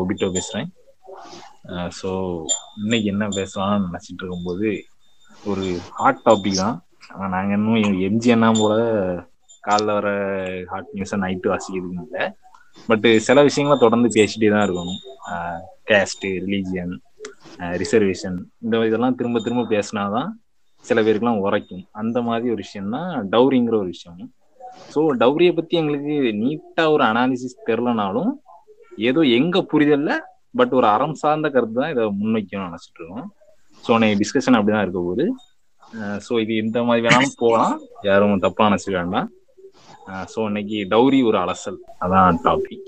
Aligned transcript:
Obito 0.00 0.28
பேசுறேன். 0.36 0.68
So 2.00 2.10
இன்னைக்கு 2.82 3.08
என்ன 3.14 3.24
பேசலாம்னு 3.38 3.86
நினைச்சிட்டு 3.88 4.22
இருக்கும்போது 4.22 4.68
ஒரு 5.50 5.64
ஹாட் 5.98 6.22
டாபிக் 6.28 6.60
தான். 6.64 6.76
ஆனால் 7.12 7.32
நாங்கள் 7.36 7.56
இன்னும் 7.58 8.00
எம்ஜி 8.08 8.28
என்ன 8.36 8.46
போல 8.60 8.74
காலைல 9.64 9.94
வர 9.98 10.08
ஹாட் 10.70 10.94
நியூஸை 10.96 11.18
நைட்டு 11.24 11.52
வாசிக்கிறதுக்கு 11.52 12.04
இல்லை. 12.06 12.24
பட்டு 12.88 13.08
சில 13.28 13.42
விஷயங்களை 13.48 13.76
தொடர்ந்து 13.84 14.08
பேசிட்டே 14.16 14.50
தான் 14.54 14.64
இருக்கணும். 14.66 15.00
கேஸ்ட்டு 15.90 16.28
ரிலீஜியன் 16.44 16.94
ரிசர்வேஷன் 17.82 18.36
இந்த 18.64 18.84
இதெல்லாம் 18.88 19.16
திரும்ப 19.20 19.40
திரும்ப 19.46 19.62
பேசினாதான் 19.74 20.28
சில 20.84 21.00
பேருக்குலாம் 21.06 21.40
உரைக்கும். 21.46 21.84
அந்த 22.00 22.18
மாதிரி 22.26 22.46
ஒரு 22.54 22.60
விஷயம் 22.66 22.92
தான் 22.96 23.10
டவுரிங்கிற 23.32 23.74
ஒரு 23.82 23.90
விஷயம். 23.94 24.20
ஸோ 24.92 25.00
டவுரியை 25.22 25.52
பற்றி 25.54 25.74
எங்களுக்கு 25.80 26.16
நீட்டாக 26.42 26.92
ஒரு 26.94 27.02
அனாலிசிஸ் 27.10 27.64
தெரிலனாலும் 27.68 28.30
ஏதோ 29.08 29.20
எங்க 29.38 29.58
புரிதல்ல 29.72 30.12
பட் 30.58 30.72
ஒரு 30.78 30.86
அறம் 30.94 31.16
சார்ந்த 31.22 31.48
கருத்து 31.54 31.78
தான் 31.80 31.92
இதை 31.94 32.04
முன்வைக்கணும்னு 32.20 32.68
நினைச்சிட்டு 32.68 33.00
இருக்கோம். 33.00 33.26
ஸோ 33.84 33.90
இன்னைக்கு 33.96 34.20
டிஸ்கஷன் 34.22 34.56
அப்படிதான் 34.58 34.84
இருக்க 34.84 35.00
போகுது. 35.06 35.24
ஸோ 36.26 36.32
இது 36.44 36.52
இந்த 36.62 36.78
மாதிரி 36.86 37.04
வேணாலும் 37.06 37.38
போகலாம். 37.42 37.74
யாரும் 38.08 38.42
தப்பா 38.46 38.68
நினைச்சுக்க 38.68 38.96
வேண்டாம். 39.00 39.28
ஸோ 40.32 40.38
இன்னைக்கு 40.50 40.78
டவுரி 40.92 41.20
ஒரு 41.30 41.38
அலசல். 41.44 41.78
அதான் 42.04 42.40
டாபிக் 42.46 42.86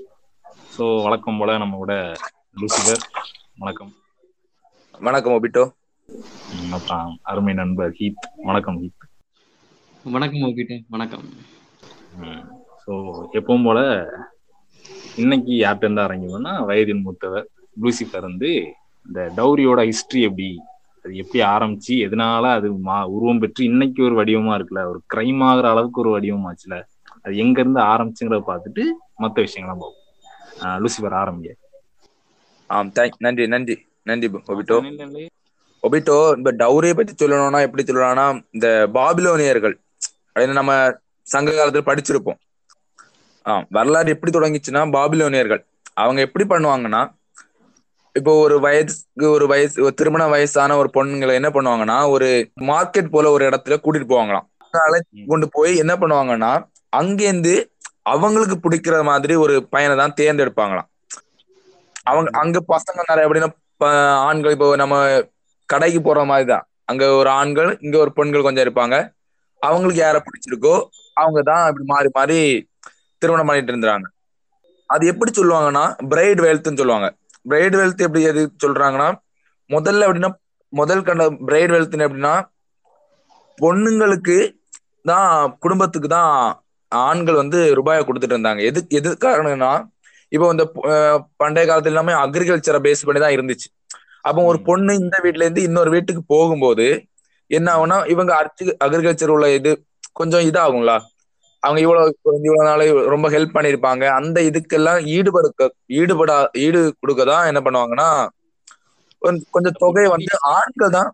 ஸோ 0.77 0.85
வழக்கம் 1.07 1.39
போல 1.41 1.57
நம்ம 1.63 1.79
கூட 1.83 1.95
லூசிபர் 2.61 3.03
வணக்கம். 3.63 3.93
வணக்கம் 5.07 5.35
ஒபிட்டோ. 5.37 5.65
அப்புறம் 6.77 7.11
அருமை 7.31 7.55
நண்பர் 7.61 7.93
ஹீத். 7.99 8.27
வணக்கம் 8.49 8.79
ஹீத். 8.83 9.05
வணக்கம் 10.05 10.45
ஓபிட்டு 10.49 10.77
வணக்கம். 10.95 11.25
ஸோ 12.83 12.93
எப்பவும் 13.39 13.67
போல 13.69 13.81
இன்னைக்கு 15.21 15.53
யார்கிட்ட 15.63 15.87
இருந்து 15.87 16.05
ஆரம்பிக்கணும்னா 16.05 16.53
வயதின் 16.69 17.05
மூத்தவர் 17.07 17.47
லூசிஃபர் 17.77 18.27
வந்து 18.29 18.51
இந்த 19.07 19.21
டௌரியோட 19.39 19.81
ஹிஸ்டரி 19.91 20.23
எப்படி 20.29 20.49
அது 21.05 21.13
எப்படி 21.23 21.41
ஆரம்பிச்சு 21.55 21.95
எதனால 22.07 22.45
அது 22.59 22.69
மா 22.89 22.97
உருவம் 23.15 23.41
பெற்று 23.43 23.63
இன்னைக்கு 23.65 24.01
ஒரு 24.09 24.15
வடிவமா 24.19 24.53
இருக்குல்ல 24.59 24.83
ஒரு 24.91 24.99
கிரைம் 25.15 25.43
ஆகுற 25.49 25.67
அளவுக்கு 25.75 26.03
ஒரு 26.03 26.11
வடிவமாச்சுல 26.17 26.77
அது 27.23 27.33
எங்க 27.45 27.57
இருந்து 27.63 27.81
ஆரம்பிச்சுங்கிறத 27.93 28.43
பார்த்துட்டு 28.51 28.85
மற்ற 29.23 29.37
விஷயங்கள்லாம் 29.47 29.81
பார்ப்போம். 29.83 29.97
லூசிஃபர் 30.83 31.17
ஆரம்பிங்க. 31.23 31.53
ஆம் 32.71 32.91
தேங்க் 32.97 33.17
நன்றி 33.27 33.45
நன்றி 33.55 33.77
நன்றி 34.11 34.29
ஒபிட்டோ. 34.53 34.77
ஒபிட்டோ 35.83 36.17
இந்த 36.39 36.51
டௌரியை 36.63 36.95
பத்தி 36.97 37.13
சொல்லணும்னா 37.21 37.61
எப்படி 37.67 37.85
சொல்லலாம்னா 37.89 38.27
இந்த 38.57 38.69
பாபிலோனியர்கள் 38.97 39.77
நம்ம 40.59 40.73
சங்க 41.27 41.51
காலத்துல 41.53 41.83
படிச்சிருப்போம். 41.89 42.39
வரலாறு 43.77 44.15
எப்படி 44.15 44.33
தொடங்கிச்சுன்னா 44.37 44.83
பாபிலோனியர்கள். 44.97 45.63
அவங்க 46.03 46.21
எப்படி 46.27 46.45
பண்ணுவாங்கன்னா 46.53 47.03
இப்போ 48.15 48.33
ஒரு 48.45 48.57
வயசுக்கு 48.67 49.27
ஒரு 49.37 49.47
வயசு 49.53 49.77
ஒரு 49.87 49.95
திருமண 50.01 50.23
வயசான 50.35 50.77
ஒரு 50.83 50.89
பொண்ணுங்களை 50.97 51.35
என்ன 51.41 51.49
பண்ணுவாங்கன்னா 51.57 51.99
ஒரு 52.15 52.29
மார்க்கெட் 52.71 53.13
போல 53.15 53.31
ஒரு 53.37 53.45
இடத்துல 53.49 53.77
கூட்டிட்டு 53.85 54.09
போவாங்களாம். 54.13 54.47
அழைச்சி 54.75 55.23
கொண்டு 55.33 55.47
போய் 55.57 55.73
என்ன 55.83 55.95
பண்ணுவாங்கன்னா 56.03 56.53
அங்கேருந்து 57.01 57.55
அவங்களுக்கு 58.13 58.57
பிடிக்கிற 58.65 58.97
மாதிரி 59.11 59.35
ஒரு 59.45 59.55
பையனை 59.75 59.95
தான் 60.03 60.17
தேர்ந்தெடுப்பாங்களாம். 60.21 60.89
அவங்க 62.11 62.31
அங்க 62.43 62.59
பசங்க 62.75 63.01
நிறைய 63.11 63.27
எப்படின்னா 63.27 63.51
ஆண்கள் 64.29 64.55
இப்போ 64.57 64.69
நம்ம 64.83 64.97
கடைக்கு 65.69 66.01
போற 66.09 66.21
மாதிரி 66.31 66.47
தான் 66.53 66.65
அங்க 66.91 67.05
ஒரு 67.21 67.31
ஆண்கள் 67.41 67.71
இங்க 67.87 67.97
ஒரு 68.05 68.11
பெண்கள் 68.19 68.47
கொஞ்சம் 68.47 68.65
இருப்பாங்க. 68.67 68.97
அவங்களுக்கு 69.63 70.03
யார 70.03 70.19
பிடிச்சிருக்கோ 70.27 70.75
அவங்க 71.17 71.41
தான் 71.51 71.63
இப்படி 71.71 71.87
மாறி 71.93 72.11
மாறி 72.19 72.41
திருமணம் 73.23 73.49
பண்ணிட்டு 73.51 73.73
இருந்தாங்க 73.75 74.09
அது 74.91 75.05
எப்படி 75.13 75.31
சொல்லுவாங்கன்னா 75.39 75.83
பிரைட் 76.13 76.41
வெல்த்னு 76.45 76.81
சொல்லுவாங்க. 76.81 77.09
பிரைட் 77.47 77.77
வெல்த் 77.81 78.01
எப்படி 78.07 78.23
எது 78.31 78.43
சொல்றாங்கன்னா 78.65 79.09
முதல்ல 79.71 80.07
எப்படின்னா 80.07 80.31
முதல் 80.73 81.05
கண்ட 81.09 81.25
பிரைட் 81.49 81.73
வெல்த் 81.75 81.95
எப்படின்னா 82.07 82.35
பொண்ணுங்களுக்கு 83.59 84.37
தான் 85.11 85.31
குடும்பத்துக்கு 85.65 86.09
தான் 86.17 86.33
ஆண்கள் 86.93 87.41
வந்து 87.43 87.59
ரூபாயை 87.79 88.03
கொடுத்துட்டு 88.05 88.37
இருந்தாங்க. 88.37 88.61
எது 88.71 88.81
எது 88.99 89.11
காரணம்னா 89.25 89.71
இப்போ 90.33 90.47
இந்த 90.55 90.65
பண்டைய 91.43 91.65
காலத்துல 91.69 91.93
எல்லாமே 91.93 92.13
அக்ரிகல்ச்சரை 92.25 92.81
பேஸ் 92.87 93.07
பண்ணி 93.07 93.21
தான் 93.25 93.37
இருந்துச்சு. 93.37 93.69
அப்போ 94.29 94.41
ஒரு 94.51 94.59
பொண்ணு 94.69 94.93
இந்த 95.03 95.17
வீட்டுல 95.25 95.47
இருந்து 95.47 95.63
இன்னொரு 95.69 95.91
வீட்டுக்கு 95.97 96.23
போகும்போது 96.35 96.87
என்ன 97.51 97.69
ஆகும்னா 97.75 97.99
இவங்க 98.15 98.33
அர்ச்சி 98.41 98.65
அக்ரிகல்ச்சர் 98.87 99.35
உள்ள 99.37 99.47
இது 99.59 99.71
கொஞ்சம் 100.21 100.45
இதாகுங்களா 100.51 100.97
அவங்க 101.63 101.81
இவ்வளவு 101.81 102.13
இவ்வளவு 102.45 102.69
நாளை 102.69 102.85
ரொம்ப 103.07 103.27
ஹெல்ப் 103.31 103.55
பண்ணிருப்பாங்க 103.57 104.05
அந்த 104.19 104.41
இதுக்கெல்லாம் 104.41 105.01
ஈடுபடுக்க 105.15 105.69
ஈடுபடா 106.01 106.37
ஈடு 106.65 106.81
கொடுக்கதான் 107.01 107.49
என்ன 107.51 107.61
பண்ணுவாங்கன்னா 107.61 108.11
கொஞ்சம் 109.53 109.79
தொகை 109.79 110.05
வந்து 110.09 110.35
ஆண்கள் 110.57 110.95
தான் 110.99 111.11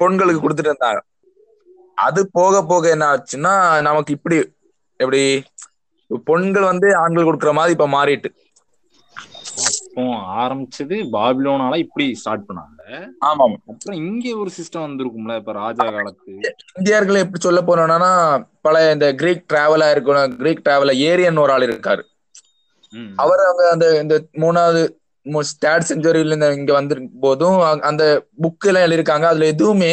பொண்களுக்கு 0.00 0.42
கொடுத்துட்டு 0.42 0.72
இருந்தாங்க. 0.72 1.00
அது 1.98 2.20
போக 2.32 2.62
போக 2.64 2.88
என்ன 2.90 3.04
ஆச்சுன்னா 3.12 3.52
நமக்கு 3.80 4.12
இப்படி 4.12 4.36
எப்படி 5.00 5.20
பொண்கள் 6.26 6.70
வந்து 6.70 6.88
ஆண்கள் 7.02 7.26
கொடுக்குற 7.26 7.52
மாதிரி 7.52 7.76
இப்ப 7.76 7.88
மாறிட்டு. 7.88 8.28
அப்போ 9.96 10.04
ஆரம்பிச்சது 10.42 10.96
பாபிலோனால 11.12 11.74
இப்படி 11.82 12.04
ஸ்டார்ட் 12.20 12.46
பண்ணாங்க. 12.46 12.80
ஆமா 13.28 13.44
அப்புறம் 13.72 13.98
இங்க 14.00 14.24
ஒரு 14.42 14.50
சிஸ்டம் 14.56 14.84
வந்திருக்கும்ல 14.86 15.34
இப்ப 15.40 15.52
ராஜா 15.58 15.84
காலத்து. 15.96 16.32
இந்தியர்கள் 16.78 17.20
எப்படி 17.20 17.40
சொல்ல 17.44 17.60
போனோம்னா 17.68 18.08
பழைய 18.66 18.96
இந்த 18.96 19.08
கிரீக் 19.20 19.44
டிராவலா 19.52 19.88
இருக்கணும் 19.94 20.34
கிரீக் 20.40 20.64
டிராவல 20.66 20.96
ஏரியன் 21.10 21.40
ஒரு 21.44 21.54
ஆள் 21.56 21.66
இருக்காரு. 21.68 22.02
அவர் 23.22 23.44
அவங்க 23.46 23.62
அந்த 23.74 23.86
இந்த 24.02 24.18
மூணாவது 24.44 24.82
தேர்ட் 25.64 25.88
செஞ்சுரியில 25.90 26.32
இருந்து 26.32 26.50
இங்க 26.60 26.74
வந்திருக்கும் 26.78 27.24
போதும் 27.26 27.60
அந்த 27.90 28.04
புக் 28.44 28.68
எல்லாம் 28.70 28.86
எழுதியிருக்காங்க. 28.86 29.28
அதுல 29.32 29.52
எதுவுமே 29.54 29.92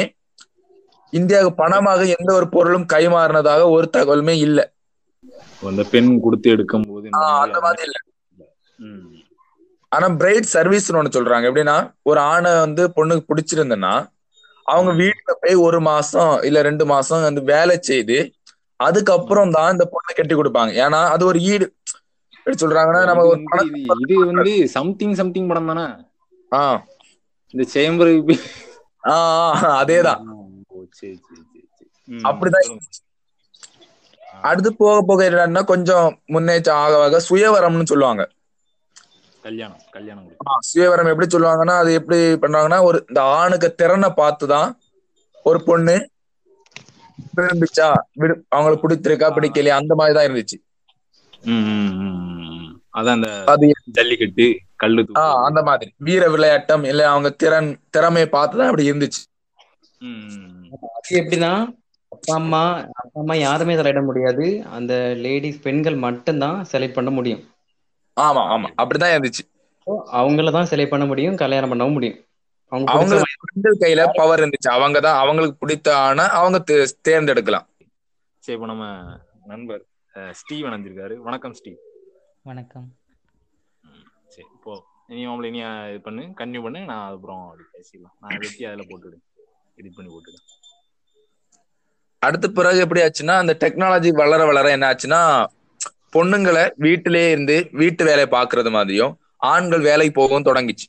இந்தியாவுக்கு 1.14 1.62
பணமாக 1.64 2.02
எந்த 2.18 2.32
ஒரு 2.40 2.48
பொருளும் 2.56 2.92
கைமாறினதாக 2.94 3.70
ஒரு 3.76 3.88
தகவலுமே 3.98 4.36
இல்ல. 4.48 4.60
அந்த 5.70 5.84
பெண் 5.94 6.14
கொடுத்து 6.26 6.50
எடுக்கும் 6.56 6.90
போது 6.92 7.08
அந்த 7.46 7.60
மாதிரி 7.68 7.88
இல்ல. 7.90 8.00
ஆனா 9.92 10.10
பிரைட் 10.10 10.50
சர்வீஸ்னு 10.54 11.00
ஒண்ணு 11.00 11.16
சொல்றாங்க. 11.16 11.46
எப்படின்னா 11.50 11.78
ஒரு 12.02 12.20
ஆணை 12.32 12.52
வந்து 12.60 12.84
பொண்ணுக்கு 12.96 13.24
பிடிச்சிருந்தேன்னா 13.32 13.94
அவங்க 14.66 14.92
வீட்டுல 15.04 15.32
போய் 15.42 15.56
ஒரு 15.68 15.80
மாசம் 15.82 16.42
இல்ல 16.42 16.62
ரெண்டு 16.62 16.86
மாசம் 16.86 17.22
வந்து 17.22 17.42
வேலை 17.44 17.78
செய்து 17.80 18.18
அதுக்கப்புறம் 18.80 19.52
தான் 19.52 19.72
இந்த 19.72 19.86
பொண்ணை 19.94 20.12
கட்டி 20.14 20.36
கொடுப்பாங்க. 20.36 20.72
ஏன்னா 20.84 21.02
அது 21.16 21.24
ஒரு 21.26 21.40
ஈடு. 21.52 21.66
எப்படி 22.38 22.56
சொல்றாங்கன்னா 22.62 23.02
நம்ம 23.06 23.24
ஒரு 23.26 23.42
இது 24.04 24.16
வந்து 24.26 24.54
சம்திங் 24.68 25.14
சம்திங் 25.14 25.48
படம் 25.48 25.70
தானே? 25.72 25.86
ஆஹ் 26.52 26.80
இந்த 27.54 27.64
சேம்பர் 27.74 28.12
ஆஹ் 29.04 29.76
அதேதான் 29.82 30.22
அப்படிதான். 32.30 32.68
அடுத்து 34.42 34.70
போக 34.76 35.02
போக 35.08 35.30
என்னன்னா 35.30 35.64
கொஞ்சம் 35.64 36.06
முன்னேற்றம் 36.26 36.76
ஆக 36.76 37.04
ஆக 37.04 37.20
சுயவரம்னு 37.30 37.90
சொல்லுவாங்க. 37.92 38.24
கல்யாணம் 39.42 39.82
கல்யாணம் 39.92 40.26
சுயவரம் 40.68 41.12
எப்படி 41.12 41.28
சொல்லுவாங்கன்னா 41.28 41.76
அது 41.78 41.92
எப்படி 41.94 42.20
பண்றாங்கன்னா 42.34 42.80
ஒரு 42.84 43.06
இந்த 43.08 43.22
ஆணுக்கு 43.22 43.70
திறனை 43.76 44.10
பார்த்துதான் 44.18 44.72
ஒரு 45.44 45.60
பொண்ணு 45.64 45.96
விரும்பிச்சா 47.38 47.88
விடு 48.14 48.34
அவங்களுக்கு 48.50 48.86
பிடிச்சிருக்கா 48.88 49.28
பிடிக்கலையா 49.36 49.80
அந்த 49.82 49.96
மாதிரிதான் 49.96 50.28
இருந்துச்சு. 50.28 50.58
அதான் 52.94 53.16
அந்த 53.18 53.30
அது 53.46 53.66
ஜல்லிக்கட்டு 53.92 54.46
கல்லு 54.76 55.02
ஆஹ் 55.20 55.44
அந்த 55.44 55.62
மாதிரி. 55.64 55.90
வீர 55.98 56.24
விளையாட்டம் 56.30 56.84
இல்ல 56.84 57.10
அவங்க 57.10 57.30
திறன் 57.30 57.70
திறமையை 57.90 58.28
பார்த்துதான் 58.30 58.70
அப்படி 58.72 58.92
இருந்துச்சு. 58.92 59.22
அது 60.98 61.12
எப்படின்னா 61.12 61.52
அப்பா 62.12 62.34
அம்மா 62.34 62.64
அப்பா 62.94 63.20
அம்மா 63.20 63.36
யாருமே 63.36 63.76
செலக்ட் 63.76 64.06
முடியாது. 64.06 64.48
அந்த 64.72 64.94
லேடிஸ் 65.18 65.62
பெண்கள் 65.62 65.98
மட்டும்தான் 66.08 66.66
செலக்ட் 66.72 66.94
பண்ண 66.94 67.10
முடியும். 67.10 67.44
ஆமா 68.18 68.42
ஆமா. 68.54 68.68
அப்படிதான் 68.82 69.14
இருந்துச்சு. 69.16 69.44
அவங்கள 70.20 70.52
தான் 70.56 70.70
செலக்ட் 70.72 70.94
பண்ண 70.94 71.06
முடியும் 71.12 71.40
கல்யாணம் 71.42 71.72
பண்ணவும் 71.72 71.96
முடியும். 71.98 72.20
பெண்கள் 73.46 73.82
கையில 73.84 74.02
பவர் 74.20 74.42
இருந்துச்சு. 74.42 74.70
அவங்க 74.76 74.98
தான் 75.06 75.20
அவங்களுக்கு 75.22 75.56
பிடித்த 75.64 75.88
ஆனா 76.08 76.26
அவங்க 76.40 76.58
தேர்ந்தெடுக்கலாம். 77.08 77.66
சரி 78.44 78.56
இப்போ 78.58 78.68
நம்ம 78.72 78.86
நண்பர் 79.52 79.82
ஸ்டீவ் 80.40 80.68
அணைஞ்சிருக்காரு 80.70 81.16
வணக்கம் 81.28 81.56
ஸ்டீவ். 81.60 81.80
வணக்கம். 82.50 82.88
சரி 84.34 84.48
இப்போ 84.58 84.74
இனி 85.12 85.22
அவங்கள 85.30 85.48
இனி 85.52 85.62
இது 85.92 86.00
பண்ணு 86.08 86.24
கன்டினியூ 86.40 86.64
பண்ணு. 86.66 86.82
நான் 86.92 87.06
அப்புறம் 87.14 87.44
அப்படி 87.48 87.66
பேசிடலாம். 87.76 88.16
நான் 88.22 88.40
வெட்டி 88.44 88.64
அதில் 88.70 88.90
போட்டுடு. 88.92 89.18
எடிட் 89.78 89.98
பண்ணி 89.98 90.12
போட்டுடு. 90.14 90.40
அடுத்த 92.22 92.48
பிறகு 92.58 92.84
எப்படி 92.86 93.02
ஆச்சுன்னா 93.04 93.36
அந்த 93.44 93.54
டெக்னாலஜி 93.64 94.10
வளர 94.22 94.42
வளர 94.50 94.72
என்ன 94.76 94.90
ஆச்சுன்னா 94.92 95.22
பொண்ணுங்களை 96.16 96.64
வீட்டிலே 96.86 97.24
இருந்து 97.34 97.58
வீட்டு 97.82 98.04
வேலையை 98.10 98.30
பாக்குறது 98.38 98.72
மாதிரியும் 98.78 99.14
ஆண்கள் 99.52 99.84
வேலைக்கு 99.90 100.14
போகவும் 100.20 100.48
தொடங்கிச்சு. 100.50 100.88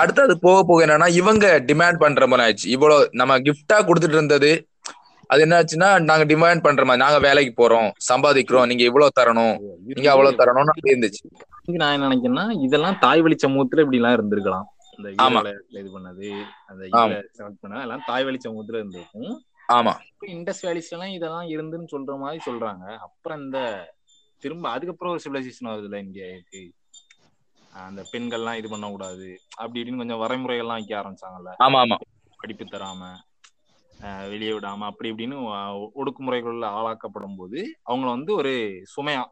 அடுத்து 0.00 0.20
அது 0.22 0.34
போக 0.46 0.58
போக 0.68 0.78
என்னன்னா 0.86 1.08
இவங்க 1.20 1.46
டிமாண்ட் 1.68 2.02
பண்ற 2.04 2.26
மாதிரி 2.30 2.44
ஆயிடுச்சு. 2.46 2.66
இவ்வளவு 2.76 3.08
நம்ம 3.20 3.38
கிஃப்டா 3.46 3.78
கொடுத்துட்டு 3.88 4.18
இருந்தது 4.18 4.50
அது 5.30 5.40
என்ன 5.44 5.54
ஆச்சுன்னா 5.60 5.88
நாங்க 6.08 6.24
டிமாண்ட் 6.32 6.64
பண்ற 6.64 6.82
மாதிரி 6.88 7.02
நாங்க 7.04 7.18
வேலைக்கு 7.26 7.52
போறோம் 7.60 7.88
சம்பாதிக்கிறோம் 8.08 8.68
நீங்க 8.70 8.82
இவ்வளவு 8.90 9.16
தரணும் 9.20 9.56
நீங்க 9.94 10.08
அவ்வளவு 10.12 10.40
தரணும்னு 10.40 10.72
அப்படி 10.72 10.92
இருந்துச்சு. 10.94 11.22
நான் 11.82 11.94
என்ன 11.94 12.08
நினைக்கிறேன்னா 12.08 12.44
இதெல்லாம் 12.66 12.98
தாய் 13.04 13.22
வழி 13.24 13.36
சமூகத்துல 13.44 13.84
இப்படி 13.84 14.00
எல்லாம் 14.00 14.16
இருந்திருக்கலாம். 14.18 14.66
இந்த 14.98 15.08
இது 15.80 15.90
பண்ணது 15.96 16.28
அந்த 16.70 16.82
பண்ணது 17.64 17.82
எல்லாம் 17.86 18.06
தாய் 18.10 18.26
வழி 18.28 18.38
சமூகத்துல 18.46 18.80
இருந்திருக்கும். 18.80 19.34
ஆமா. 19.68 19.92
இப்ப 20.10 20.26
இண்டஸ் 20.36 20.62
வேலிஸ் 20.66 20.92
எல்லாம் 20.94 21.14
இதெல்லாம் 21.18 21.48
இருந்துன்னு 21.54 21.92
சொல்ற 21.94 22.18
மாதிரி 22.24 22.40
சொல்றாங்க. 22.48 22.84
அப்புறம் 23.06 23.40
இந்த 23.46 23.58
திரும்ப 24.46 24.70
அதுக்கப்புறம் 24.70 25.14
ஒரு 25.14 25.22
சிவிலைசேஷன் 25.24 25.70
வருதுல்ல 25.70 26.02
இந்தியாவுக்கு 26.02 26.62
அந்த 27.84 28.02
பெண்கள்லாம் 28.12 28.58
இது 28.58 28.68
பண்ணக்கூடாது. 28.68 29.28
அப்படி 29.56 29.80
இப்படின்னு 29.80 29.96
கொஞ்சம் 29.96 30.20
வரைமுறைகள்லாம் 30.20 30.78
வைக்க 30.78 31.00
ஆரம்பிச்சாங்கல்ல. 31.00 31.52
ஆமா 31.64 31.78
ஆமா. 31.84 31.96
படிப்பு 32.38 32.64
தராம 32.64 33.02
வெளியே 34.28 34.50
விடாம 34.50 34.82
அப்படி 34.88 35.10
இப்படின்னு 35.10 35.36
ஒடுக்குமுறைகள்ல 35.94 36.66
ஆளாக்கப்படும் 36.78 37.36
போது 37.36 37.60
அவங்கள 37.86 38.08
வந்து 38.14 38.34
ஒரு 38.34 38.52
சுமையா 38.94 39.22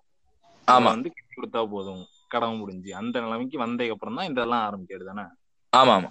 ஆமா. 0.68 0.88
வந்து 0.92 1.10
கட்டி 1.10 1.32
கொடுத்தா 1.36 1.62
போதும். 1.70 2.02
கடமை 2.28 2.56
முடிஞ்சு. 2.58 2.94
அந்த 2.94 3.20
நிலைமைக்கு 3.20 3.58
வந்ததுக்கு 3.64 3.90
அப்புறம் 3.90 4.14
தான் 4.14 4.30
இதெல்லாம் 4.30 4.64
ஆரம்பிக்கிறது 4.66 5.08
தானே? 5.10 5.24
ஆமா 5.72 5.94
ஆமா. 5.98 6.10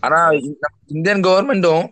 ஆனா 0.00 0.18
இந்த- 0.40 0.74
இந்தியன் 0.86 1.20
கவர்மெண்டும் 1.20 1.84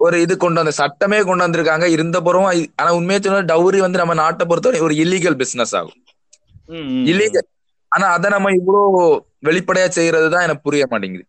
ஒரு 0.00 0.16
இது 0.24 0.34
கொண்டு 0.42 0.60
வந்த 0.60 0.72
சட்டமே 0.80 1.18
கொண்டு 1.28 1.44
வந்திருக்காங்க 1.44 1.86
இருந்த 1.94 2.18
புறம் 2.26 2.48
ஆனா 2.80 2.90
உண்மையை 2.98 3.18
சொன்னா 3.20 3.40
டவுரி 3.52 3.80
வந்து 3.84 4.00
நம்ம 4.02 4.16
நாட்டை 4.22 4.44
பொறுத்தவரை 4.50 4.80
ஒரு 4.86 4.94
இல்லீகல் 5.04 5.40
பிசினஸ் 5.42 5.74
ஆகும். 5.80 5.98
இல்லீகல் 7.10 7.48
ஆனா 7.92 8.06
அதை 8.16 8.28
நம்ம 8.34 8.52
இவ்வளவு 8.60 9.00
வெளிப்படையா 9.48 9.88
செய்யறதுதான் 9.98 10.46
எனக்கு 10.46 10.66
புரிய 10.66 10.84
மாட்டேங்குது. 10.90 11.24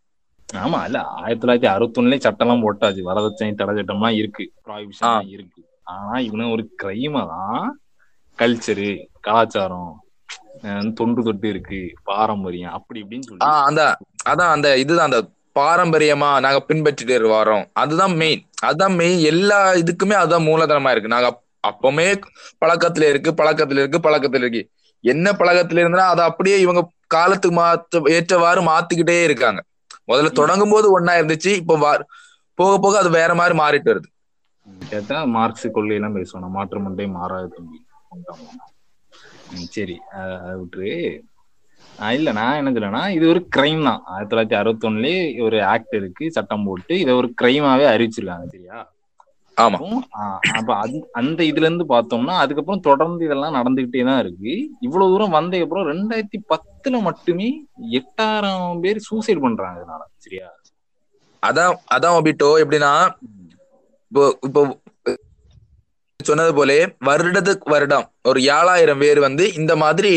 ஆமா 0.49 0.79
இல்ல 0.87 0.99
ஆயிரத்தி 1.17 1.41
தொள்ளாயிரத்தி 1.43 1.69
அறுபத்தொன்னுலயே 1.73 2.23
சட்டம் 2.25 2.47
எல்லாம் 2.47 2.63
போட்டாச்சு. 2.65 3.01
வரதட்சணை 3.09 3.53
தடை 3.55 3.73
சட்டம்லாம் 3.77 4.17
இருக்கு 4.21 4.45
ப்ராஹிபிஷன் 4.65 5.29
இருக்கு. 5.35 5.61
ஆனா 5.93 6.17
இவனு 6.27 6.51
ஒரு 6.55 6.63
கிரைம 6.81 7.23
தான் 7.33 7.67
கல்ச்சரு 8.39 8.89
கலாச்சாரம் 9.27 9.91
தொன்று 10.99 11.21
தொட்டு 11.27 11.47
இருக்கு. 11.53 11.79
பாரம்பரியம் 12.09 12.75
அப்படி 12.77 13.01
இப்படின்னு 13.03 13.27
சொல்லி 13.29 13.45
அந்த 13.69 13.81
அதான் 14.31 14.53
அந்த 14.55 14.67
இதுதான் 14.83 15.09
அந்த 15.09 15.19
பாரம்பரியமா 15.59 16.39
நாங்க 16.39 16.65
பின்பற்றிட்டு 16.67 17.19
வரோம். 17.31 17.65
அதுதான் 17.73 18.15
மெயின் 18.15 18.45
அதுதான் 18.59 18.93
மெயின் 18.93 19.19
எல்லா 19.25 19.73
இதுக்குமே 19.73 20.13
அதுதான் 20.13 20.45
மூலதனமா 20.45 20.91
இருக்கு. 20.91 21.07
நாங்க 21.07 21.27
அப்- 21.27 21.65
அப்பவுமே 21.67 22.21
பழக்கத்துல 22.65 23.09
இருக்கு 23.09 23.31
பழக்கத்துல 23.31 23.71
இருக்கு 23.71 23.97
பழக்கத்துல 23.97 24.35
இருக்கு. 24.35 24.69
என்ன 25.01 25.31
பழக்கத்துல 25.31 25.77
இருந்தா 25.77 26.09
அதை 26.09 26.25
அப்படியே 26.25 26.59
இவங்க 26.59 26.89
காலத்துக்கு 27.07 27.61
மாத்த 27.61 28.09
ஏற்றவாறு 28.09 28.61
மாத்திக்கிட்டே 28.61 29.23
இருக்காங்க. 29.23 29.63
முதல்ல 30.07 30.31
தொடங்கும் 30.31 30.69
போது 30.69 30.99
ஒன்னா 30.99 31.07
இருந்துச்சு 31.07 31.47
இப்போ 31.47 32.05
போக 32.53 32.77
போக 32.79 32.99
அது 32.99 33.09
வேற 33.09 33.33
மாதிரி 33.35 33.57
மாறிட்டு 33.57 33.89
வருது. 33.91 34.09
கேட்டா 34.89 35.23
மார்க்ஸ் 35.23 35.67
கொள்கையெல்லாம் 35.67 36.15
பேசுவாங்க 36.15 36.49
மாற்று 36.49 36.79
மண்டை 36.79 37.07
மாறாது 37.07 37.55
சரி. 39.69 39.99
ஆஹ் 40.13 40.65
இல்ல 42.09 42.29
நான் 42.31 42.57
என்ன 42.57 42.71
சொல்றேன்னா 42.71 43.03
இது 43.09 43.25
ஒரு 43.27 43.41
கிரைம் 43.55 43.83
தான். 43.83 44.01
ஆயிரத்தி 44.05 44.31
தொள்ளாயிரத்தி 44.31 44.57
அறுபத்தொன்னுலயே 44.59 45.17
ஒரு 45.43 45.57
ஆக்ட் 45.65 45.95
இருக்கு 45.95 46.31
சட்டம் 46.31 46.63
போட்டு. 46.63 46.93
இதை 46.99 47.13
ஒரு 47.13 47.27
கிரைமாவே 47.41 47.85
அறிவிச்சிருக்காங்க 47.87 48.47
சரியா? 48.49 48.79
ஆமா. 49.57 49.77
அப்ப 50.51 50.69
அது- 50.75 51.07
அந்த 51.13 51.39
இதுல 51.43 51.67
இருந்து 51.67 51.85
பார்த்தோம்னா 51.89 52.35
அதுக்கப்புறம் 52.37 52.79
தொடர்ந்து 52.81 53.25
இதெல்லாம் 53.25 53.57
நடந்துகிட்டே 53.57 54.03
தான் 54.05 54.19
இருக்கு. 54.19 54.53
இவ்வளவு 54.81 55.11
தூரம் 55.13 55.35
வந்ததுக்கு 55.35 55.67
அப்புறம் 55.67 55.89
ரெண்டாயிரத்தி 55.91 56.39
பத்துல 56.51 57.01
மட்டுமே 57.01 57.49
எட்டாயிரம் 57.99 58.79
பேர் 58.79 58.99
சூசைட் 59.07 59.41
பண்றாங்க 59.41 59.79
இதனால 59.79 60.03
சரியா? 60.17 60.47
அதான் 61.43 61.75
அதான் 61.93 62.17
ஒபிட்டோ 62.17 62.49
எப்படின்னா 62.63 62.93
இப்போ 64.11 64.23
இப்போ 64.43 64.61
சொன்னது 66.19 66.53
போல 66.53 66.71
வருடத்துக்கு 67.05 67.67
வருடம் 67.69 68.05
ஒரு 68.23 68.39
ஏழாயிரம் 68.51 68.99
பேர் 68.99 69.19
வந்து 69.19 69.45
இந்த 69.53 69.73
மாதிரி 69.75 70.11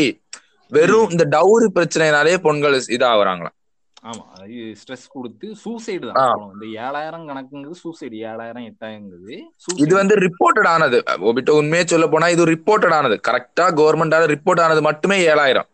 வெறும் 0.69 1.09
இந்த 1.09 1.25
டவுரி 1.25 1.77
பிரச்சனைனாலே 1.77 2.33
பொண்கள் 2.37 2.81
இதாகிறாங்களாம். 2.87 3.55
ஆமா 4.03 4.23
அது 4.39 4.75
ஸ்ட்ரெஸ் 4.81 5.05
கொடுத்து 5.09 5.55
சூசைடு. 5.65 6.11
தான். 6.13 6.51
இந்த 6.53 6.81
ஏழாயிரம் 6.81 7.27
கணக்குங்கிறது 7.29 7.73
சூசைடு 7.83 8.15
ஏழாயிரம் 8.25 8.71
எட்டாயிரங்கிறது 8.71 9.39
இது 9.75 9.95
வந்து 9.95 10.15
ரிப்போர்ட்டட் 10.15 10.67
ஆனது. 10.67 11.03
ஒபிட்டோ 11.07 11.49
உண்மையே 11.49 11.85
சொல்ல 11.85 12.07
போனா 12.07 12.27
இது 12.27 12.45
ரிப்போர்ட்டட் 12.45 12.93
ஆனது. 12.93 13.19
கரெக்டா 13.27 13.61
கவர்மெண்டால 13.61 14.35
ரிப்போர்ட் 14.35 14.61
ஆனது 14.61 14.81
மட்டுமே 14.81 15.27
ஏழாயிரம். 15.27 15.67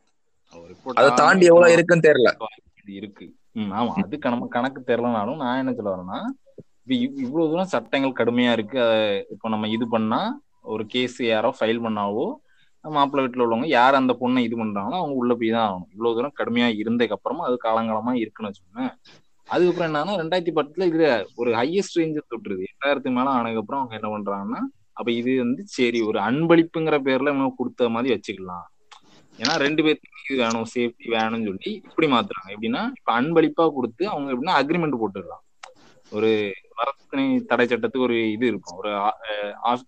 அதை 0.94 1.14
தாண்டி 1.16 1.46
எவ்வளவு 1.46 1.72
இருக்குன்னு 1.72 2.12
தெரியல. 2.12 2.36
இருக்கு. 2.86 3.34
ஆமா. 3.56 3.88
அது 3.88 4.18
நம்ம 4.22 4.48
கணக்கு 4.48 4.84
தெரியலனாலும் 4.88 5.36
நான் 5.36 5.58
என்ன 5.58 5.74
சொல்ல 5.74 5.90
வரேன்னா 5.90 6.20
இப்ப 6.56 6.96
இவ்- 6.96 7.18
இவ்வளவு 7.18 7.52
தூரம் 7.52 7.66
சட்டங்கள் 7.66 8.26
கடுமையா 8.26 8.52
இருக்கு. 8.52 8.82
இப்போ 9.30 9.50
நம்ம 9.50 9.68
இது 9.68 9.90
பண்ணா 9.90 10.40
ஒரு 10.62 10.86
கேஸ் 10.86 11.20
யாரோ 11.20 11.56
ஃபைல் 11.60 11.84
பண்ணாவோ 11.88 12.34
மாப்பிள்ளை 12.86 13.24
வீட்டுல 13.24 13.46
உள்ளவங்க 13.46 13.68
யார் 13.78 14.00
அந்த 14.00 14.14
பொண்ணை 14.22 14.42
இது 14.48 14.56
பண்றாங்களோ 14.62 15.00
அவங்க 15.02 15.16
உள்ள 15.22 15.34
போய் 15.40 15.56
தான் 15.56 15.68
ஆகணும். 15.68 15.90
இவ்வளவு 15.96 16.16
தூரம் 16.18 16.38
கடுமையா 16.40 16.68
இருந்ததுக்கு 16.82 17.18
அப்புறமா 17.18 17.44
அது 17.48 17.58
காலங்காலமா 17.68 18.14
இருக்குன்னு 18.24 18.50
வச்சுக்கோங்க 18.50 18.86
அதுக்கப்புறம் 19.50 19.90
என்னன்னா 19.90 20.14
ரெண்டாயிரத்தி 20.22 20.54
பத்துல 20.58 20.88
இதுல 20.90 21.06
ஒரு 21.36 21.52
ஹையஸ்ட் 21.60 21.98
ரேஞ்சர் 22.00 22.32
தொட்டுருது 22.34 22.64
எட்டாயிரத்துக்கு 22.72 23.18
மேல 23.18 23.32
ஆனதுக்கு 23.38 23.64
அப்புறம் 23.64 23.82
அவங்க 23.82 23.96
என்ன 24.00 24.10
பண்றாங்கன்னா 24.16 24.62
அப்ப 24.94 25.12
இது 25.12 25.32
வந்து 25.38 25.62
சரி 25.66 26.02
ஒரு 26.02 26.20
அன்பளிப்புங்கிற 26.20 26.98
பேர்ல 27.08 27.32
இவங்க 27.34 27.54
கொடுத்த 27.58 27.90
மாதிரி 27.90 28.14
வச்சுக்கலாம். 28.16 28.66
ஏன்னா 29.40 29.54
ரெண்டு 29.66 29.82
பேர்த்துக்கு 29.86 30.26
இது 30.28 30.42
வேணும் 30.44 30.68
சேஃப்டி 30.74 31.08
வேணும்னு 31.16 31.48
சொல்லி 31.50 31.72
இப்படி 31.88 32.08
மாத்துறாங்க. 32.08 32.50
எப்படின்னா 32.56 32.82
இப்ப 32.98 33.12
அன்பளிப்பா 33.22 33.66
கொடுத்து 33.74 34.04
அவங்க 34.10 34.28
எப்படின்னா 34.34 34.58
அக்ரிமெண்ட் 34.62 35.00
போட்டுடலாம். 35.02 35.44
ஒரு 36.12 36.30
வரத்தனை 36.80 37.26
தடை 37.46 37.66
சட்டத்துக்கு 37.68 38.08
ஒரு 38.10 38.18
இது 38.32 38.46
இருக்கும். 38.48 38.78
ஒரு 38.78 38.92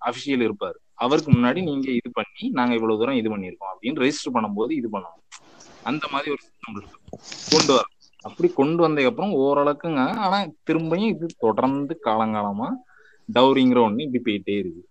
அபிஷியல் 0.08 0.46
இருப்பாரு. 0.48 0.78
அவருக்கு 0.98 1.30
முன்னாடி 1.32 1.60
நீங்க 1.70 1.88
இது 2.00 2.10
பண்ணி 2.14 2.44
நாங்க 2.58 2.74
இவ்வளவு 2.78 3.00
தூரம் 3.00 3.20
இது 3.22 3.30
பண்ணியிருக்கோம் 3.34 3.72
அப்படின்னு 3.74 4.04
ரெஜிஸ்டர் 4.04 4.36
பண்ணும்போது 4.36 4.72
இது 4.80 4.90
பண்ணணும். 4.90 5.20
அந்த 5.86 6.06
மாதிரி 6.12 6.30
ஒரு 6.36 6.42
சிஸ்டம் 6.46 6.78
கொண்டு 7.52 7.74
வர. 7.76 7.86
அப்படி 8.26 8.48
கொண்டு 8.60 8.82
வந்ததுக்கு 8.86 9.12
அப்புறம் 9.12 9.36
ஓரளவுக்குங்க 9.42 10.04
ஆனா 10.26 10.38
திரும்பியும் 10.68 11.14
இது 11.16 11.26
தொடர்ந்து 11.46 11.94
காலங்காலமா 12.08 12.70
டவுரிங்கிற 13.30 13.80
ஒண்ணு 13.88 14.06
இப்படி 14.08 14.24
போயிட்டே 14.28 14.56
இருக்கு. 14.62 14.84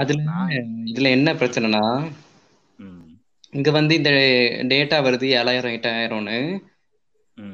அதுல 0.00 0.20
இதுல 0.90 1.08
என்ன 1.16 1.30
பிரச்சனைனா 1.40 1.82
இங்க 3.52 3.70
வந்து 3.70 3.92
இந்த 4.00 4.10
டேட்டா 4.72 4.98
வருது 5.06 5.26
ஏழாயிரம் 5.38 5.74
எட்டாயிரம்னு. 5.76 6.38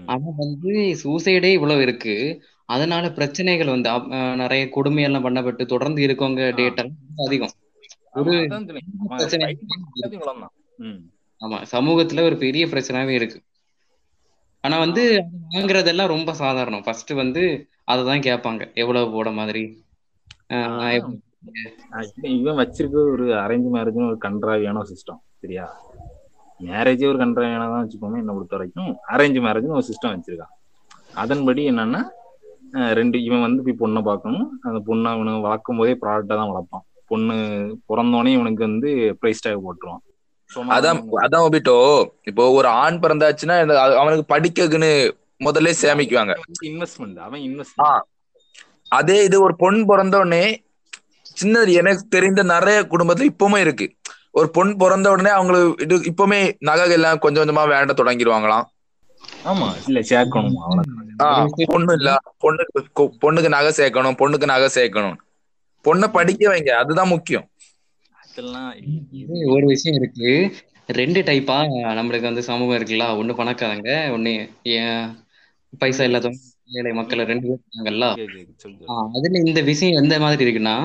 ஆனா 0.09 0.29
வந்து 0.41 0.73
சூசைடே 1.03 1.51
இவ்வளவு 1.57 1.83
இருக்கு. 1.87 2.15
அதனால 2.69 3.05
பிரச்சனைகள் 3.13 3.73
வந்து 3.75 3.91
நிறைய 4.43 4.63
கொடுமையெல்லாம் 4.77 5.27
பண்ணப்பட்டு 5.27 5.65
தொடர்ந்து 5.67 6.01
இருக்கவங்க. 6.07 6.43
டேட்டா 6.59 6.85
அதிகம். 7.27 7.55
ஆமா, 8.15 8.33
ஒரு. 10.81 10.99
ஆமா 11.41 11.59
சமூகத்துல 11.75 12.25
ஒரு 12.29 12.37
பெரிய 12.37 12.65
பிரச்சனையாவே 12.67 13.15
இருக்கு. 13.19 13.39
ஆனா 14.65 14.77
வந்து 14.79 15.03
வாங்குறதெல்லாம் 15.51 16.13
ரொம்ப 16.15 16.31
சாதாரணம். 16.43 16.85
ஃபர்ஸ்ட் 16.87 17.13
வந்து 17.23 17.43
அததான் 17.93 18.25
கேட்பாங்க. 18.27 18.63
எவ்வளவு 18.75 19.13
போட 19.13 19.31
மாதிரி? 19.41 19.63
இவன் 22.39 22.59
வச்சிருக்க 22.61 22.97
ஒரு 23.13 23.27
அரேஞ்ச் 23.43 23.69
மேரேஜ்னு 23.75 24.09
ஒரு 24.09 24.19
கன்றாவியான 24.25 24.83
சிஸ்டம் 24.91 25.21
சரியா? 25.41 25.67
மேரேஜே 26.61 27.07
ஒரு 27.11 27.19
கன்றாவியான 27.19 27.67
தான் 27.73 27.85
வச்சுக்கோமே 27.85 28.19
என்ன 28.23 28.33
பொறுத்த 28.37 28.57
வரைக்கும் 28.57 28.91
அரேஞ்ச் 29.13 29.39
மேரேஜ்னு 29.47 29.77
ஒரு 29.79 29.87
சிஸ்டம் 29.91 30.15
வச்சிருக்கான். 30.15 30.55
அதன்படி 31.15 31.63
என்னன்னா 31.71 32.03
ரெண்டு 32.99 33.17
இவன் 33.25 33.45
வந்து 33.47 33.63
போய் 33.67 33.81
பொண்ணை 33.83 34.01
பார்க்கணும். 34.03 34.47
அந்த 34.63 34.79
பொண்ணை 34.89 35.09
அவனுக்கு 35.15 35.47
வளர்க்கும் 35.47 35.81
போதே 35.81 35.95
ப்ராடக்டா 36.03 36.35
தான் 36.41 36.51
வளர்ப்பான். 36.53 36.85
பொண்ணு 37.11 37.37
பிறந்தோடனே 37.89 38.33
இவனுக்கு 38.37 38.63
வந்து 38.69 38.91
பிரைஸ் 39.21 39.45
டேக் 39.47 39.65
போட்டுருவான். 39.67 40.03
அதான் 40.77 41.01
அதான் 41.25 41.47
ஒபிட்டோ 41.47 41.77
இப்போ 42.23 42.45
ஒரு 42.59 42.69
ஆண் 42.83 43.01
பிறந்தாச்சுன்னா 43.03 43.57
அவனுக்கு 44.03 44.25
படிக்கக்குன்னு 44.35 44.91
முதல்ல 45.47 45.73
சேமிக்குவாங்க. 45.83 46.35
இன்வெஸ்ட்மெண்ட் 46.71 47.19
அவன் 47.27 47.41
ஆ 47.41 47.47
இன்வெஸ்ட்மெண்ட் 47.49 48.07
அதே 48.99 49.17
இது 49.25 49.37
ஒரு 49.43 49.55
பொண் 49.57 49.81
பிறந்த 49.85 50.19
உடனே 50.19 50.45
சின்னது 51.41 51.73
எனக்கு 51.81 52.05
தெரிந்த 52.09 52.43
நிறைய 52.43 52.79
குடும்பத்துல 52.93 53.29
இப்பவுமே 53.33 53.59
இருக்கு. 53.67 53.87
ஒரு 54.39 54.49
பொண் 54.57 54.73
பிறந்த 54.77 55.11
உடனே 55.11 55.31
அவங்களுக்கு 55.31 55.85
இது 55.85 55.97
இப்பவுமே 56.13 56.41
நகை 56.69 56.91
எல்லாம் 56.91 57.19
கொஞ்சம் 57.19 57.43
கொஞ்சமா 57.43 57.65
வேண்ட 57.73 57.95
தொடங்கிடுவாங்களாம். 58.01 58.67
ஆமா 59.49 59.69
இல்ல 59.83 59.99
சேர்க்கணும் 60.11 60.57
பொண்ணு 61.69 61.95
இல்ல 61.97 62.11
பொண்ணுக்கு 62.43 62.81
பொண்ணுக்கு 63.23 63.51
நகை 63.57 63.73
சேர்க்கணும் 63.79 64.19
பொண்ணுக்கு 64.21 64.47
நகை 64.47 64.69
சேர்க்கணும். 64.75 65.17
பொண்ணை 65.85 66.07
படிக்க 66.13 66.43
வைங்க 66.51 66.71
அதுதான் 66.81 67.13
முக்கியம். 67.15 67.47
அதெல்லாம் 68.19 68.71
இது 69.21 69.35
ஒரு 69.55 69.67
விஷயம் 69.73 69.99
இருக்கு. 70.01 70.31
ரெண்டு 70.99 71.21
டைப்பா 71.23 71.57
நம்மளுக்கு 71.99 72.31
வந்து 72.31 72.47
சமூகம் 72.47 72.77
இருக்குல்ல 72.77 73.07
ஒண்ணு 73.21 73.33
பணக்காரங்க 73.41 73.89
ஒண்ணு 74.17 74.33
பைசா 75.73 76.05
இல்லாதவங்க 76.05 76.45
ஏழை 76.79 76.93
மக்கள் 76.99 77.29
ரெண்டு 77.31 77.47
பேர் 77.47 77.59
இருக்காங்கல்ல. 77.59 78.07
அதுல 79.15 79.41
இந்த 79.43 79.61
விஷயம் 79.69 79.99
எந்த 80.01 80.15
மாதிரி 80.21 80.45
இருக்குன்னா 80.45 80.77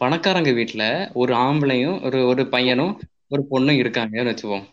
பணக்காரங்க 0.00 0.52
வீட்டுல 0.56 0.84
ஒரு 1.20 1.34
ஆம்பளையும் 1.40 1.98
ஒரு 2.02 2.20
ஒரு 2.30 2.44
பையனும் 2.48 2.94
ஒரு 3.28 3.42
பொண்ணும் 3.50 3.80
இருக்காங்கன்னு 3.80 4.32
வச்சுப்போம். 4.32 4.66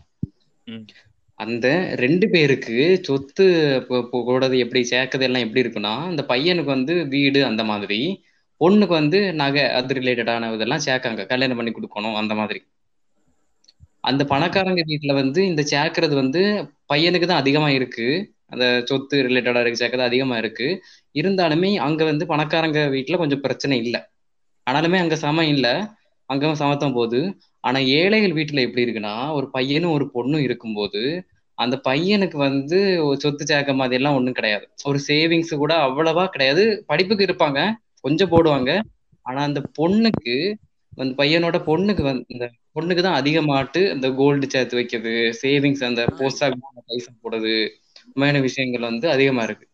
அந்த 1.38 1.94
ரெண்டு 1.96 2.29
பேருக்கு 2.29 3.00
சொத்து 3.03 3.46
போ- 3.89 3.91
போ- 3.91 4.24
போடுறது 4.27 4.58
எப்படி 4.58 4.88
சேர்க்கறது 4.89 5.22
எல்லாம் 5.22 5.41
எப்படி 5.41 5.67
இருக்குன்னா 5.67 6.03
அந்த 6.03 6.25
பையனுக்கு 6.27 6.63
வந்து 6.63 7.08
வீடு 7.08 7.46
அந்த 7.46 7.63
மாதிரி 7.63 8.24
பொண்ணுக்கு 8.60 8.88
வந்து 8.88 9.34
நகை 9.34 9.63
அது 9.63 9.96
ரிலேட்டடான 9.96 10.53
இதெல்லாம் 10.53 10.79
சேர்க்காங்க. 10.86 11.25
கல்யாணம் 11.25 11.56
பண்ணி 11.56 11.72
கொடுக்கணும் 11.72 12.15
அந்த 12.15 12.36
மாதிரி. 12.36 12.63
அந்த 14.00 14.24
பணக்காரங்க 14.24 14.84
வீட்டுல 14.88 15.13
வந்து 15.13 15.46
இந்த 15.46 15.63
சேர்க்கறது 15.72 16.13
வந்து 16.13 16.70
பையனுக்கு 16.94 17.25
தான் 17.25 17.39
அதிகமா 17.39 17.70
இருக்கு. 17.70 18.34
அந்த 18.46 18.82
சொத்து 18.86 19.24
ரிலேட்டடா 19.24 19.62
இருக்கு 19.62 19.86
சேர்க்கறது 19.86 20.03
அதிகமா 20.03 20.38
இருக்கு. 20.38 20.84
இருந்தாலுமே 21.13 21.75
அங்க 21.75 22.03
வந்து 22.03 22.25
பணக்காரங்க 22.25 22.89
வீட்டுல 22.89 23.17
கொஞ்சம் 23.17 23.41
பிரச்சனை 23.41 23.77
இல்லை. 23.77 24.01
ஆனாலுமே 24.72 24.96
அங்க 24.96 25.15
சமம் 25.15 25.48
இல்லை. 25.48 25.72
அங்க 26.25 26.56
சமத்தம் 26.56 26.94
போகுது. 26.94 27.38
ஆனா 27.67 27.79
ஏழைகள் 27.97 28.38
வீட்டுல 28.38 28.65
எப்படி 28.65 28.86
இருக்குன்னா 28.86 29.15
ஒரு 29.38 29.47
பையனும் 29.51 29.95
ஒரு 29.97 30.05
பொண்ணும் 30.13 30.45
இருக்கும்போது 30.47 31.01
அந்த 31.57 31.75
பையனுக்கு 31.86 32.38
வந்து 32.39 32.79
சொத்து 33.21 33.43
சேர்க்க 33.45 33.74
மாதிரி 33.74 33.97
எல்லாம் 34.00 34.17
ஒண்ணும் 34.17 34.38
கிடையாது. 34.39 34.65
ஒரு 34.83 35.00
சேவிங்ஸ் 35.07 35.53
கூட 35.55 35.74
அவ்வளவா 35.86 36.25
கிடையாது. 36.27 36.63
படிப்புக்கு 36.88 37.27
இருப்பாங்க 37.27 37.59
கொஞ்சம் 38.01 38.31
போடுவாங்க. 38.33 38.71
ஆனா 39.25 39.39
அந்த 39.43 39.62
பொண்ணுக்கு 39.77 40.36
அந்த 40.93 41.12
பையனோட 41.17 41.57
பொண்ணுக்கு 41.65 42.03
வந்து 42.03 42.25
இந்த 42.27 42.45
பொண்ணுக்கு 42.75 43.01
தான் 43.01 43.19
அதிகமாட்டு 43.19 43.81
அந்த 43.93 44.07
கோல்டு 44.13 44.47
சேர்த்து 44.50 44.79
வைக்கிறது 44.79 45.13
சேவிங்ஸ் 45.41 45.83
அந்த 45.89 46.03
போஸ்ட் 46.19 46.43
ஆஃபீஸ்ல 46.45 46.83
பைசா 46.88 47.12
போடுறது 47.17 47.53
மாதிரியான 48.12 48.41
விஷயங்கள் 48.47 48.89
வந்து 48.89 49.07
அதிகமா 49.12 49.43
இருக்கு. 49.43 49.65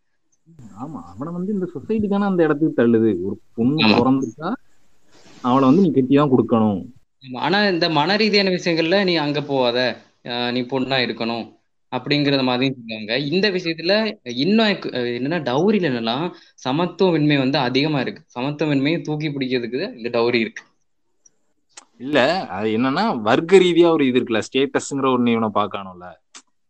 ஆமா 0.77 0.99
அவனை 1.11 1.31
வந்து 1.31 1.53
இந்த 1.53 1.67
சொசைட்டி 1.73 2.07
தானே 2.07 2.25
அந்த 2.25 2.41
இடத்துக்கு 2.43 2.79
தள்ளுது. 2.79 3.11
ஒரு 3.25 3.35
பொண்ணு. 3.55 3.89
பிறந்துட்டா 3.93 4.49
அவளை 5.43 5.63
வந்து 5.69 5.85
நீ 5.85 5.91
கட்டி 5.91 6.13
தான் 6.15 6.31
கொடுக்கணும். 6.33 6.81
ஆனா 7.23 7.67
இந்த 7.67 7.89
மன 7.89 8.15
ரீதியான 8.15 8.49
விஷயங்கள்ல 8.49 9.03
நீ 9.03 9.15
அங்க 9.15 9.41
போகாத. 9.41 9.79
அஹ் 10.23 10.51
நீ 10.51 10.61
பொண்ணா 10.61 10.97
இருக்கணும் 10.99 11.45
அப்படிங்கறத 11.91 12.43
மாதிரியும் 12.43 12.75
சொல்லுவாங்க. 12.77 13.17
இந்த 13.27 13.51
விஷயத்துல 13.51 13.93
இன்னும் 14.23 14.65
எனக்கு, 14.65 14.89
அஹ் 14.89 15.17
என்னன்னா 15.17 15.39
டவுரில 15.43 15.89
என்னெல்லாம் 15.89 16.25
சமத்துவமின்மை 16.65 17.37
வந்து 17.37 17.57
அதிகமா 17.57 17.99
இருக்கு. 17.99 18.23
சமத்துவமின்மையை 18.39 19.01
தூக்கி 19.01 19.29
பிடிக்கிறதுக்கு 19.29 19.95
இந்த 19.95 20.19
டவுரி 20.19 20.35
இருக்கு. 20.35 20.63
இல்ல 21.97 22.47
அது 22.47 22.69
என்னன்னா 22.69 23.21
வர்க்க 23.21 23.57
ரீதியா 23.57 23.89
ஒரு 23.89 24.07
இது 24.07 24.19
இருக்குல்ல 24.19 24.41
ஸ்டேட்டஸ்ங்கிற 24.53 25.11
ஒரு 25.11 25.31
இவனை 25.31 25.49
பார்க்கணும்ல. 25.53 26.05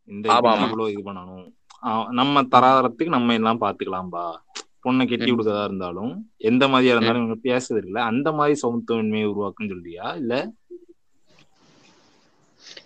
இந்த 0.07 0.29
ஆமா, 0.29 0.37
இதுக்கு 0.37 0.49
ஆமா. 0.49 0.63
இவ்வளவு 0.63 0.91
இது 0.91 1.13
பண்ணணும். 1.13 1.53
ஆஹ் 1.83 2.07
நம்ம 2.07 2.41
தராதரத்துக்கு 2.41 3.07
நம்ம 3.07 3.33
எல்லாம் 3.33 3.61
பாத்துக்கலாம்பா. 3.61 4.25
பொண்ணை 4.85 5.03
கெட்டி. 5.05 5.29
கொடுக்கறதா 5.29 5.63
இருந்தாலும் 5.69 6.13
எந்த 6.49 6.63
மாதிரியா 6.71 6.93
இருந்தாலும் 6.95 7.23
இவங்க 7.23 7.37
பேசுறது 7.47 7.79
இருக்குல்ல 7.79 8.03
அந்த 8.11 8.31
மாதிரி 8.37 8.55
சமத்துவமின்மையை 8.63 9.27
உருவாக்குன்னு 9.31 9.73
சொல்றியா? 9.73 10.07
இல்ல? 10.21 10.33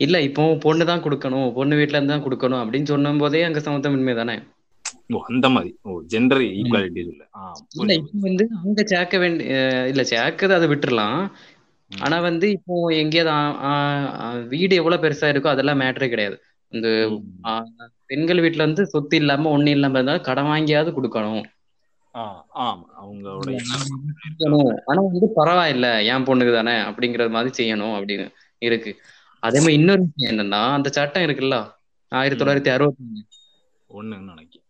இல்ல 0.05 0.17
இப்போ 0.27 0.43
பொண்ணு 0.63 0.83
தான் 0.89 1.03
கொடுக்கணும். 1.03 1.47
பொண்ணு 1.57 1.79
வீட்டுல 1.79 1.97
இருந்து 1.97 2.13
தான் 2.13 2.25
கொடுக்கணும் 2.25 2.61
அப்படின்னு 2.61 2.91
சொன்னும் 2.91 3.21
போதே 3.23 3.41
அங்க 3.47 3.61
சமத்துவமின்மை 3.65 4.15
தானே? 4.19 4.35
ஓ 5.09 5.19
அந்த 5.29 5.47
மாதிரி. 5.55 5.71
ஓ 5.85 5.99
ஜெண்டர் 6.13 6.41
ஈக்குவாலிட்டி 6.51 7.01
இல்ல. 7.05 7.23
இல்ல. 7.77 7.93
இப்போ 7.99 8.17
வந்து 8.27 8.45
அங்க 8.61 8.81
சேர்க்க 8.91 9.17
வேண்டிய 9.23 9.51
இல்ல 9.91 10.03
சேர்க்கறது 10.11 10.57
அதை 10.57 10.67
விட்டுறலாம். 10.71 11.19
ஆனா 11.91 12.17
வந்து 12.27 12.45
இப்போ 12.57 12.73
எங்கேயாவது 13.01 13.33
வீடு 14.53 14.73
எவ்வளவு 14.81 15.03
பெருசா 15.03 15.27
இருக்கோ 15.31 15.49
அதெல்லாம் 15.53 15.81
மேட்டரே 15.83 16.09
கிடையாது. 16.13 16.37
இந்த 16.73 16.87
பெண்கள் 18.09 18.41
வீட்டுல 18.43 18.65
வந்து 18.67 18.83
சொத்து 18.93 19.15
இல்லாம 19.21 19.51
ஒண்ணு 19.55 19.75
இல்லாம 19.75 19.97
இருந்தாலும் 19.97 20.27
கடன் 20.27 20.49
வாங்கியாவது 20.51 20.91
கொடுக்கணும் 20.97 21.43
ஆஹ் 21.43 21.45
ஆமா 21.45 21.45
அவங்களோட 21.45 21.45
செய்யணும். 21.47 22.06
ஆனா 24.85 25.01
வந்து 25.07 25.27
பரவாயில்ல 25.39 25.87
என் 26.11 26.25
பொண்ணுக்கு 26.27 26.53
தானே 26.53 26.75
அப்படிங்கறது 26.89 27.29
மாதிரி 27.29 27.51
செய்யணும் 27.59 27.95
அப்படின்னு 27.97 28.25
இருக்கு. 28.61 28.91
அதே 29.43 29.57
மாதிரி 29.59 29.73
இன்னொரு 29.73 30.03
விஷயம் 30.05 30.31
என்னன்னா 30.33 30.61
அந்த 30.73 30.89
சட்டம் 30.89 31.23
இருக்குல்ல 31.23 31.57
ஆயிரத்தி 32.11 32.43
தொள்ளாயிரத்தி 32.43 32.73
அறுபத்தி 32.73 33.03
ஒண்ணுன்னு 33.89 34.29
நினைக்கிறேன். 34.31 34.65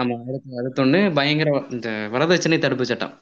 ஆமா 0.00 0.14
ஆயிரத்தி 0.20 0.50
அறுபத்தொன்னு 0.58 1.14
பயங்கர 1.14 1.50
இந்த 1.70 1.88
வரதட்சணை 2.12 2.58
தடுப்பு 2.58 2.86
சட்டம். 2.86 3.14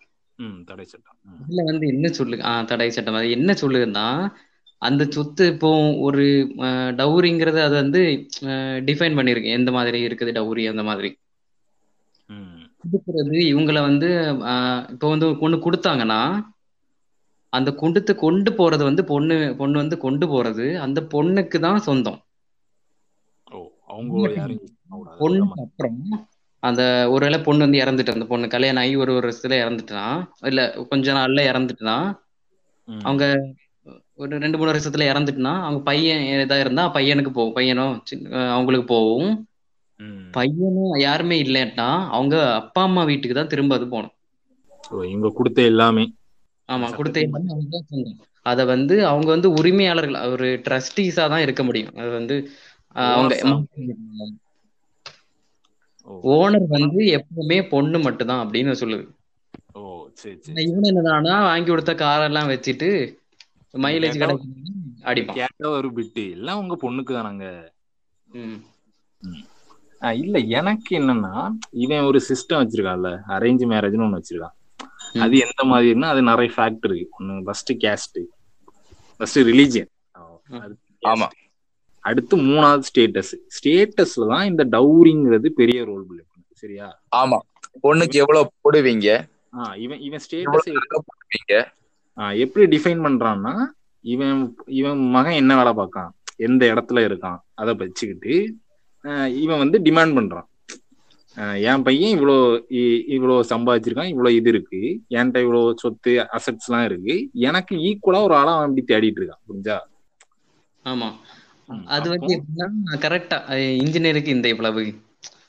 தடை 0.64 0.84
சட்டம். 0.84 1.16
இதுல 1.46 1.64
வந்து 1.64 1.86
என்ன 1.86 2.08
சொல்லு 2.08 2.36
ஆஹ் 2.36 2.64
தடை 2.64 2.90
சட்டம் 2.90 3.14
அது 3.14 3.30
என்ன 3.30 3.52
சொல்லுதுன்னா 3.62 4.06
அந்த 4.82 5.04
சொத்து 5.08 5.46
இப்போ 5.46 5.70
ஒரு 6.06 6.24
டவுரிங்கிறது 7.00 7.60
அது 7.62 7.74
வந்து 7.74 8.00
டிஃபைன் 8.88 9.16
பண்ணிருக்கு 9.18 9.48
எந்த 9.58 9.70
மாதிரி 9.72 10.06
இருக்குது 10.06 10.32
டவுரி 10.38 10.64
அந்த 10.68 10.82
மாதிரி. 10.82 11.10
கொடுக்கறது 12.88 13.38
இவங்கள 13.50 13.78
வந்து 13.88 14.08
இப்போ 14.94 15.06
வந்து 15.14 15.28
ஒண்ணு 15.46 15.58
கொடுத்தாங்கன்னா 15.64 16.20
அந்த 17.52 17.70
கொடுத்து 17.74 18.12
கொண்டு 18.16 18.50
போறது 18.58 18.82
வந்து 18.88 19.02
பொண்ணு 19.10 19.36
பொண்ணு 19.60 19.76
வந்து 19.82 19.96
கொண்டு 20.04 20.26
போறது 20.32 20.66
அந்த 20.86 21.00
பொண்ணுக்கு 21.14 21.58
தான் 21.66 21.84
சொந்தம் 21.88 22.20
பொண்ணுக்கு. 25.20 25.60
அப்புறம் 25.64 25.98
அந்த 26.62 26.82
ஒருவேளை 27.14 27.38
பொண்ணு 27.46 27.64
வந்து 27.64 27.80
இறந்துட்டு 27.82 28.14
அந்த 28.14 28.26
பொண்ணு 28.30 28.46
கல்யாணம் 28.54 28.82
ஆகி 28.82 28.94
ஒரு 29.04 29.12
வருஷத்துல 29.18 29.58
இறந்துட்டுனா 29.62 30.06
இல்ல 30.50 30.62
கொஞ்ச 30.92 31.06
நாள்ல 31.18 31.42
இறந்துட்டுனா. 31.50 31.96
அவங்க 32.88 33.24
ஒரு 34.22 34.32
ரெண்டு 34.44 34.58
மூணு 34.58 34.70
வருஷத்துல 34.70 35.04
இறந்துட்டுனா 35.10 35.52
அவங்க 35.64 35.80
பையன் 35.90 36.22
ஏதா 36.44 36.56
இருந்தா 36.62 36.84
பையனுக்கு 36.96 37.32
போகும் 37.32 37.56
பையனும் 37.58 37.94
அவங்களுக்கு 38.54 38.86
போகும். 38.94 39.30
பையனும் 40.36 40.94
யாருமே 41.02 41.36
இல்லைன்னா 41.44 41.88
அவங்க 42.16 42.34
அப்பா 42.60 42.82
அம்மா 42.82 43.02
வீட்டுக்கு 43.10 43.36
தான் 43.36 43.52
திரும்ப 43.52 43.76
அது 43.76 43.86
ஓ 44.90 45.02
இவங்க 45.08 45.28
கொடுத்த 45.38 45.60
எல்லாமே. 45.70 46.04
ஆமா 46.68 46.86
கொடுத்த 46.96 47.18
எல்லாமே 47.20 47.48
அவங்க 47.54 47.70
தான் 47.74 47.86
சொந்தம் 47.90 48.18
அத 48.46 48.64
வந்து 48.72 48.94
அவங்க 49.10 49.28
வந்து 49.34 49.48
உரிமையாளர்கள் 49.58 50.18
ஒரு 50.34 50.48
ட்ரஸ்டீஸா 50.66 51.24
தான் 51.32 51.44
இருக்க 51.46 51.62
முடியும். 51.64 51.94
அது 52.00 52.10
வந்து 52.18 52.36
அவங்க 52.96 53.34
ஓனர் 56.32 56.66
வந்து 56.74 57.00
எப்பவுமே 57.16 57.58
பொண்ணு 57.72 57.98
மட்டும்தான் 58.06 58.42
அப்படின்னு 58.44 58.74
சொல்லுது. 58.82 59.04
இவன் 60.64 60.88
என்னடானா 60.90 61.34
வாங்கி 61.46 61.68
கொடுத்த 61.68 61.92
காரெல்லாம் 61.96 62.50
வச்சுட்டு 62.52 62.88
மைலேஜ் 63.74 64.20
கிடைக்கும் 64.20 64.54
அடிப்பான். 65.08 65.40
ஒரு 65.72 65.88
பிட்டு 65.96 66.24
எல்லாம் 66.36 66.60
உங்க 66.62 66.76
பொண்ணுக்கு 66.84 67.12
தானாங்க 67.14 67.44
இல்ல 70.22 70.38
எனக்கு 70.58 70.90
என்னன்னா 71.00 71.34
இவன் 71.84 72.06
ஒரு 72.10 72.18
சிஸ்டம் 72.28 72.60
வச்சிருக்கான்ல 72.62 73.10
அரேஞ்ச் 73.36 73.64
மேரேஜ்னு 73.72 74.06
ஒண்ணு 74.06 74.20
வச்சிருக்கான். 74.20 74.56
அது 75.24 75.34
எந்த 75.46 75.62
மாதிரின்னா 75.72 76.08
அது 76.12 76.22
நிறைய 76.22 76.50
ஃபேக்டர் 76.56 76.92
இருக்கு. 76.94 77.16
ஒண்ணு 77.20 77.42
ஃபர்ஸ்ட் 77.46 77.72
கேஸ்ட் 77.84 78.18
ஃபர்ஸ்ட் 79.20 79.40
ரிலீஜியன் 79.50 79.90
ஆமா. 81.12 81.28
அடுத்து 82.04 82.34
மூணாவது 82.48 82.84
ஸ்டேட்டஸ் 82.90 83.32
ஸ்டேட்டஸ்ல 83.56 84.28
தான் 84.32 84.46
இந்த 84.50 84.62
டவுரிங்கிறது 84.74 85.48
பெரிய 85.60 85.78
ரோல் 85.88 86.04
பிளே 86.08 86.22
பண்ணுது 86.22 86.60
சரியா? 86.62 86.86
ஆமா. 87.20 87.38
பொண்ணுக்கு 87.84 88.16
எவ்வளவு 88.22 88.50
போடுவீங்க? 88.64 89.08
இவன் 89.84 90.00
இவன் 90.06 90.22
ஸ்டேட்டஸ் 90.26 90.68
போடுவீங்க? 91.08 91.54
எப்படி 92.44 92.64
டிஃபைன் 92.76 93.04
பண்றான்னா 93.06 93.54
இவன் 94.04 94.38
இவன் 94.80 95.00
மகன் 95.16 95.38
என்ன 95.42 95.52
வேலை 95.56 95.72
பார்க்கான்? 95.80 96.10
எந்த 96.46 96.62
இடத்துல 96.72 97.04
இருக்கான்? 97.08 97.38
அதை 97.60 97.72
வச்சுக்கிட்டு 97.82 98.34
இவன் 99.42 99.62
வந்து 99.64 99.78
டிமாண்ட் 99.86 100.16
பண்றான். 100.18 100.48
என் 101.70 101.84
பையன் 101.86 102.14
இவ்வளோ 102.16 102.36
இவ்வளோ 103.16 103.34
சம்பாதிச்சிருக்கான் 103.50 104.12
இவ்வளோ 104.12 104.30
இது 104.38 104.50
இருக்கு. 104.54 104.80
என்கிட்ட 105.16 105.44
இவ்வளோ 105.44 105.62
சொத்து 105.82 106.12
அசட்ஸ் 106.38 106.68
எல்லாம் 106.68 106.86
இருக்கு. 106.88 107.14
எனக்கு 107.48 107.74
ஈக்குவலா 107.88 108.22
ஒரு 108.28 108.36
ஆளா 108.40 108.54
அவன் 108.56 108.70
இப்படி 108.70 108.86
தேடிட்டு 108.92 109.20
இருக்கான் 109.20 109.44
புரிஞ்சா? 109.48 109.76
ஆமா. 110.84 111.08
அது 111.94 112.06
வந்து 112.12 112.30
எப்படின்னா 112.36 112.66
கரெக்டா 113.04 113.38
இன்ஜினியருக்கு 113.82 114.36
இந்த 114.36 114.48
இவ்வளவு. 114.54 114.84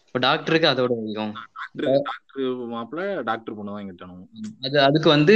இப்போ 0.05 0.19
டாக்டருக்கு 0.25 0.67
அதோட 0.71 0.93
அதிகம் 1.01 1.33
டாக்டர் 1.79 2.45
மாப்பிள்ள 2.71 3.03
டாக்டர் 3.27 3.57
பொண்ணு 3.57 3.75
தான் 3.75 3.89
கிட்டணும் 3.89 4.23
அது 4.67 4.77
அதுக்கு 4.87 5.09
வந்து 5.15 5.35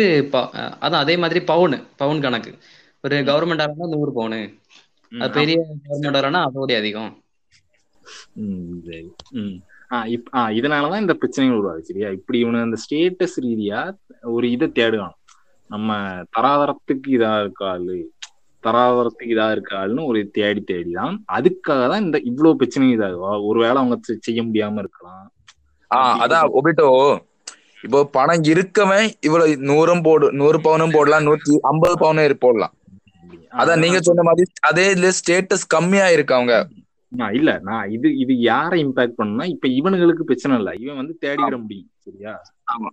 அதான் 0.83 1.03
அதே 1.03 1.15
மாதிரி 1.23 1.41
பவுனு 1.51 1.77
பவுன் 2.01 2.23
கணக்கு. 2.25 2.51
ஒரு 3.03 3.15
கவர்மெண்ட் 3.29 3.63
ஆனா 3.65 3.87
நூறு 3.93 4.11
பவுனு. 4.17 4.41
அது 5.11 5.31
பெரிய 5.37 5.57
கவர்மெண்ட் 5.85 6.27
ஆனா 6.29 6.41
அதோட 6.47 6.71
அதிகம் 6.81 7.11
சரி. 8.85 9.07
ம். 9.31 9.55
ஆ 9.91 10.05
இப் 10.05 10.29
ஆ 10.35 10.49
இதனாலதான் 10.49 10.99
இந்த 10.99 11.13
பிரச்சனைகள் 11.13 11.57
உருவாது 11.57 11.83
சரியா? 11.83 12.09
இப்படி 12.09 12.45
இவனு 12.45 12.61
அந்த 12.61 12.77
ஸ்டேட்டஸ் 12.83 13.37
ரீதியா 13.41 13.79
ஒரு 14.27 14.51
இதை 14.51 14.71
தேடுவான். 14.71 15.15
நம்ம 15.69 15.91
தராதரத்துக்கு 16.37 17.07
இதா 17.09 17.39
இருக்க 17.39 17.65
ஆளு? 17.65 17.97
தராதரத்துக்கு 18.63 19.33
இதா 19.35 19.51
இருக்க 19.51 19.75
ஆளுன்னு 19.77 20.05
ஒரு 20.05 20.29
தேடி 20.31 20.63
தேடிதான். 20.71 21.15
அதுக்காக 21.33 21.89
தான் 21.89 22.03
இந்த 22.03 22.19
இவ்வளவு 22.23 22.55
பிரச்சனை 22.55 22.97
இதாகும் 22.97 23.43
ஒருவேளை 23.43 23.75
அவங்க 23.75 23.97
செய்ய 24.19 24.43
முடியாம 24.43 24.77
இருக்கலாம். 24.77 25.25
ஆஹ் 25.91 26.15
அதான் 26.23 26.47
ஒபிட்டோ 26.53 26.87
இப்போ 27.83 28.05
பணம் 28.11 28.43
இருக்கவன் 28.43 29.13
இவ்வளவு 29.21 29.55
நூறும் 29.63 30.03
போடு 30.03 30.31
நூறு 30.31 30.57
பவுனும் 30.57 30.91
போடலாம் 30.91 31.25
நூத்தி 31.27 31.55
ஐம்பது 31.61 31.95
பவுனும் 31.99 32.33
போடலாம். 32.39 32.73
அதான் 33.53 33.79
நீங்க 33.79 33.99
சொன்ன 33.99 34.23
மாதிரி 34.23 34.51
அதே 34.61 34.93
இதுல 34.93 35.11
ஸ்டேட்டஸ் 35.19 35.67
கம்மியா 35.67 36.09
இருக்கு 36.09 36.33
அவங்க. 36.33 36.55
நான் 36.69 36.82
இல்ல 37.33 37.51
நான் 37.63 37.85
இது 37.95 38.07
இது 38.23 38.33
யாரை 38.45 38.77
இம்பாக்ட் 38.83 39.17
பண்ணுனா 39.17 39.45
இப்ப 39.53 39.67
இவனுங்களுக்கு 39.79 40.27
பிரச்சனை 40.29 40.53
இல்ல. 40.59 40.71
இவன் 40.83 40.99
வந்து 41.01 41.15
தேடிக்கிற 41.23 41.57
முடியும் 41.59 41.89
சரியா? 42.05 42.33
ஆமா. 42.67 42.89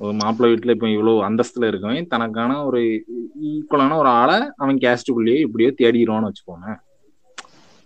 ஒரு 0.00 0.14
மாப்பிள்ளை 0.18 0.48
வீட்டுல 0.50 0.74
இப்ப 0.76 0.88
இவ்வளவு 0.90 1.18
அந்தஸ்துல 1.26 1.68
இருக்கவன் 1.70 2.08
தனக்கான 2.12 2.52
ஒரு 2.68 2.80
ஈக்குவலான 3.48 3.96
ஒரு 3.98 4.10
ஆளை 4.20 4.38
அவன் 4.58 4.80
கேஸ்டுக்குள்ளேயே 4.84 5.42
இப்படியோ 5.46 5.70
தேடிடுவான்னு 5.80 6.30
வச்சுக்கோங்க 6.30 6.70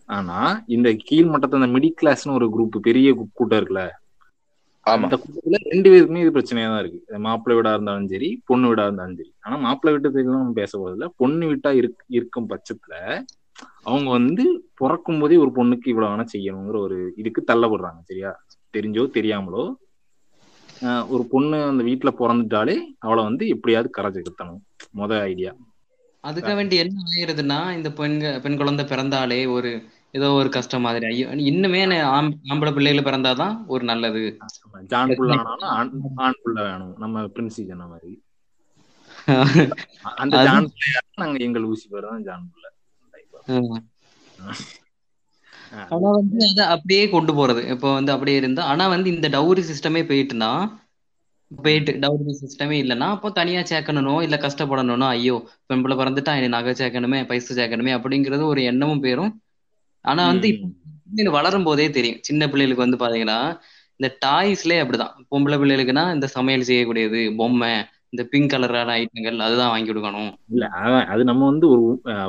ஆனா 0.08 0.38
இந்த 0.74 0.88
கீழ் 1.04 1.30
மட்டத்துல 1.30 1.60
இந்த 1.60 1.70
மிடில் 1.74 1.98
கிளாஸ்னு 2.00 2.36
ஒரு 2.36 2.46
குரூப் 2.52 2.76
பெரிய 2.84 3.08
கூட்டம் 3.32 3.58
இருக்குல்ல? 3.58 3.84
அந்த 4.86 5.14
குடும்பத்துல 5.22 5.58
ரெண்டு 5.66 5.88
பேருக்குமே 5.92 6.20
இது 6.24 6.34
பிரச்சனையா 6.34 6.66
தான் 6.68 6.82
இருக்கு. 6.82 6.98
மாப்பிள்ளை 7.24 7.54
வீடா 7.58 7.72
இருந்தாலும் 7.76 8.10
சரி 8.12 8.28
பொண்ணு 8.48 8.68
வீடா 8.70 8.84
இருந்தாலும் 8.86 9.16
சரி. 9.18 9.32
ஆனா 9.44 9.56
மாப்பிள்ளை 9.64 9.92
வீட்டு 9.94 10.10
நம்ம 10.32 10.54
பேச 10.60 10.72
போதில்ல 10.78 11.08
பொண்ணு 11.20 11.44
வீட்டா 11.50 11.70
இருக் 11.80 12.02
இருக்கும் 12.18 12.48
பட்சத்துல 12.52 12.94
அவங்க 13.82 14.08
வந்து 14.10 14.44
பிறக்கும் 14.74 15.20
போதே 15.20 15.36
ஒரு 15.36 15.50
பொண்ணுக்கு 15.52 15.86
இவ்வளவு 15.86 16.12
வேணா 16.12 16.24
செய்யணுங்கிற 16.32 16.78
ஒரு 16.80 16.98
இதுக்கு 17.16 17.40
தள்ளப்படுறாங்க 17.46 18.00
சரியா? 18.02 18.30
தெரிஞ்சோ 18.74 19.04
தெரியாமலோ. 19.14 19.64
ஆஹ் 20.82 21.04
ஒரு 21.08 21.22
பொண்ணு 21.30 21.58
அந்த 21.64 21.82
வீட்டுல 21.84 22.10
பிறந்துட்டாலே 22.18 22.74
அவளை 22.98 23.22
வந்து 23.24 23.44
எப்படியாவது 23.48 23.88
கரை 23.90 24.10
சேர்க்கணும் 24.10 24.60
முத 24.94 25.12
ஐடியா 25.28 25.52
அதுக்காக 26.24 26.54
வேண்டி 26.56 26.76
என்ன 26.76 27.04
ஆயிருதுன்னா 27.10 27.58
இந்த 27.74 27.88
பெண்க 27.92 28.32
பெண் 28.40 28.56
குழந்தை 28.56 28.84
பிறந்தாலே 28.84 29.40
ஒரு 29.54 29.70
ஏதோ 30.14 30.28
ஒரு 30.32 30.48
கஷ்டம் 30.48 30.84
மாதிரி. 30.84 31.06
ஐயோ 31.06 31.26
இன்னுமே 31.46 31.80
ஆம்பளை 32.10 32.70
பிள்ளைகள் 32.72 33.08
பிறந்தாதான் 33.08 33.54
ஒரு 33.66 33.84
நல்லது. 33.84 34.22
ஜான் 34.92 35.12
புள்ள 35.12 35.32
ஆனாலும் 35.42 35.72
ஆண் 36.24 36.40
புள்ள 36.42 36.58
வேணும். 36.66 36.94
நம்ம 36.98 37.24
பிரின்சி 37.34 37.62
சொன்ன 37.62 37.86
மாதிரி. 37.86 38.12
அந்த 40.20 40.34
ஜான் 40.46 40.68
பிள்ளையா 40.72 41.00
நாங்க 41.20 41.38
எங்கள் 41.46 41.68
ஊசி 41.70 41.86
பேர் 41.88 42.08
தான் 42.08 42.24
ஜான் 42.24 42.48
புள்ள. 42.50 42.64
ஆனா 45.94 46.08
வந்து 46.18 46.38
அத 46.50 46.60
அப்படியே 46.74 47.04
கொண்டு 47.14 47.32
போறது. 47.38 47.62
இப்போ 47.72 47.88
வந்து 47.98 48.12
அப்படியே 48.14 48.36
இருந்தா 48.40 48.62
ஆனா 48.72 48.84
வந்து 48.94 49.08
இந்த 49.14 49.28
டவுரி 49.36 49.62
சிஸ்டமே 49.70 50.02
போயிட்டுனா 50.10 50.50
போயிட்டு 51.50 51.92
டவுரி 52.04 52.32
சிஸ்டமே 52.42 52.76
இல்லைன்னா 52.82 53.08
அப்போ 53.16 53.28
தனியா 53.38 53.60
சேர்க்கணும் 53.72 54.22
இல்ல 54.26 54.36
கஷ்டப்படணும்னா 54.44 55.08
ஐயோ 55.16 55.36
பெண்பிள்ளை 55.68 55.96
பிறந்துட்டா 56.00 56.32
இனி 56.38 56.48
நகை 56.56 56.72
சேர்க்கணுமே 56.80 57.18
பைசா 57.30 57.52
சேர்க்கணுமே 57.60 57.92
அப்படிங்கிறது 57.98 58.44
ஒரு 58.52 58.62
எண்ணமும் 58.70 59.02
போயிரும். 59.04 59.32
ஆனா 60.04 60.22
வந்து 60.32 60.48
வளரும் 61.36 61.66
போதே 61.68 61.86
தெரியும். 61.96 62.20
சின்ன 62.28 62.42
பிள்ளைகளுக்கு 62.50 62.86
வந்து 62.86 63.02
பாத்தீங்கன்னா 63.02 63.38
இந்த 64.00 64.08
டாய்ஸ்லயே 64.24 64.80
அப்படிதான். 64.82 65.12
பொம்பளை 65.32 65.56
பிள்ளைகளுக்குன்னா 65.60 66.04
இந்த 66.16 66.26
சமையல் 66.36 66.68
செய்யக்கூடியது 66.70 67.20
பொம்மை 67.40 67.70
இந்த 68.12 68.22
பிங்க் 68.32 68.50
கலரான 68.52 68.94
ஐட்டங்கள் 69.00 69.44
அதுதான் 69.46 69.70
வாங்கி 69.72 69.88
கொடுக்கணும். 69.90 70.30
இல்ல 70.52 70.66
அது 71.12 71.22
நம்ம 71.30 71.42
வந்து 71.50 71.66
ஒரு 71.74 71.82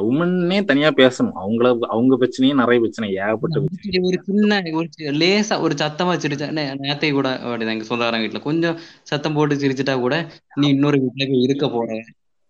உமன்னே 0.10 0.58
தனியா 0.70 0.90
பேசணும். 1.02 1.38
அவங்கள 1.44 1.68
அவங்க 1.94 2.14
பிரச்சனையே 2.22 2.54
நிறைய 2.62 2.78
பிரச்சனை 2.84 3.10
ஏகப்பட்ட 3.24 3.62
ஒரு 4.10 4.20
சின்ன 4.30 4.62
ஒரு 4.80 4.88
லேசா 5.22 5.58
ஒரு 5.66 5.76
சத்தமா 5.84 6.16
சிரிச்சா 6.24 6.48
நேத்தை 6.84 7.12
கூட 7.20 7.30
அப்படிதான் 7.44 7.76
எங்க 7.76 7.90
சொந்தக்காரங்க 7.90 8.26
வீட்டுல. 8.26 8.42
கொஞ்சம் 8.50 8.80
சத்தம் 9.12 9.38
போட்டு 9.38 9.62
சிரிச்சிட்டா 9.64 9.96
கூட 10.06 10.18
நீ 10.62 10.68
இன்னொரு 10.76 11.00
வீட்டுல 11.04 11.28
போய் 11.32 11.46
இருக்க 11.48 11.68
போற. 11.76 11.90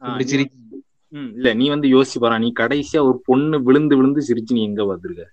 நீ 0.01 0.25
சிரி 0.33 0.45
இல்ல 1.35 1.49
நீ 1.59 1.65
வந்து 1.73 1.87
யோசிச்சு 1.95 2.19
பாரு. 2.21 2.43
நீ 2.43 2.49
கடைசியா 2.59 3.01
ஒரு 3.09 3.17
பொண்ணு 3.27 3.57
விழுந்து 3.67 3.97
விழுந்து 3.97 4.21
சிரிச்சு 4.29 4.57
நீ 4.57 4.63
எங்க 4.69 4.83
பார்த்திருக்க? 4.87 5.25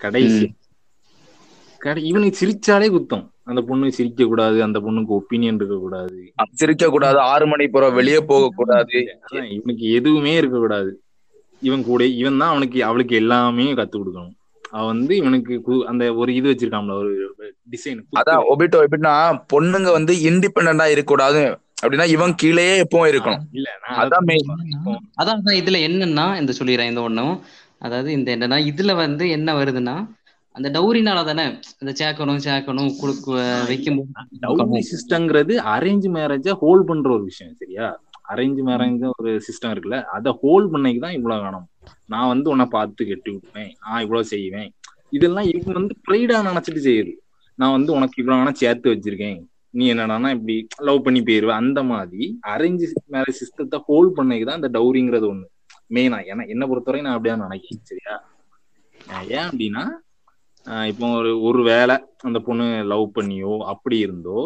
கடைசி. 0.00 0.46
கடை 1.80 2.02
இவனுக்கு 2.10 2.40
சிரிச்சாலே 2.40 2.88
குத்தம். 2.94 3.24
அந்த 3.46 3.60
பொண்ணு 3.62 3.92
சிரிக்க 3.92 4.24
கூடாது 4.24 4.62
அந்த 4.62 4.78
பொண்ணுக்கு 4.80 5.12
ஒப்பீனியன் 5.16 5.54
இருக்க 5.54 5.76
கூடாது 5.78 6.18
சிரிக்க 6.52 6.88
கூடாது 6.88 7.18
ஆறு 7.26 7.46
மணி 7.46 7.68
போற 7.68 7.88
வெளியே 7.90 8.20
போக 8.24 8.48
கூடாது 8.56 8.98
இவனுக்கு 9.50 9.90
எதுவுமே 9.90 10.34
இருக்க 10.34 10.58
கூடாது 10.58 10.92
இவன் 11.62 11.84
கூட 11.84 12.04
இவன் 12.20 12.38
தான் 12.38 12.50
அவனுக்கு 12.50 12.84
அவளுக்கு 12.84 13.14
எல்லாமே 13.16 13.66
கத்து 13.72 13.96
கொடுக்கணும். 13.96 14.34
அவன் 14.70 14.86
வந்து 14.86 15.16
இவனுக்கு 15.16 15.54
கு- 15.66 15.84
அந்த 15.84 16.14
ஒரு 16.14 16.34
இது 16.34 16.50
வச்சிருக்கான்ல 16.50 16.94
ஒரு 16.94 17.12
டிசைன் 17.70 18.00
அதான் 18.16 18.42
ஒபிட்டோ 18.50 18.78
எப்படின்னா 18.86 19.14
பொண்ணுங்க 19.52 19.90
வந்து 19.92 20.12
இண்டிபெண்டா 20.24 20.86
இருக்க 20.86 21.08
கூடாது 21.08 21.42
அப்படின்னா 21.82 22.08
இவன் 22.08 22.34
கீழேயே 22.34 22.74
எப்பவும் 22.82 23.10
இருக்கணும். 23.10 23.44
இல்ல 23.52 23.68
அதான் 25.20 25.38
அதான் 25.38 25.58
இதுல 25.60 25.78
என்னன்னா 25.86 26.36
இந்த 26.40 26.52
சொல்லிடுறேன் 26.58 26.88
இந்த 26.88 27.02
ஒண்ணும். 27.02 27.34
அதாவது 27.78 28.12
இந்த 28.12 28.36
என்னன்னா 28.36 28.58
இதுல 28.70 28.94
வந்து 28.96 29.30
என்ன 29.30 29.54
வருதுன்னா 29.54 29.96
அந்த 30.56 30.68
டௌரினால 30.76 31.20
தானே 31.24 31.44
இந்த 31.82 31.92
சேர்க்கணும் 32.00 32.42
சேர்க்கணும் 32.46 32.90
குடுக்கு 33.00 33.30
வைக்கும்போது 33.70 34.10
டவுரி 34.42 34.82
சிஸ்டம்ங்கிறது 34.92 35.54
அரேஞ்ச் 35.74 36.08
மேரேஜ 36.16 36.48
ஹோல்ட் 36.62 36.88
பண்ற 36.90 37.08
ஒரு 37.16 37.24
விஷயம் 37.30 37.56
சரியா? 37.62 37.86
அரேஞ்ச் 38.32 38.60
மேரேஜ் 38.68 39.02
ஒரு 39.12 39.30
சிஸ்டம் 39.46 39.72
இருக்குல்ல 39.72 39.98
அதை 40.16 40.30
ஹோல்ட் 40.42 40.70
பண்ணைக்கு 40.74 41.00
தான் 41.00 41.16
இவ்வளவு 41.18 41.42
வேணும் 41.46 41.66
நான் 42.08 42.30
வந்து 42.32 42.48
உன்னை 42.50 42.66
பார்த்து 42.66 43.08
கட்டி 43.08 43.30
விட்டுவேன் 43.34 43.72
நான் 43.82 44.02
இவ்வளவு 44.04 44.30
செய்வேன். 44.34 44.70
இதெல்லாம் 45.10 45.48
இவங்க 45.50 45.74
வந்து 45.80 45.96
ப்ரைடா 46.06 46.38
நினைச்சிட்டு 46.50 46.82
செய்யுது. 46.86 47.12
நான் 47.58 47.74
வந்து 47.76 47.90
உனக்கு 47.92 48.16
இவ்வளவு 48.20 48.40
வேணா 48.40 48.52
சேர்த்து 48.62 48.92
வச்சிருக்கேன். 48.92 49.40
நீ 49.74 49.84
என்னடான்னா 49.92 50.30
இப்படி 50.36 50.56
லவ் 50.88 51.04
பண்ணி 51.04 51.20
போயிருவ. 51.22 51.52
அந்த 51.62 51.82
மாதிரி 51.82 52.24
அரேஞ்ச் 52.54 52.84
மேரேஜ் 53.16 53.40
சிஸ்டத்தை 53.42 53.80
ஹோல்ட் 53.88 54.16
பண்ணைக்கு 54.18 54.48
தான் 54.50 54.60
இந்த 54.62 54.70
டவுரிங்கிறது 54.78 55.28
ஒண்ணு. 55.32 55.46
மெயினா 55.90 56.18
ஏன்னா 56.30 56.44
என்ன 56.48 56.64
பொறுத்தவரை 56.66 57.02
நான் 57.06 57.16
அப்படியா 57.16 57.36
நினைக்கிறேன் 57.44 57.84
சரியா? 57.90 58.14
ஏன் 59.36 59.46
அப்படின்னா 59.48 59.84
இப்போ 60.90 61.06
ஒரு 61.18 61.30
ஒரு 61.48 61.60
வேலை 61.72 61.94
அந்த 62.26 62.38
பொண்ணு 62.46 62.66
லவ் 62.92 63.06
பண்ணியோ 63.16 63.54
அப்படி 63.72 63.96
இருந்தோ 64.04 64.38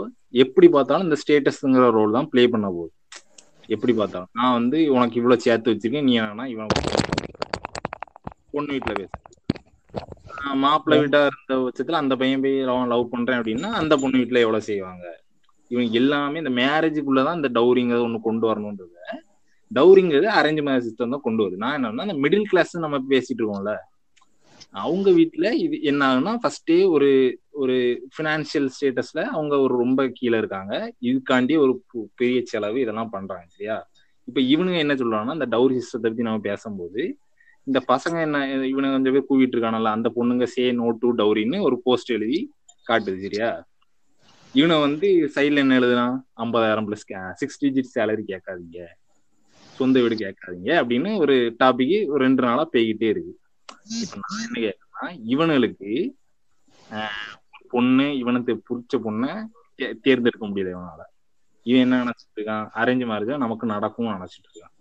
எப்படி 0.42 0.66
பார்த்தாலும் 0.76 1.06
இந்த 1.06 1.16
ஸ்டேட்டஸ்ங்கிற 1.22 1.84
ரோல் 1.96 2.16
தான் 2.16 2.28
ப்ளே 2.32 2.42
பண்ண 2.54 2.66
போகுது. 2.76 2.92
எப்படி 3.74 3.92
பார்த்தாலும். 4.00 4.30
நான் 4.38 4.56
வந்து 4.58 4.78
உனக்கு 4.96 5.18
இவ்வளவு 5.20 5.44
சேர்த்து 5.46 5.72
வச்சிருக்கேன் 5.72 6.06
நீ 6.08 6.14
என்னன்னா 6.20 6.46
இவன் 6.54 6.72
பொண்ணு 8.54 8.74
வீட்டுல 8.74 8.94
பேச. 9.00 9.10
மாப்பிள்ளை 10.64 10.96
வீட்டா 11.02 11.20
இருந்த 11.28 11.54
பட்சத்துல 11.64 12.00
அந்த 12.02 12.14
பையன் 12.20 12.42
போய் 12.44 12.56
அவன் 12.72 12.92
லவ் 12.94 13.12
பண்றேன் 13.14 13.38
அப்படின்னா 13.40 13.70
அந்த 13.80 13.94
பொண்ணு 14.02 14.20
வீட்டுல 14.20 14.42
எவ்வளவு 14.44 14.68
செய்வாங்க? 14.70 15.04
இவங்க 15.70 15.98
எல்லாமே 16.00 16.42
இந்த 16.42 16.52
மேரேஜுக்குள்ளதான் 16.60 17.38
இந்த 17.40 17.50
டவுரிங்கிறத 17.58 18.06
ஒண்ணு 18.08 18.20
கொண்டு 18.28 18.46
வரணுன்றத 18.50 18.96
டவுரிங்கிறது 19.70 20.28
அரேஞ்ச் 20.38 20.62
மேரேஜ் 20.66 20.86
சிஸ்டம் 20.88 21.14
தான் 21.14 21.24
கொண்டு 21.26 21.42
வருது. 21.44 21.62
நான் 21.64 21.76
என்னன்னா 21.78 22.06
இந்த 22.08 22.18
மிடில் 22.24 22.48
கிளாஸ் 22.52 22.74
நம்ம 22.86 23.00
பேசிட்டு 23.12 23.40
இருக்கோம்ல 23.42 23.74
அவங்க 24.70 25.10
வீட்டுல 25.10 25.52
இது 25.52 25.82
என்ன 25.82 26.14
ஆகுன்னா 26.14 26.38
ஃபர்ஸ்டே 26.42 26.88
ஒரு 26.88 27.40
ஒரு 27.50 28.08
ஃபினான்சியல் 28.18 28.68
ஸ்டேட்டஸ்ல 28.80 29.22
அவங்க 29.22 29.58
ஒரு 29.58 29.76
ரொம்ப 29.76 30.10
கீழே 30.12 30.38
இருக்காங்க. 30.38 30.92
இதுக்காண்டி 31.02 31.58
ஒரு 31.58 31.84
பு- 31.94 32.06
பெரிய 32.16 32.40
செலவு 32.44 32.80
இதெல்லாம் 32.80 33.10
பண்றாங்க 33.10 33.44
சரியா? 33.48 33.90
இப்ப 34.24 34.40
இவனுங்க 34.40 34.78
என்ன 34.78 34.94
சொல்றாங்கன்னா 34.94 35.32
இந்த 35.32 35.58
டவுரி 35.58 35.72
சிஸ்டத்தை 35.72 36.02
பத்தி 36.02 36.22
நம்ம 36.22 36.38
பேசும்போது 36.38 37.18
இந்த 37.64 37.82
பசங்க 37.88 38.20
என்ன 38.20 38.46
இவனுங்க 38.46 39.02
கொஞ்சம் 39.02 39.12
பேர் 39.12 39.24
கூவிட்டு 39.30 39.52
இருக்கானல்ல 39.52 39.84
அந்த 39.84 40.12
பொண்ணுங்க 40.16 40.44
சே 40.44 40.72
நோ 40.72 40.96
டு 41.00 41.14
டவுரின்னு 41.14 41.60
ஒரு 41.60 41.80
போஸ்ட் 41.82 42.10
எழுதி 42.10 42.52
காட்டுது 42.88 43.18
சரியா? 43.18 43.66
இவனை 44.52 44.80
வந்து 44.80 45.30
சைட்ல 45.34 45.56
என்ன 45.56 45.78
எழுதுனா 45.78 46.40
ஐம்பதாயிரம் 46.40 46.92
பிளஸ் 46.92 47.32
சிக்ஸ் 47.32 47.64
டிஜிட் 47.64 47.98
சேலரி 47.98 48.22
கேட்காதீங்க. 48.26 48.84
சொந்த 49.58 50.00
வீடு 50.00 50.14
கேட்காதீங்க 50.14 50.64
அப்படின்னு 50.64 51.18
ஒரு 51.18 51.56
டாபிக் 51.58 52.06
ஒரு 52.06 52.24
ரெண்டு 52.24 52.42
நாளா 52.42 52.68
பேய்கிட்டே 52.72 53.08
இருக்கு. 53.08 53.37
இப்ப 53.98 54.16
நான் 54.22 54.42
என்ன 54.44 54.56
கேட்கறேன்னா 54.58 55.04
இவனுங்களுக்கு 55.26 55.90
ஆஹ், 56.90 57.32
பொண்ணு 57.70 58.16
இவனுக்கு 58.16 58.52
பிடிச்ச 58.68 58.96
பொண்ணை 59.02 59.30
தேர்ந்தெடுக்க 60.02 60.44
முடியல 60.46 60.74
இவனால. 60.74 61.00
இவன் 61.66 61.82
என்ன 61.82 61.98
நினைச்சிட்டு 62.02 62.36
இருக்கான்? 62.38 62.66
அரேஞ்ச் 62.74 63.04
மேரேஜ் 63.04 63.32
நமக்கு 63.38 63.66
நடக்கும்னு 63.66 64.14
நினைச்சிட்டு 64.16 64.48
இருக்கான். 64.48 64.74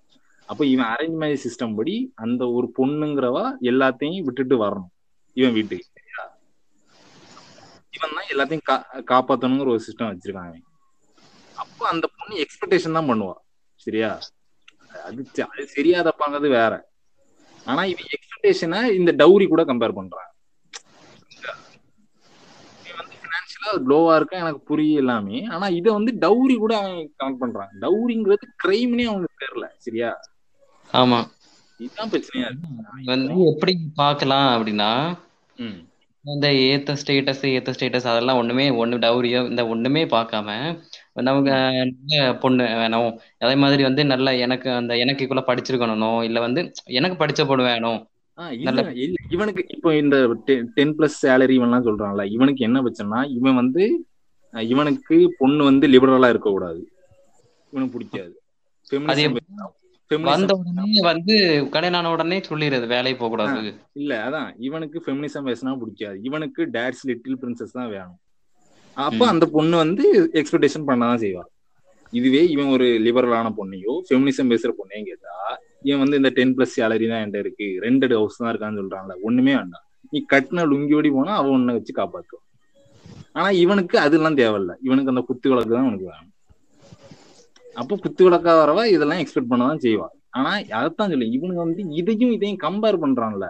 அப்ப 0.49 0.65
இவன் 0.65 0.89
அரேஞ்ச் 0.89 1.17
மேரேஜ் 1.21 1.45
சிஸ்டம் 1.45 1.75
படி 1.75 1.95
அந்த 2.15 2.43
ஒரு 2.51 2.67
பொண்ணுங்கிறவா 2.77 3.43
எல்லாத்தையும் 3.63 4.25
விட்டுட்டு 4.25 4.57
வரணும். 4.57 4.93
இவன் 5.37 5.53
வீட்டுக்கு 5.53 5.87
சரியா? 5.89 6.23
இவன் 7.93 8.15
தான் 8.15 8.29
எல்லாத்தையும் 8.29 8.65
கா 8.65 8.75
காப்பாத்தணுங்கிற 9.07 9.69
ஒரு 9.69 9.83
சிஸ்டம் 9.87 10.11
வச்சிருக்கான் 10.11 10.49
அவன் 10.49 10.65
அப்போ 11.55 11.83
அந்த 11.87 12.05
பொண்ணு 12.15 12.41
எக்ஸ்பெக்டேஷன் 12.43 12.97
தான் 12.97 13.09
பண்ணுவா. 13.09 13.35
சரியா? 13.79 14.11
அது 15.03 15.21
அது 15.47 15.65
சரியா 15.69 15.99
தப்பாங்கிறது 16.01 16.49
வேற. 16.51 16.73
ஆனா 17.69 17.81
இவன் 17.91 18.09
எக்ஸ்பெக்டேஷனை 18.15 18.81
இந்த 18.99 19.11
டவுரி 19.21 19.45
கூட 19.53 19.61
கம்பேர் 19.69 19.97
பண்றான். 19.99 20.29
வந்து 22.99 23.15
பினான்சியலா 23.23 23.71
லோவா 23.91 24.13
இருக்க 24.19 24.43
எனக்கு 24.43 24.61
புரிய 24.71 25.01
எல்லாமே. 25.03 25.39
ஆனா 25.55 25.67
இதை 25.79 25.89
வந்து 25.97 26.13
டவுரி 26.25 26.55
கூட 26.63 26.73
அவன் 26.81 26.99
கவுண்ட் 27.21 27.41
பண்றான். 27.43 27.71
டவுரிங்கிறது 27.83 28.47
கிரைம்னே 28.63 29.07
அவனுக்கு 29.11 29.41
தெரியல 29.45 29.67
சரியா? 29.87 30.11
ஆமா. 30.89 31.19
இதுதான் 31.79 32.11
பிரச்சனையா 32.11 32.47
இருக்கு. 32.49 32.67
வந்து 33.11 33.33
எப்படி 33.51 33.73
பார்க்கலாம் 34.01 34.49
அப்படின்னா 34.55 34.91
இந்த 36.25 36.47
ஏத்த 36.69 36.95
ஸ்டேட்டஸ் 37.01 37.43
ஏத்த 37.55 37.73
ஸ்டேட்டஸ் 37.75 38.07
அதெல்லாம் 38.11 38.39
ஒண்ணுமே 38.41 38.65
ஒண்ணு 38.81 38.95
டவுரியோ 39.03 39.41
இந்த 39.51 39.63
ஒண்ணுமே 39.73 40.01
பார்க்காம 40.15 40.47
நமக்கு 41.27 41.51
நல்ல 41.79 42.33
பொண்ணு 42.43 42.63
வேணும். 42.81 43.11
அதே 43.43 43.55
மாதிரி 43.63 43.83
வந்து 43.87 44.01
நல்ல 44.11 44.35
எனக்கு 44.45 44.69
அந்த 44.79 44.97
எனக்கு 45.03 45.23
இக்குள்ள 45.25 45.43
படிச்சிருக்கணும் 45.49 46.19
இல்ல 46.27 46.39
வந்து 46.45 46.61
எனக்கு 46.99 47.17
படிச்ச 47.23 47.43
பொண்ணு 47.49 47.65
வேணும். 47.71 47.99
இவனுக்கு 49.35 49.63
இப்போ 49.75 49.91
இந்த 50.01 50.17
டென் 50.77 50.95
பிளஸ் 50.97 51.21
சேலரி 51.23 51.55
இவன்லாம் 51.59 51.87
சொல்றான்ல. 51.87 52.25
இவனுக்கு 52.35 52.67
என்ன 52.67 52.81
பிரச்சனைனா 52.85 53.21
இவன் 53.37 53.59
வந்து 53.61 53.85
இவனுக்கு 54.53 55.15
பொண்ணு 55.39 55.63
வந்து 55.69 55.85
லிபரலா 55.93 56.29
இருக்க 56.33 56.49
கூடாது 56.49 56.81
இவனுக்கு 57.73 57.95
பிடிக்காது. 57.95 58.35
வந்த 60.11 60.51
உடனே 60.59 61.01
வந்து 61.09 61.35
கல்யாணம் 61.73 62.13
உடனே 62.13 62.37
சொல்லிடுறது 62.49 62.85
வேலைக்கு 62.93 63.19
போக 63.21 63.31
கூடாது 63.31 63.71
இல்ல 64.01 64.11
அதான். 64.27 64.49
இவனுக்கு 64.67 64.97
ஃபெமினிசம் 65.05 65.47
பேசினா 65.49 65.73
பிடிக்காது. 65.81 66.17
இவனுக்கு 66.27 66.61
டேட்ஸ் 66.75 67.03
லிட்டில் 67.09 67.39
பிரின்சஸ் 67.41 67.75
தான் 67.79 67.91
வேணும். 67.95 68.17
அப்ப. 68.97 69.21
அந்த 69.33 69.45
பொண்ணு 69.45 69.75
வந்து 69.77 70.03
எக்ஸ்பெக்டேஷன் 70.39 70.87
பண்ணதான் 70.89 71.21
செய்வா. 71.23 71.43
இதுவே 72.13 72.41
இவன் 72.53 72.71
ஒரு 72.75 72.85
லிபரலான 73.05 73.47
பொண்ணையோ 73.57 73.93
ஃபெமினிசம் 74.07 74.51
பேசுற 74.51 74.71
பொண்ணையும் 74.79 75.07
கேட்டா 75.09 75.33
இவன் 75.87 76.01
வந்து 76.03 76.19
இந்த 76.21 76.29
டென் 76.29 76.53
பிளஸ் 76.55 76.75
சேலரி 76.77 77.05
தான் 77.09 77.21
என்கிட்ட 77.21 77.43
இருக்கு 77.43 77.67
ரெண்டட் 77.85 78.15
ஹவுஸ் 78.17 78.39
தான் 78.41 78.51
இருக்கான்னு 78.53 78.79
சொல்றான்ல 78.81 79.15
ஒண்ணுமே 79.27 79.53
வேண்டாம். 79.55 79.85
நீ 80.13 80.25
கட்டின 80.33 80.65
லுங்கியோடி 80.71 81.09
போனா 81.17 81.33
அவன் 81.35 81.55
உன்னை 81.57 81.73
வச்சு 81.75 81.93
காப்பாத்துவான். 81.99 82.45
ஆனா 83.33 83.49
இவனுக்கு 83.63 83.99
அதெல்லாம் 83.99 84.37
தேவையில்ல. 84.41 84.73
இவனுக்கு 84.81 85.11
அந்த 85.13 85.21
குத்து 85.21 85.49
விளக்கு 85.49 85.73
தான் 85.75 85.85
அவனுக்கு 85.85 86.07
வேணும். 86.11 86.33
அப்போ 87.75 87.95
குத்து 87.95 88.23
விளக்கா 88.27 88.53
வரவா 88.61 88.83
இதெல்லாம் 88.95 89.21
எக்ஸ்பெக்ட் 89.23 89.51
பண்ணதான் 89.51 89.83
செய்வா. 89.85 90.07
ஆனா 90.29 90.51
அதைத்தான் 90.79 91.11
சொல்லு 91.11 91.35
இவனுக்கு 91.37 91.65
வந்து 91.65 91.83
இதையும் 91.99 92.31
இதையும் 92.31 92.61
கம்பேர் 92.65 93.01
பண்றான்ல. 93.03 93.47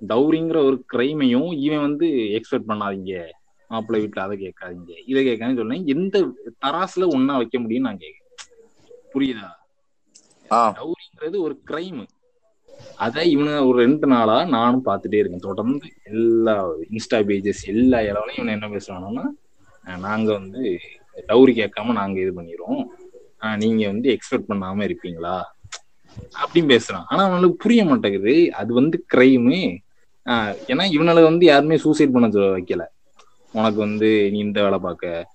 டவுரிங்கிற 0.00 0.58
ஒரு 0.68 0.84
கிரைமையும் 0.92 1.50
இவன் 1.66 1.84
வந்து 1.88 2.06
எக்ஸ்பெக்ட் 2.38 2.70
பண்ணாதீங்க. 2.70 3.14
மாப்பிள்ளை 3.72 4.00
வீட்டுல 4.04 4.24
அதை 4.26 4.36
கேட்காதீங்க. 4.44 4.92
இதை 5.06 5.20
கேட்காதுன்னு 5.26 5.60
சொன்னேன் 5.60 5.86
எந்த 5.86 6.16
தராசுல 6.64 7.04
ஒன்னா 7.16 7.36
வைக்க 7.36 7.56
முடியும்னு 7.58 7.86
நான் 7.88 8.02
கேட்கிறேன். 8.02 8.30
புரியுதா. 9.14 9.50
டவுரிங்கிறது 10.50 11.38
ஒரு 11.46 11.54
கிரைம் 11.70 12.02
அத 12.96 13.16
இவனு 13.26 13.66
ஒரு 13.66 13.76
ரெண்டு 13.78 14.06
நாளா 14.06 14.36
நானும் 14.46 14.84
பார்த்துட்டே 14.86 15.18
இருக்கேன். 15.20 15.46
தொடர்ந்து 15.48 15.86
எல்லா 16.10 16.54
இன்ஸ்டா 16.90 17.18
பேஜஸ் 17.28 17.62
எல்லா 17.66 17.98
இடத்துலயும் 18.08 18.40
இவன் 18.40 18.54
என்ன 18.56 18.68
பேசுறானுன்னா 18.68 19.24
அஹ் 19.86 19.98
நாங்க 19.98 20.28
வந்து 20.32 20.62
டவுரி 21.28 21.52
கேட்காம 21.60 21.92
நாங்க 21.92 22.16
இது 22.20 22.32
பண்ணிடுவோம் 22.38 22.82
ஆஹ் 23.40 23.56
நீங்க 23.56 23.86
வந்து 23.86 24.08
எக்ஸ்பெக்ட் 24.14 24.50
பண்ணாம 24.50 24.80
இருப்பீங்களா? 24.88 25.36
அப்படின்னு 26.42 26.70
பேசுறான். 26.74 27.06
ஆனா 27.06 27.22
அவனுக்கு 27.28 27.56
புரிய 27.56 27.84
மாட்டேங்குது. 27.84 28.34
அது 28.60 28.70
வந்து 28.74 28.96
கிரைமு 29.14 29.58
ஏன்னா 30.70 30.84
இவனால 30.96 31.22
வந்து 31.22 31.44
யாருமே 31.46 31.76
சூசைட் 31.84 32.12
பண்ண 32.12 32.28
வைக்கல. 32.56 32.82
உனக்கு 33.52 33.78
வந்து 33.86 34.08
நீ 34.32 34.38
இந்த 34.46 34.58
வேலை 34.62 34.78
பார்க்க 34.86 35.28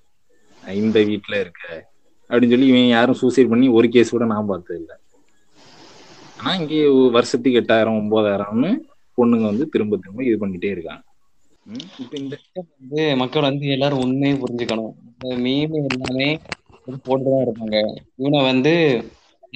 இந்த 0.83 0.99
வீட்டுல 1.09 1.35
இருக்க 1.39 1.63
அப்படின்னு 2.29 2.53
சொல்லி 2.53 2.71
இவன் 2.71 2.93
யாரும் 2.97 3.19
சூசைட் 3.21 3.51
பண்ணி 3.51 3.67
ஒரு 3.77 3.87
கேஸ் 3.95 4.13
கூட 4.15 4.25
நான் 4.31 4.49
பார்த்தது 4.51 4.79
இல்லை. 4.79 4.95
ஆனா 6.39 6.53
இங்கே 6.61 6.79
வருஷத்துக்கு 7.15 7.61
எட்டாயிரம் 7.61 7.99
ஒன்பதாயிரம்னு 8.01 8.71
பொண்ணுங்க 9.17 9.45
வந்து 9.51 9.65
திரும்ப 9.73 9.97
திரும்ப 9.97 10.25
இது 10.29 10.35
பண்ணிட்டே 10.41 10.71
இருக்காங்க. 10.75 11.03
இப்ப 12.01 12.13
இந்த 12.19 12.35
வந்து 12.79 13.15
மக்கள் 13.21 13.47
வந்து 13.49 13.67
எல்லாரும் 13.75 14.03
உண்மையை 14.05 14.35
புரிஞ்சுக்கணும். 14.41 14.93
மீம் 15.45 15.77
எல்லாமே 15.91 16.29
போட்டுதான் 17.07 17.45
இருப்பாங்க. 17.45 17.77
இவனை 18.15 18.41
வந்து 18.51 18.73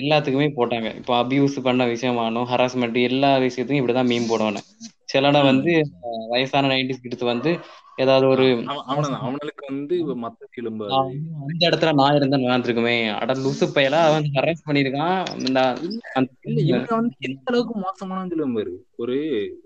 எல்லாத்துக்குமே 0.02 0.48
போட்டாங்க. 0.58 0.90
இப்போ 0.96 1.14
அபியூஸ் 1.24 1.56
பண்ண 1.68 1.86
விஷயமானோ 1.94 2.42
ஹராஸ்மெண்ட் 2.52 2.98
எல்லா 3.10 3.32
விஷயத்துக்கும் 3.46 3.82
இப்படிதான் 3.82 4.12
மீன் 4.12 4.30
போடுவானு. 4.30 4.62
சிலனை 5.12 5.42
வந்து 5.50 5.74
வயசான 6.34 6.70
நைன்டிஸ் 6.74 7.04
கிட்ட 7.04 7.26
வந்து 7.34 7.52
ஏதாவது 8.02 8.26
ஒரு 8.34 8.46
அவனுக்கு 9.24 9.64
வந்து 9.70 9.96
மத்த 10.24 10.48
எலும்பு 10.60 10.86
அந்த 10.96 11.62
இடத்துல 11.70 11.92
நான் 12.00 12.18
இருந்தா 12.20 12.38
வாழ்ந்துருக்குமே 12.46 12.96
அட 13.20 13.34
லூசு 13.44 13.66
பயலா 13.76 14.00
அவன் 14.10 14.28
ஹராஸ் 14.38 14.68
பண்ணிருக்கான். 14.68 15.20
இந்த 15.48 15.60
இவங்க 16.70 16.92
வந்து 17.00 17.16
எந்த 17.28 17.44
அளவுக்கு 17.52 17.76
மோசமான 17.86 18.28
எலும்பு 18.38 18.62
இருக்கு 18.64 18.82
ஒரு 19.04 19.18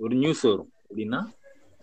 ஒரு 0.03 0.13
நியூஸ் 0.23 0.43
வரும். 0.49 0.71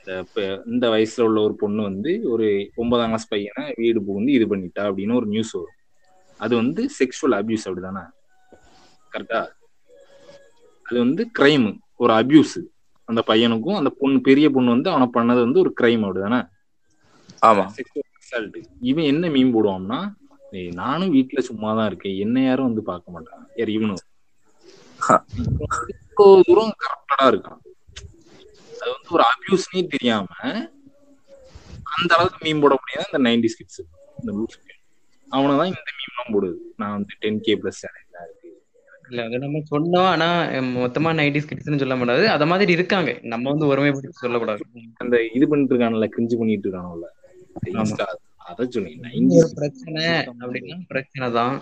இப்ப 0.07 0.45
இந்த 0.73 0.85
வயசுல 0.93 1.27
உள்ள 1.29 1.39
ஒரு 1.47 1.55
பொண்ணு 1.63 1.81
வந்து 1.89 2.13
ஒரு 2.33 2.49
ஒன்பதாம் 2.83 3.13
கிளாஸ் 3.13 3.31
பையனை 3.33 3.65
வீடு 3.81 3.99
புகுந்து 4.09 4.31
இது 4.39 4.47
பண்ணிட்டா 4.53 4.83
அப்படின்னு 4.89 5.19
ஒரு 5.21 5.29
நியூஸ் 5.35 5.53
வரும். 5.59 5.79
அது 6.41 6.53
வந்து 6.63 6.83
செக்ஷுவல் 6.99 7.37
அபியூஸ் 7.39 7.67
அப்படிதானே? 7.69 8.05
கரெக்டா 9.13 9.41
அது 10.87 10.99
வந்து 11.05 11.25
கிரைம் 11.39 11.69
ஒரு 12.03 12.13
அபியூஸ் 12.21 12.57
அந்த 13.09 13.21
பையனுக்கும் 13.27 13.77
அந்த 13.77 13.91
பொண்ணு 14.01 14.21
பெரிய 14.21 14.51
பொண்ணு 14.51 14.71
வந்து 14.71 14.91
அவனை 14.91 15.09
பண்ணது 15.15 15.41
வந்து 15.41 15.61
ஒரு 15.61 15.71
கிரைம் 15.81 16.05
அப்படிதானே? 16.05 16.41
ஆமா. 17.43 17.65
இவன் 18.81 19.05
என்ன 19.05 19.31
மீன் 19.31 19.55
போடுவான்னா 19.55 19.99
"ஏய், 20.53 20.71
நானும் 20.73 21.15
வீட்டுல 21.15 21.39
சும்மா 21.41 21.75
தான் 21.75 21.87
இருக்கேன். 21.87 22.17
என்ன 22.17 22.43
யாரும் 22.43 22.69
வந்து 22.69 22.83
பார்க்க 22.83 23.15
மாட்டாங்க. 23.15 23.45
யார் 23.57 23.69
இவனும் 23.69 24.03
தூரம் 26.17 26.75
கரெக்டடா 26.83 27.27
இருக்கான். 27.33 27.61
அது 28.73 28.91
வந்து 28.93 29.11
ஒரு 29.11 29.25
அபியூஸ்னே 29.31 29.87
தெரியாம 29.87 30.29
அந்த 31.95 32.11
அளவுக்கு 32.17 32.41
மீன் 32.43 32.61
போட 32.61 32.75
முடியாது. 32.75 33.09
அந்த 33.09 33.21
நைன்டி 33.29 33.51
கிட்ஸ் 33.57 33.81
இந்த 34.19 34.33
அவனை 35.29 35.53
தான் 35.57 35.71
இந்த 35.73 35.91
மீம்லாம் 35.99 36.33
போடுது. 36.35 36.57
நான் 36.77 36.93
வந்து 36.93 37.15
டென் 37.21 37.41
கே 37.41 37.55
பிளஸ் 37.55 37.81
சேனல் 37.83 38.09
இல்ல 39.13 39.25
அது 39.29 39.39
நம்ம 39.45 39.59
சொன்னோம். 39.71 40.09
ஆனா 40.13 40.27
மொத்தமா 40.83 41.11
நைன்டிஸ் 41.19 41.49
கிட்ஸ்னு 41.49 41.81
சொல்ல 41.81 41.97
முடியாது. 42.01 42.25
அத 42.35 42.45
மாதிரி 42.51 42.73
இருக்காங்க. 42.77 43.11
நம்ம 43.33 43.51
வந்து 43.53 43.67
ஒருமைப்படுத்தி 43.71 44.25
சொல்லக்கூடாது. 44.25 44.63
அந்த 45.03 45.17
இது 45.37 45.47
பண்ணிட்டு 45.51 45.75
இருக்கானுல்ல 45.75 46.09
கிரிஞ்சு 46.15 46.39
பண்ணிட்டு. 46.43 46.71
இன்ஸ்டா 47.73 48.07
அதை 48.51 48.65
சொன்னேன் 48.75 48.93
இது 48.93 49.03
90s 49.09 49.41
ஒரு 49.41 49.51
பிரச்சனை 49.59 50.05
அப்படின்னா 50.43 50.77
பிரச்சனை 50.93 51.27
தான். 51.39 51.55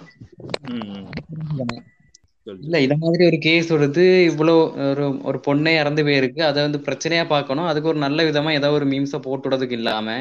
இல்ல 2.66 2.76
இத 2.84 2.94
மாதிரி 3.02 3.22
ஒரு 3.30 3.38
கேஸ் 3.46 3.68
எடுத்து 3.76 4.04
இவ்வளவு 4.30 4.60
ஒரு 4.90 5.06
ஒரு 5.30 5.38
பொண்ணே 5.46 5.72
இறந்து 5.80 6.02
போயிருக்கு. 6.06 6.40
அதை 6.50 6.58
வந்து 6.66 6.80
பிரச்சனையா 6.86 7.24
பார்க்கணும். 7.34 7.68
அதுக்கு 7.70 7.90
ஒரு 7.92 8.00
நல்ல 8.06 8.22
விதமா 8.28 8.52
ஏதாவது 8.58 8.78
ஒரு 8.80 8.88
மீம்ஸ 8.92 9.18
போட்டு 9.26 9.46
விடுறதுக்கு 9.46 9.78
இல்லாம. 9.80 10.16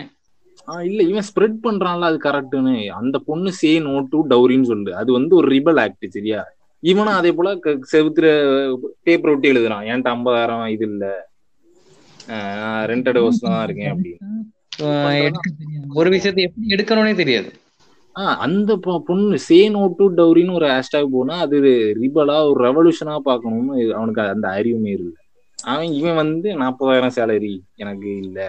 இல்ல 0.89 1.01
இவன் 1.11 1.27
ஸ்ப்ரெட் 1.29 1.59
பண்றான்ல 1.65 2.09
அது 2.11 2.17
கரெக்ட்னு 2.25 2.73
அந்த 2.99 3.17
பொண்ணு 3.27 3.51
சே 3.59 3.71
நோ 3.85 3.93
டு 4.13 4.19
டவுரின்னு 4.33 4.71
சொல்லு. 4.71 4.91
அது 5.01 5.09
வந்து 5.17 5.33
ஒரு 5.41 5.47
ரிபல் 5.55 5.79
ஆக்ட் 5.83 6.15
சரியா? 6.17 6.41
இவனும் 6.83 7.13
அதே 7.13 7.31
போல 7.37 7.49
செவுத்துல 7.91 8.27
பேப்பர் 9.05 9.31
ஒட்டி 9.31 9.51
எழுதுறான். 9.51 9.85
என்கிட்ட 9.89 10.11
ஐம்பதாயிரம் 10.15 10.67
இது 10.75 10.85
இல்ல. 10.91 11.05
ரெண்டட் 12.91 13.19
ஹவுஸ்ல 13.19 13.47
தான் 13.53 13.63
இருக்கேன் 13.63 13.91
அப்படின்னு. 13.93 14.19
ஒரு 15.99 16.09
விஷயத்தை 16.09 16.43
எப்படி 16.47 16.67
எடுக்கணும்னே 16.75 17.15
தெரியாது. 17.15 17.49
ஆஹ் 18.15 18.37
அந்த 18.45 18.71
பொண்ணு 19.07 19.37
சே 19.47 19.69
நோ 19.69 19.81
டு 19.97 20.05
டவுரின்னு 20.17 20.57
ஒரு 20.59 20.67
ஹேஷ்டாக் 20.67 21.13
போனா 21.15 21.35
அது 21.45 21.57
ரிபலா 22.01 22.35
ஒரு 22.49 22.59
ரெவல்யூஷனா 22.67 23.15
பார்க்கணும்னு 23.27 23.75
அவனுக்கு 23.93 24.21
அந்த 24.35 24.47
அறிவுமே 24.57 24.91
இல்லை. 24.99 25.23
அவன் 25.59 25.91
இவன் 25.99 26.15
வந்து 26.15 26.49
நாற்பதாயிரம் 26.55 27.15
சேலரி 27.17 27.53
எனக்கு 27.75 28.09
இல்ல. 28.23 28.39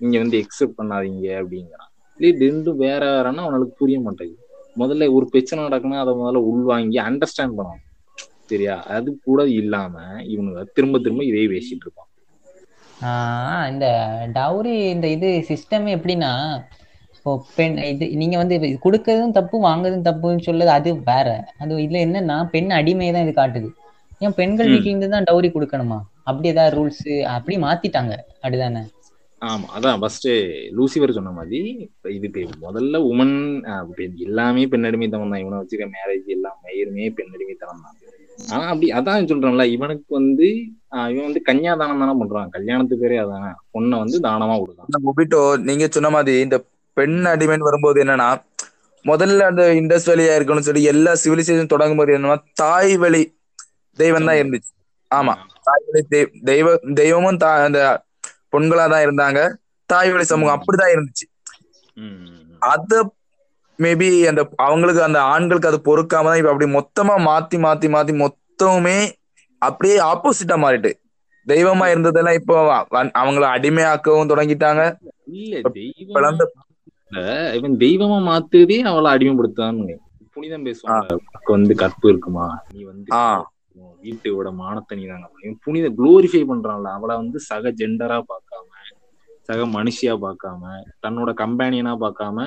நீங்க 0.00 0.18
வந்து 0.22 0.38
எக்ஸெப்ட் 0.42 0.78
பண்ணாதீங்க 0.78 1.28
அப்படிங்கிறான். 1.42 1.92
ரெண்டும் 2.20 2.76
வேற 2.84 3.02
வேறன்னா 3.14 3.42
அவனுக்கு 3.48 3.74
புரிய 3.80 3.98
மாட்டேங்குது. 4.00 4.44
முதல்ல 4.80 5.06
ஒரு 5.16 5.26
பிரச்சனை 5.32 5.60
நடக்குன்னா 5.66 6.02
அதை 6.04 6.14
முதல்ல 6.20 6.42
உள்வாங்கி 6.50 6.98
அண்டர்ஸ்டாண்ட் 7.08 7.56
பண்ணணும். 7.58 7.84
சரியா? 8.50 8.76
அது 8.96 9.08
கூட 9.28 9.40
இல்லாம 9.60 9.94
இவனுங்க 10.32 10.62
திரும்ப 10.76 10.98
திரும்ப 10.98 11.24
இதே 11.30 11.46
பேசிட்டு 11.54 11.86
இருப்பான் 11.86 12.06
இந்த 13.72 13.86
டவுரி 14.36 14.76
இந்த 14.94 15.06
இது 15.16 15.28
சிஸ்டம் 15.50 15.86
எப்படின்னா 15.96 16.30
இப்போ 17.16 17.32
பெண் 17.56 17.76
இது 17.92 18.04
நீங்க 18.20 18.36
வந்து 18.40 18.56
கொடுக்கறதும் 18.84 19.34
தப்பு 19.38 19.56
வாங்குறதும் 19.66 20.06
தப்புன்னு 20.08 20.46
சொல்லுது 20.46 20.72
அது 20.78 20.90
வேற. 21.10 21.28
அது 21.62 21.80
இதுல 21.84 21.98
என்னன்னா 22.06 22.36
பெண் 22.54 22.70
அடிமையை 22.78 23.12
தான் 23.12 23.26
இது 23.26 23.34
காட்டுது. 23.40 23.68
ஏன் 24.24 24.36
பெண்கள். 24.40 24.70
வீட்ல 24.72 24.90
இருந்து 24.90 25.08
தான் 25.14 25.26
டவுரி 25.28 25.48
கொடுக்கணுமா? 25.54 25.98
அப்படி 26.28 26.48
ஏதாவது 26.52 26.76
ரூல்ஸ் 26.78 27.04
அப்படி 27.36 27.56
மாத்திட்டாங்க. 27.66 28.14
அப்படிதானே? 28.42 28.82
ஆமா 29.42 29.66
அதான் 29.76 29.98
ஃபர்ஸ்ட் 29.98 30.26
லூசிபர் 30.76 31.10
சொன்ன 31.10 31.30
மாதிரி 31.30 31.58
இதுக்கு 32.08 32.40
முதல்ல 32.62 32.96
உமன் 33.10 33.34
எல்லாமே 34.18 34.66
பெண்ணடிமைத்தனம் 34.66 35.30
தான். 35.30 35.40
இவனை 35.40 35.58
வச்சுக்க 35.58 35.84
மேரேஜ் 35.92 36.26
எல்லாம் 36.26 36.56
மயிருமே 36.64 37.06
பெண்ணடிமைத்தனம் 37.14 37.82
தான். 37.82 37.96
ஆனா 38.48 38.64
அப்படி 38.64 38.92
அதான் 38.92 39.28
சொல்றேன்ல 39.28 39.64
இவனுக்கு 39.68 40.14
வந்து 40.14 40.48
இவன் 41.08 41.24
வந்து 41.24 41.42
கன்னியாதானம் 41.46 41.98
தானே 41.98 42.14
பண்றான். 42.20 42.48
கல்யாணத்துக்கு 42.48 43.04
பேரே 43.04 43.16
அதானே. 43.16 43.50
பொண்ணை 43.72 43.96
வந்து 43.98 44.20
தானமா 44.20 44.56
கொடுக்கான் 44.58 45.64
நீங்க 45.64 45.88
சொன்ன 45.88 46.10
மாதிரி 46.10 46.40
இந்த 46.40 46.58
பெண் 46.96 47.18
அடிமைன்னு 47.26 47.58
வரும்போது 47.60 48.04
என்னன்னா 48.04 48.28
முதல்ல 49.04 49.40
அந்த 49.42 49.74
இண்டஸ் 49.74 50.08
வேலையா 50.10 50.32
இருக்கணும்னு 50.36 50.68
சொல்லி 50.68 50.82
எல்லா 50.82 51.12
சிவிலைசேஷன் 51.24 51.66
தொடங்கும் 51.66 51.96
போது 51.96 52.18
என்னன்னா 52.18 52.42
தாய் 52.54 52.96
வழி 52.96 53.22
தெய்வம் 53.98 54.24
தான் 54.24 54.36
இருந்துச்சு. 54.36 54.70
ஆமா. 55.10 55.34
தாய் 55.62 55.84
வழி 55.86 56.06
தெய்- 56.08 56.32
தெய்வ 56.44 56.66
தெய்வமும் 56.94 57.38
அந்த 57.66 57.80
பொண்களா 58.52 58.84
தான் 58.92 59.04
இருந்தாங்க. 59.06 59.40
தாய் 59.90 60.10
வழி 60.12 60.24
சமூகம் 60.30 60.56
அப்படிதான் 60.56 60.94
இருந்துச்சு. 60.94 61.26
அத 62.62 62.92
மேபி 63.78 64.08
அந்த 64.30 64.42
அவங்களுக்கு 64.66 65.02
அந்த 65.06 65.18
ஆண்களுக்கு 65.32 65.70
அது 65.70 65.78
பொறுக்காம 65.88 66.28
தான் 66.30 66.40
இப்ப 66.40 66.52
அப்படி 66.52 66.68
மொத்தமா 66.78 67.14
மாத்தி 67.28 67.58
மாத்தி 67.64 67.88
மாத்தி 67.94 68.14
மொத்தமுமே 68.22 68.98
அப்படியே 69.62 69.96
ஆப்போசிட்டா 70.12 70.56
மாறிட்டு. 70.64 70.90
தெய்வமா 71.46 71.84
இருந்ததெல்லாம் 71.92 72.38
இப்போ 72.40 72.54
அவங்கள 73.20 73.44
அடிமையாக்கவும் 73.56 74.30
தொடங்கிட்டாங்க. 74.32 74.82
இல்ல 75.32 75.54
இவன் 77.58 77.76
தெய்வமா 77.82 78.18
மாத்துதே 78.28 78.78
அவளை 78.90 79.08
அடிமைப்படுத்தான்னு 79.14 79.96
புனிதம் 80.34 80.66
பேசுவாங்க. 80.66 81.14
வந்து 81.52 81.74
கற்பு 81.82 82.06
இருக்குமா? 82.12 82.46
நீ 82.72 82.80
வந்து 82.90 83.10
வீட்டையோட 84.02 84.48
உன் 84.52 84.60
மானத்தை 84.62 84.96
நீ 84.98 85.04
தாங்க 85.10 85.28
புனித 85.64 85.86
குளோரிஃபை 85.98 86.42
பண்றான்ல. 86.50 86.88
அவளை 86.98 87.14
வந்து 87.22 87.38
சக 87.48 87.72
ஜெண்டரா 87.80 88.18
பார்க்காம 88.30 88.64
சக 89.48 89.66
மனுஷியா 89.76 90.14
பார்க்காம 90.24 90.62
தன்னோட 91.04 91.30
கம்பேனியனா 91.42 91.92
பார்க்காம 92.04 92.38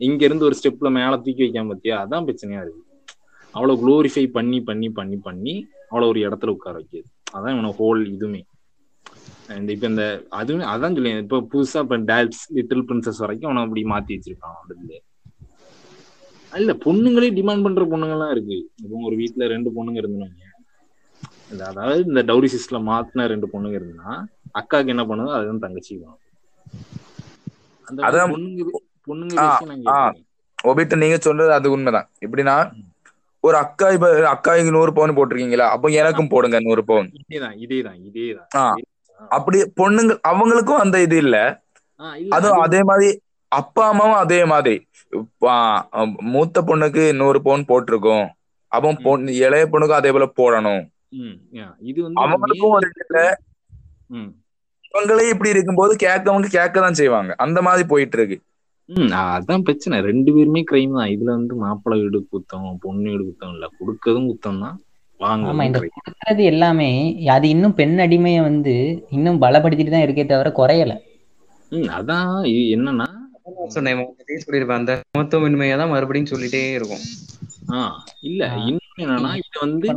இங்க 0.00 0.22
இருந்து 0.28 0.46
ஒரு 0.48 0.56
ஸ்டெப்ல 0.58 0.88
மேல 0.96 1.16
தூக்கி 1.24 1.42
வைக்காம 1.44 1.70
பத்தியா 1.72 1.96
அதான் 2.04 2.26
பிரச்சனையா 2.28 2.60
இருக்கு. 2.64 2.82
அவளை 3.54 3.74
குளோரிஃபை 3.82 4.24
பண்ணி 4.36 4.58
பண்ணி 4.68 4.88
பண்ணி 4.98 5.16
பண்ணி 5.26 5.54
அவளை 5.90 6.06
ஒரு 6.12 6.20
இடத்துல 6.26 6.54
உட்கார 6.56 6.74
வைக்கிது 6.80 7.08
அதான் 7.36 7.54
இவனை 7.54 7.70
ஹோல் 7.80 8.02
இதுமே. 8.14 8.40
இந்த 9.58 9.70
இப்ப 9.74 9.86
இந்த 9.92 10.04
அதுவுமே 10.40 10.64
அதான் 10.72 10.96
சொல்லி 10.96 11.12
இப்ப 11.24 11.42
புதுசா 11.52 11.82
இப்ப 11.84 11.98
டேல்ஸ் 12.10 12.42
லிட்டில் 12.56 12.84
பிரின்சஸ் 12.88 13.22
வரைக்கும் 13.24 13.48
அவனை 13.50 13.62
அப்படி 13.66 13.84
மாத்தி 13.92 14.16
வச்சிருக்கான் 14.16 14.58
அதுல 14.62 14.98
இல்ல 16.52 16.72
பொண்ணுங்களே 16.84 17.30
டிமாண்ட் 17.38 17.64
பண்ற 17.66 17.82
பொண்ணுங்க 17.92 18.14
எல்லாம் 18.16 18.30
இருக்கு. 18.34 18.56
இப்போ 18.82 19.00
ஒரு 19.08 19.16
வீட்டுல 19.22 19.46
ரெண்டு 19.54 19.70
பொண்ணுங்க 19.76 19.98
இருந்தாங்க 20.02 20.44
அதாவது 21.50 22.04
இந்த 22.04 22.22
டவுரி 22.22 22.48
சிஸ்டம்ல 22.54 22.80
மாத்தின 22.86 23.26
ரெண்டு 23.26 23.48
பொண்ணுங்க 23.52 23.70
இருந்தா 23.70 24.26
அக்காக்கு 24.54 24.86
என்ன 24.86 25.04
பண்ணுதோ 25.04 25.32
அதுதான் 25.32 25.58
தங்கச்சி 25.58 25.96
வேணும் 25.96 26.18
அந்த 27.84 28.02
பொண்ணுங்க 28.02 28.64
பொண்ணுங்க 29.08 30.12
ஒபிட்ட 30.64 30.96
நீங்க 30.96 31.16
சொல்றது 31.16 31.52
அது 31.52 31.70
உண்மைதான். 31.70 32.08
எப்படின்னா 32.20 32.54
ஒரு 33.40 33.56
அக்கா 33.56 33.90
இப்ப 33.90 34.28
அக்கா 34.28 34.56
இங்க 34.56 34.70
நூறு 34.70 34.92
பவுன் 34.92 35.16
போட்டிருக்கீங்களா? 35.16 35.66
அப்போ 35.68 35.88
எனக்கும் 35.88 36.28
போடுங்க 36.28 36.60
நூறு 36.60 36.84
பவுன். 36.84 37.12
இதேதான் 37.20 37.56
இதேதான் 37.58 37.98
இதேதான். 38.08 38.74
அப்படி 39.28 39.58
பொண்ணுங்க 39.76 40.20
அவங்களுக்கும் 40.28 40.82
அந்த 40.84 41.00
இது 41.00 41.16
இல்ல. 41.16 41.36
அதுவும் 42.30 42.58
அது- 42.58 42.62
அதே 42.62 42.82
மாதிரி 42.82 43.20
அப்பா 43.48 43.88
அம்மாவும் 43.88 44.14
அதே 44.14 44.44
மாதிரி. 44.44 44.86
மூத்த 46.20 46.62
பொண்ணுக்கு 46.62 47.14
நூறு 47.14 47.42
பவுன் 47.42 47.64
போட்டிருக்கோம். 47.68 48.26
அப்போ 48.72 48.92
பொண்ணு 49.02 49.36
இளைய 49.36 49.68
பொண்ணுக்கும் 49.72 50.00
அதே 50.00 50.10
போல 50.10 50.26
போடணும். 50.36 50.82
இது 51.90 51.98
வந்து 52.04 52.20
அவங்களுக்கும் 52.24 52.74
ஒரு 52.76 52.88
இவங்களே 54.94 55.24
இப்படி 55.32 55.50
இருக்கும்போது 55.54 55.92
கேட்கவங்க 56.02 56.48
கேட்க 56.54 56.76
தான் 56.80 56.98
செய்வாங்க. 57.00 57.32
அந்த 57.44 57.58
மாதிரி 57.66 57.84
போயிட்டு 57.90 58.16
இருக்கு 58.18 58.36
ம் 58.88 59.10
அதான் 59.22 59.64
பிரச்சனை. 59.66 59.96
ரெண்டு 60.08 60.30
பேருமே 60.34 60.60
கிரைம் 60.68 60.94
தான். 60.98 61.10
இதுல 61.14 61.30
வந்து 61.38 61.54
மாப்பிள்ளை 61.62 61.96
வீடு 62.02 62.18
குத்தம் 62.32 62.68
பொண்ணு 62.84 63.08
வீடு 63.12 63.24
குத்தம் 63.26 63.52
இல்ல. 63.54 63.66
கொடுக்கறதும் 63.78 64.28
குத்தம் 64.30 64.62
தான். 64.64 64.76
கொடுக்கறது 65.94 66.42
எல்லாமே 66.52 66.88
அது 67.34 67.46
இன்னும் 67.54 67.76
பெண் 67.80 67.96
அடிமையை 68.04 68.42
வந்து 68.48 68.74
இன்னும் 69.16 69.40
பலப்படுத்திட்டு 69.44 69.94
தான் 69.94 70.06
இருக்கே 70.06 70.24
தவிர 70.32 70.50
குறையல. 70.60 70.92
ம் 71.72 71.88
அதான் 71.98 72.30
என்னன்னா 72.76 73.08
சொன்னேன் 73.74 74.00
சொல்லியிருப்பேன். 74.44 74.80
அந்த 74.82 74.94
சமத்துவமின்மையை 75.06 75.76
தான் 75.82 75.92
மறுபடியும் 75.94 76.32
சொல்லிட்டே 76.32 76.62
இருக்கும். 76.78 77.04
ஆ 77.70 77.78
இல்ல. 78.30 78.42
இன்னும் 78.70 79.02
என்னன்னா 79.04 79.32
இது 79.42 79.58
வந்து 79.66 79.88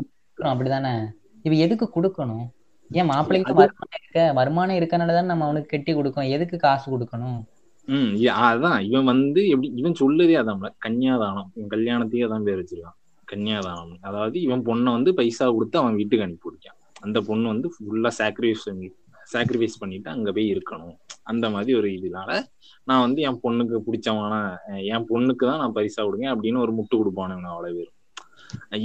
கொடுக்கணும் 0.42 0.54
அப்படிதானே? 0.54 1.08
இவ 1.44 1.56
எதுக்கு 1.56 1.90
கொடுக்கணும்? 1.96 2.50
ஏன் 2.92 3.06
மாப்பிள்ளைக்கு 3.06 3.54
வருமானம் 3.54 4.00
இருக்க? 4.02 4.34
வருமானம் 4.34 4.76
இருக்கனால 4.76 5.14
தான் 5.16 5.26
நம்ம 5.26 5.44
அவனுக்கு 5.44 5.84
கட்டி 5.84 5.94
கொடுக்கணும். 5.94 6.30
எதுக்கு 6.30 6.58
காசு 6.58 7.00
கொடுக்கணும்? 7.00 7.44
ம் 7.86 8.14
இ- 8.14 8.34
அதான். 8.42 8.82
இவன் 8.82 9.04
வந்து 9.04 9.48
எப்படி 9.48 9.74
இவன் 9.76 9.96
சொல்லுதே 10.00 10.42
அதான்ல 10.42 10.70
கன்னியாதானம். 10.86 11.46
இவன் 11.54 11.80
கல்யாணத்தையே 11.80 12.28
அதான் 12.28 12.44
பேர் 12.44 12.60
வச்சிருக்கான். 12.60 13.24
கன்னியாதானம். 13.32 13.98
அதாவது 14.02 14.42
இவன் 14.42 14.66
பொண்ணை 14.66 14.92
வந்து 14.92 15.14
பைசா 15.14 15.52
கொடுத்து 15.52 15.80
அவன் 15.80 15.96
வீட்டுக்கு 15.96 16.26
அனுப்பி 16.26 16.50
விடுக்கான் 16.50 16.76
அந்த 17.02 17.22
பொண்ணு 17.22 17.48
வந்து 17.48 17.70
ஃபுல்லா 17.70 18.12
சாக்ரிஃபைஸ் 18.18 18.66
பண்ணி 18.66 18.92
சாக்ரிஃபைஸ் 19.34 19.80
பண்ணிட்டு 19.80 20.10
அங்க 20.10 20.32
போய் 20.32 20.54
இருக்கணும். 20.54 20.98
அந்த 21.24 21.50
மாதிரி 21.50 21.78
ஒரு 21.78 21.90
இதனால 21.90 22.44
நான் 22.84 23.00
வந்து 23.00 23.22
என் 23.22 23.40
பொண்ணுக்கு 23.44 23.80
பிடிச்சவன 23.86 24.58
என் 24.84 25.08
பொண்ணுக்கு 25.10 25.48
தான் 25.48 25.58
நான் 25.58 25.74
பரிசா 25.74 26.04
கொடுங்க 26.04 26.36
அப்படின்னு 26.36 26.58
ஒரு 26.58 26.74
முட்டு 26.74 26.96
கொடுப்பானுங்க 26.96 27.42
அவ்வளவு 27.42 27.76
பேரும். 27.76 27.94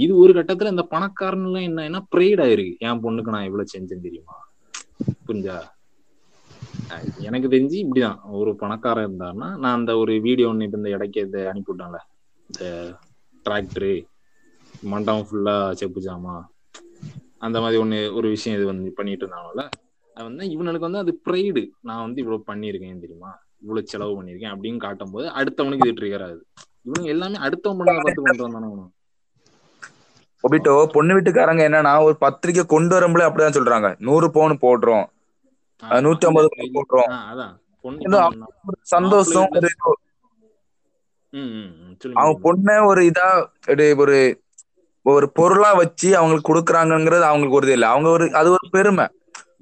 இது 0.03 0.13
ஒரு 0.23 0.31
கட்டத்துல 0.37 0.73
இந்த 0.75 0.85
பணக்காரன் 0.93 1.47
எல்லாம் 1.47 1.87
என்ன 1.89 2.01
ப்ரேட் 2.13 2.41
ஆயிருக்கு. 2.45 2.75
என் 2.87 3.01
பொண்ணுக்கு 3.05 3.33
நான் 3.35 3.47
எவ்வளவு 3.49 3.73
செஞ்சேன் 3.73 4.05
தெரியுமா? 4.07 4.35
புரிஞ்சா? 5.27 5.57
எனக்கு 7.27 7.47
தெரிஞ்சு 7.53 7.77
இப்படிதான். 7.83 8.19
ஒரு 8.39 8.51
பணக்காரன் 8.61 9.07
இருந்தாருன்னா 9.07 9.49
நான் 9.63 9.77
அந்த 9.79 9.91
ஒரு 10.01 10.13
வீடியோ 10.27 10.49
ஒண்ணு 10.51 10.67
இப்ப 10.67 10.79
இந்த 10.81 10.91
இடைக்க 10.97 11.25
இதை 11.27 11.41
அனுப்பிவிட்டான்ல 11.51 11.99
இந்த 12.49 12.63
டிராக்டரு 13.45 13.95
மண்டபம் 14.91 15.27
ஃபுல்லா 15.27 15.55
செப்பு 15.79 16.01
ஜாமா 16.05 16.35
அந்த 17.45 17.57
மாதிரி 17.63 17.77
ஒண்ணு 17.83 17.99
ஒரு 18.19 18.27
விஷயம் 18.35 18.57
இது 18.57 18.65
வந்து 18.71 18.91
பண்ணிட்டு 18.97 19.23
இருந்தாங்கல்ல. 19.25 19.63
அது 20.15 20.25
வந்து 20.27 20.45
இவனுக்கு 20.53 20.87
வந்து 20.87 21.01
அது 21.03 21.11
ப்ரைடு 21.25 21.61
நான் 21.87 22.03
வந்து 22.05 22.21
இவ்வளவு 22.23 22.47
பண்ணியிருக்கேன் 22.51 23.03
தெரியுமா? 23.03 23.31
இவ்வளவு 23.63 23.89
செலவு 23.91 24.15
பண்ணியிருக்கேன் 24.17 24.53
அப்படின்னு 24.53 24.79
காட்டும் 24.85 25.13
போது 25.15 25.27
அடுத்தவனுக்கு 25.39 25.85
இது 25.85 25.97
ட்ரிகர் 25.99 26.25
ஆகுது. 26.27 26.41
இவனுங்க 26.87 27.09
எல்லாமே 27.15 27.37
அடுத்தவன் 27.47 27.79
பண்ண 27.79 27.95
பார்த்து 27.97 28.23
கொண்டு 28.25 28.45
வந்தானே 28.45 28.69
ஒபிட்டோ 30.43 30.73
பொண்ணு 30.95 31.15
வீட்டுக்காரங்க 31.17 31.61
என்னன்னா 31.67 31.93
ஒரு 32.03 32.15
பத்திரிக்கை 32.17 32.63
கொண்டு 32.65 32.93
வரும்போது 32.95 33.27
அப்படிதான் 33.27 33.57
சொல்றாங்க. 33.57 33.87
நூறு 34.07 34.27
பவுன் 34.31 34.61
போடுறோம். 34.65 35.05
நூத்தி 36.05 36.27
ஐம்பது 36.29 36.47
பவுன் 36.53 36.75
போடுறோம். 36.77 37.09
சந்தோஷம் 38.93 39.49
ஒரு 39.55 39.69
அவங்க. 42.19 42.37
பொண்ணை 42.45 42.75
ஒரு 42.89 43.01
இதா 43.11 43.27
ஒரு 44.03 44.17
ஒரு 45.05 45.25
பொருளா 45.37 45.69
வச்சு 45.73 46.09
அவங்களுக்கு 46.17 46.49
கொடுக்குறாங்கங்கிறது 46.49 47.25
அவங்களுக்கு 47.29 47.57
ஒரு 47.59 47.67
இது 47.67 47.75
இல்ல. 47.77 47.87
அவங்க 47.93 48.09
ஒரு 48.09 48.25
அது 48.39 48.49
ஒரு 48.51 48.65
பெருமை. 48.71 49.05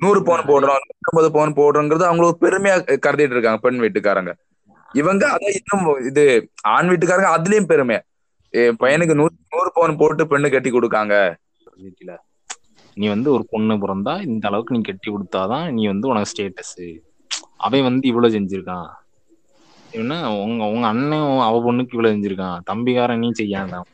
நூறு 0.04 0.20
பவுன் 0.24 0.48
போடுறோம் 0.50 0.80
நூத்தி 0.84 1.10
ஐம்பது 1.12 1.30
பவுன் 1.36 1.58
போடுறோங்கிறது 1.60 2.08
அவங்க 2.10 2.26
ஒரு 2.26 2.38
பெருமையா 2.44 2.76
கருதிட்டு 3.06 3.36
இருக்காங்க 3.38 3.62
பெண் 3.66 3.82
வீட்டுக்காரங்க. 3.84 4.32
இவங்க 4.92 5.24
அதை 5.36 5.48
இன்னும் 5.60 5.88
இது 6.10 6.24
ஆண் 6.74 6.90
வீட்டுக்காரங்க 6.90 7.32
அதுலயும் 7.38 7.70
பெருமை. 7.72 7.98
என் 8.60 8.78
பையனுக்கு 8.80 9.16
நூறு 9.20 9.34
நூறு 9.50 9.70
பவுன் 9.74 9.98
போட்டு 9.98 10.24
பெண்ணு 10.24 10.50
கட்டி 10.52 10.70
கொடுக்காங்க. 10.72 11.16
வீட்டுல. 11.84 12.12
நீ 12.94 13.06
வந்து 13.08 13.30
ஒரு 13.32 13.44
பொண்ணு 13.50 13.74
பிறந்தா 13.76 14.14
இந்த 14.28 14.48
அளவுக்கு 14.48 14.76
நீ 14.76 14.82
கட்டி 14.82 15.10
கொடுத்தாதான் 15.12 15.66
நீ 15.72 15.84
வந்து 15.86 16.08
உனக்கு 16.08 16.32
ஸ்டேட்டஸ் 16.32 16.86
அவன் 17.58 17.84
வந்து 17.84 18.08
இவ்வளவு 18.08 18.36
செஞ்சிருக்கான். 18.36 18.90
என்ன 19.92 20.38
உங்க 20.38 20.64
உங்க 20.66 20.88
அண்ணன் 20.88 21.40
அவ 21.48 21.56
பொண்ணுக்கு 21.66 21.96
இவ்வளவு 21.96 22.16
செஞ்சிருக்கான். 22.16 22.60
தம்பிக்காரன் 22.72 23.18
நீ 23.18 23.30
செய்யாதான் 23.40 23.88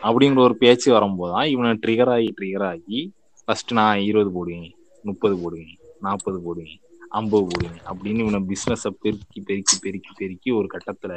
அப்படிங்கிற 0.00 0.38
ஒரு 0.38 0.56
பேச்சு 0.56 0.92
வரும்போதுதான் 0.92 1.48
இவனை 1.48 1.70
ட்ரிகர் 1.86 2.12
ஆகி 2.12 2.34
ட்ரிகர் 2.40 2.66
ஆகி 2.66 2.98
ஃபர்ஸ்ட் 3.44 3.72
நான் 3.72 3.98
இருபது 3.98 4.30
போடுவேன் 4.32 4.70
முப்பது 5.02 5.34
போடுவேன் 5.42 5.74
நாற்பது 6.00 6.38
போடுவேன் 6.44 6.78
ஐம்பது 7.08 7.46
போடுவேன் 7.50 7.80
அப்படின்னு 7.88 8.20
இவனை 8.24 8.40
பிஸ்னஸை 8.48 8.90
பெருக்கி 9.00 9.40
பெருக்கி 9.40 9.76
பெருக்கி 9.80 10.12
பெருக்கி 10.16 10.50
ஒரு 10.50 10.68
கட்டத்துல 10.74 11.12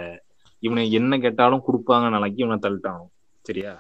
இவனை 0.63 0.91
என்ன 0.91 1.17
கேட்டாலும் 1.17 1.63
கொடுப்பாங்க 1.67 2.10
நாளைக்கு 2.10 2.43
இவனை 2.43 2.60
தள்ளிட்டான். 2.62 3.04
சரியா? 3.45 3.74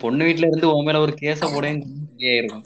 பொண்ணு 0.00 0.24
வீட்டுல 0.24 0.46
இருந்து 0.46 0.76
உன் 0.76 0.84
மேல 0.84 1.00
ஒரு 1.00 1.14
கேஸ 1.20 1.40
போடேன்னு 1.54 2.60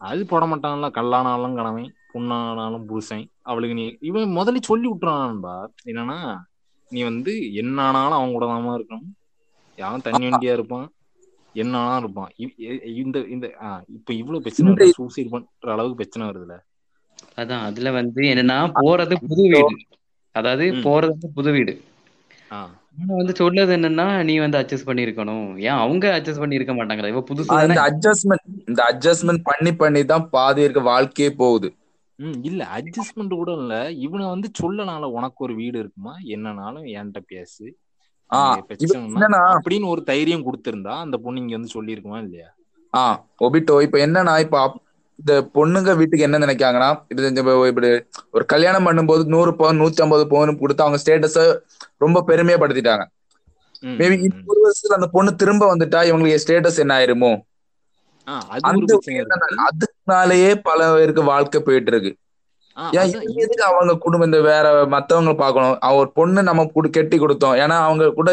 அது 0.00 0.26
போட 0.26 0.46
மாட்டான்ல. 0.46 0.88
கல்லானாலும் 0.98 1.54
கணவன் 1.54 1.92
புண்ணானாலும் 2.12 2.84
புருஷன். 2.84 3.24
அவளுக்கு 3.42 3.74
நீ 3.74 3.96
இவன் 4.00 4.36
முதல்ல 4.36 4.60
சொல்லி 4.60 4.88
விட்டுறான்பா 4.88 5.54
என்னன்னா 5.84 6.18
நீ 6.92 7.02
வந்து 7.02 7.32
என்ன 7.54 7.82
ஆனாலும் 7.82 8.18
அவங்க 8.18 8.32
கூட 8.32 8.46
தாமா 8.46 8.72
இருக்கணும். 8.76 9.08
யாரும் 9.78 10.00
தண்ணி 10.00 10.26
வண்டியா 10.26 10.52
இருப்பான். 10.52 10.86
என்ன 11.54 11.78
ஆனாலும் 11.78 12.02
இருப்பான் 12.02 12.30
இந்த 13.02 13.18
இந்த 13.28 13.46
ஆஹ் 13.60 13.82
இப்ப 13.88 14.12
இவ்வளவு 14.12 14.42
பிரச்சனை 14.42 14.90
சூசைட் 14.90 15.28
பண்ற 15.28 15.72
அளவுக்கு 15.72 15.96
பிரச்சனை 15.96 16.28
வருதுல. 16.28 16.56
அதான் 17.36 17.62
அதுல 17.62 17.90
வந்து 17.90 18.22
என்னன்னா 18.32 18.58
போறது 18.80 19.14
புது 19.26 19.42
வீடு. 19.42 19.76
அதாவது. 20.34 20.64
போறது 20.84 21.08
வந்து 21.08 21.30
புது 21.34 21.52
வீடு. 21.52 21.74
ஆஹ் 22.50 22.72
ஆனா 22.96 23.14
வந்து 23.14 23.34
சொல்றது 23.36 23.72
என்னன்னா 23.76 24.06
நீ 24.24 24.34
வந்து 24.38 24.58
அட்ஜஸ்ட் 24.58 24.88
பண்ணிருக்கணும் 24.88 25.46
ஏன் 25.64 25.80
அவங்க 25.80 26.06
அட்ஜஸ்ட் 26.16 26.42
பண்ணி 26.42 26.58
இருக்க 26.58 26.74
மாட்டாங்களா? 26.74 27.08
இவ 27.08 27.22
புதுசு 27.30 27.58
இந்த 27.68 27.82
அட்ஜஸ்ட்மெண்ட் 27.86 28.44
இந்த 28.68 28.80
அட்ஜஸ்ட்மெண்ட் 28.90 29.42
பண்ணி 29.42 29.72
பண்ணி 29.76 30.02
தான் 30.04 30.28
பாதி 30.28 30.62
இருக்க 30.62 30.82
வாழ்க்கையே 30.86 31.30
போகுது. 31.34 31.68
உம் 32.18 32.38
இல்ல 32.42 32.62
அட்ஜஸ்ட்மெண்ட் 32.76 33.34
கூட 33.34 33.52
இல்ல. 33.54 33.74
இவனை 34.04 34.26
வந்து 34.26 34.48
சொல்லனால 34.60 35.10
உனக்கு 35.16 35.44
ஒரு 35.44 35.54
வீடு 35.54 35.76
இருக்குமா? 35.78 36.14
என்னனாலும் 36.34 36.86
என்கிட்ட 36.94 37.20
பேசு. 37.28 37.66
அப்படின்னு 39.52 39.86
ஒரு 39.86 40.02
தைரியம் 40.04 40.46
கொடுத்திருந்தா 40.46 40.94
அந்த 41.02 41.16
பொண்ணு 41.16 41.42
இங்க 41.42 41.54
வந்து 41.58 41.74
சொல்லியிருக்குமா 41.74 42.18
இல்லையா? 42.24 42.48
ஆஹ் 42.94 43.18
ஒபிட்டோ 43.40 43.76
இப்ப 43.82 43.98
என்னன்னா 43.98 44.34
இப்ப 44.40 44.58
இந்த 45.18 45.32
பொண்ணுங்க 45.54 45.96
வீட்டுக்கு 45.96 46.26
என்ன 46.28 46.38
நினைக்காங்கன்னா 46.38 46.88
இது 47.08 47.28
இப்படி 47.70 47.88
ஒரு 48.30 48.44
கல்யாணம் 48.44 48.86
பண்ணும்போது 48.86 49.24
நூறு 49.26 49.56
பவுன் 49.56 49.80
நூத்தி 49.80 50.02
ஐம்பது 50.04 50.26
பவுன் 50.26 50.58
கொடுத்து 50.58 50.84
அவங்க 50.84 50.98
ஸ்டேட்டஸ 51.04 51.44
ரொம்ப 51.96 52.24
பெருமையப்படுத்திட்டாங்க. 52.26 53.04
ம், 53.82 53.96
மேபி. 54.00 54.16
ஒரு 54.46 54.60
வருஷத்துல 54.64 54.98
அந்த 54.98 55.06
பொண்ணு 55.06 55.36
திரும்ப 55.36 55.64
வந்துட்டா 55.72 56.00
இவங்களுக்கு 56.08 56.42
ஸ்டேட்டஸ் 56.44 56.82
என்ன 56.84 56.94
ஆயிருமோ? 56.98 57.32
அதுக்குனாலயே 59.66 60.52
பல 60.62 60.92
பேருக்கு 60.94 61.22
வாழ்க்கை 61.24 61.60
போயிட்டு 61.60 61.90
இருக்கு 61.92 62.12
எதுக்கு 63.42 63.64
அவங்க 63.64 63.92
குடும்பம் 63.96 64.28
இந்த 64.28 64.40
வேற 64.42 64.64
மத்தவங்க 64.86 65.34
பார்க்கணும்? 65.34 65.76
அவ 65.80 65.96
ஒரு 65.96 66.10
பொண்ணு 66.12 66.42
நம்ம 66.42 66.64
குடு 66.74 66.90
கெட்டி 66.90 67.16
கொடுத்தோம். 67.18 67.56
ஏன்னா 67.62 67.76
அவங்க 67.86 68.10
கூட 68.18 68.30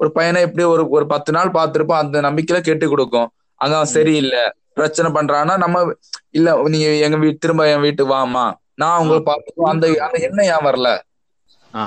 ஒரு 0.00 0.10
பையனை 0.12 0.40
எப்படி 0.42 0.64
ஒரு 0.74 0.82
ஒரு 0.88 1.06
பத்து 1.06 1.30
நாள் 1.32 1.54
பார்த்திருப்போம். 1.56 2.02
அந்த 2.04 2.20
நம்பிக்கையில 2.20 2.60
கெட்டி 2.60 2.86
கொடுக்கும். 2.86 3.28
அங்க 3.60 3.74
அவன். 3.76 3.92
சரியில்லை. 3.96 4.44
பிரச்சனை 4.80 5.10
பண்றான்னா 5.10 5.54
நம்ம 5.64 5.84
இல்ல 6.38 6.50
நீங்க 6.74 6.88
எங்க 7.06 7.18
வீட்டு 7.22 7.44
திரும்ப 7.44 7.68
என் 7.72 7.86
வீட்டுக்கு 7.86 8.14
வாமா 8.14 8.44
நான் 8.82 9.00
உங்களை 9.02 9.22
பார்த்துக்கோ 9.24 9.70
அந்த 9.72 9.86
அந்த 10.06 10.18
எண்ணம் 10.26 10.50
ஏன் 10.52 10.66
வரல? 10.68 10.90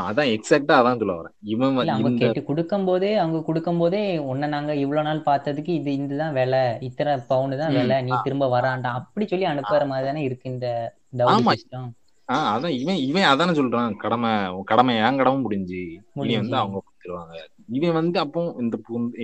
அதான் 0.07 0.29
எக்ஸாக்டா 0.33 0.73
அதான் 0.79 0.99
சொல்ல 0.99 1.13
வரேன். 1.17 1.33
இவன் 1.53 1.71
அவங்க 1.75 1.95
இந்த 2.03 2.19
கேட்டு 2.21 2.41
கொடுக்கும் 2.49 2.85
போதே 2.89 3.09
அவங்க 3.17 3.39
கொடுக்கும் 3.47 3.81
போதே 3.81 4.01
உன்னை 4.31 4.47
நாங்க 4.53 4.73
இவ்வளவு 4.83 5.07
நாள் 5.07 5.25
பார்த்ததுக்கு 5.25 5.71
இது 5.79 5.89
இதுதான் 5.97 6.35
விலை. 6.37 6.61
இத்தனை 6.87 7.13
பவுனு 7.31 7.59
தான். 7.61 7.73
விலை. 7.77 7.97
நீ 8.07 8.11
திரும்ப 8.27 8.47
வரான்டா. 8.53 8.91
அப்படி 8.99 9.25
சொல்லி 9.25 9.47
அனுப்புற 9.49 9.87
மாதிரி 9.91 10.07
தானே 10.09 10.23
இருக்கு 10.27 10.53
இந்த 10.53 10.67
டவுரி 11.13 11.35
ஆமா. 11.35 11.53
சிஸ்டம் 11.55 11.89
ஆ 12.29 12.35
அதான் 12.51 12.75
இவன் 12.81 13.01
இவன் 13.07 13.29
அதானே 13.31 13.53
சொல்றான். 13.57 13.97
கடமை 14.03 14.31
கடமை 14.71 14.93
என் 15.01 15.19
கடமை 15.21 15.39
முடிஞ்சு? 15.41 15.81
இனி. 16.19 16.35
வந்து 16.41 16.57
அவங்க 16.61 16.77
கொடுத்துருவாங்க. 16.79 17.35
இவன் 17.77 17.97
வந்து 17.99 18.17
அப்போ 18.23 18.41
இந்த 18.63 18.75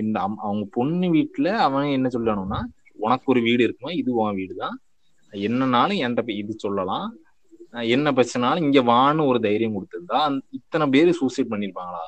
இந்த 0.01 0.17
அவங்க 0.43 0.65
பொண்ணு 0.77 1.08
வீட்டுல 1.15 1.47
அவன் 1.67 1.95
என்ன 1.97 2.10
சொல்லணும்னா 2.15 2.60
உனக்கு 3.05 3.27
ஒரு 3.33 3.41
வீடு 3.47 3.62
இருக்குமா? 3.63 3.91
இது 4.01 4.09
உன் 4.21 4.39
வீடு 4.41 4.55
தான் 4.55 4.75
என்னன்னாலும் 5.33 6.01
என்கிட்ட 6.05 6.31
இது 6.41 6.53
சொல்லலாம். 6.57 7.07
என்ன 7.95 8.12
பிரச்சனாலும் 8.12 8.65
இங்க 8.67 8.81
வான்னு 8.91 9.27
ஒரு 9.31 9.39
தைரியம் 9.39 9.75
கொடுத்திருந்தா 9.75 10.19
இத்தனை 10.49 10.85
பேரு 10.88 11.12
சூசைட் 11.19 11.51
பண்ணிருப்பாங்களா? 11.51 12.03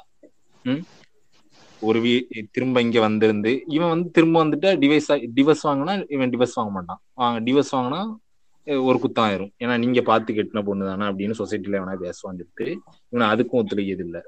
ம்? 0.66 0.82
ஒரு 1.82 2.00
வீ 2.02 2.12
திரும்ப 2.56 2.82
இங்க 2.82 3.00
வந்திருந்து 3.00 3.52
இவன் 3.76 3.92
வந்து 3.94 4.08
திரும்ப 4.12 4.36
வந்துட்டா 4.44 4.72
டிவைஸ் 4.84 5.08
டிவர்ஸ் 5.38 5.64
வாங்கினா 5.64 5.94
இவன் 6.16 6.30
டிவர்ஸ் 6.30 6.58
வாங்க 6.60 6.72
மாட்டான். 6.72 7.00
வாங்க 7.14 7.40
டிவர்ஸ் 7.48 7.74
வாங்கினா 7.76 8.02
ஒரு 8.88 8.98
குத்தம் 9.00 9.26
ஆயிரும். 9.28 9.52
ஏன்னா 9.64 9.76
நீங்க 9.84 10.02
பாத்து 10.10 10.34
கெட்டின 10.34 10.64
பொண்ணு 10.66 10.90
தானே 10.90 11.06
அப்படின்னு 11.12 11.38
சொசைட்டில 11.40 11.80
வேணா 11.82 11.96
பேசுவான்னு 12.06 12.76
இவனை 13.12 13.28
அதுக்கும் 13.34 13.60
ஒத்துழைக்கிறது 13.62 14.06
இல்ல. 14.08 14.20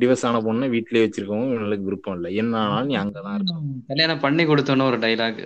டிவர்ஸ் 0.00 0.24
ஆன 0.28 0.40
பொண்ணை 0.46 0.66
வீட்டிலேயே 0.74 1.04
வச்சிருக்கவும் 1.06 1.52
இவனுக்கு 1.56 1.88
விருப்பம் 1.88 2.16
இல்லை. 2.16 2.30
என்ன 2.42 2.58
ஆனாலும் 2.62 2.90
நீ 2.90 2.96
அங்கதான் 3.02 3.36
இருக்கணும் 3.38 3.70
கல்யாணம் 3.90 4.22
பண்ணி 4.24 4.44
கொடுத்தோன்னு 4.46 4.88
ஒரு 4.90 4.98
டைலாக் 5.04 5.40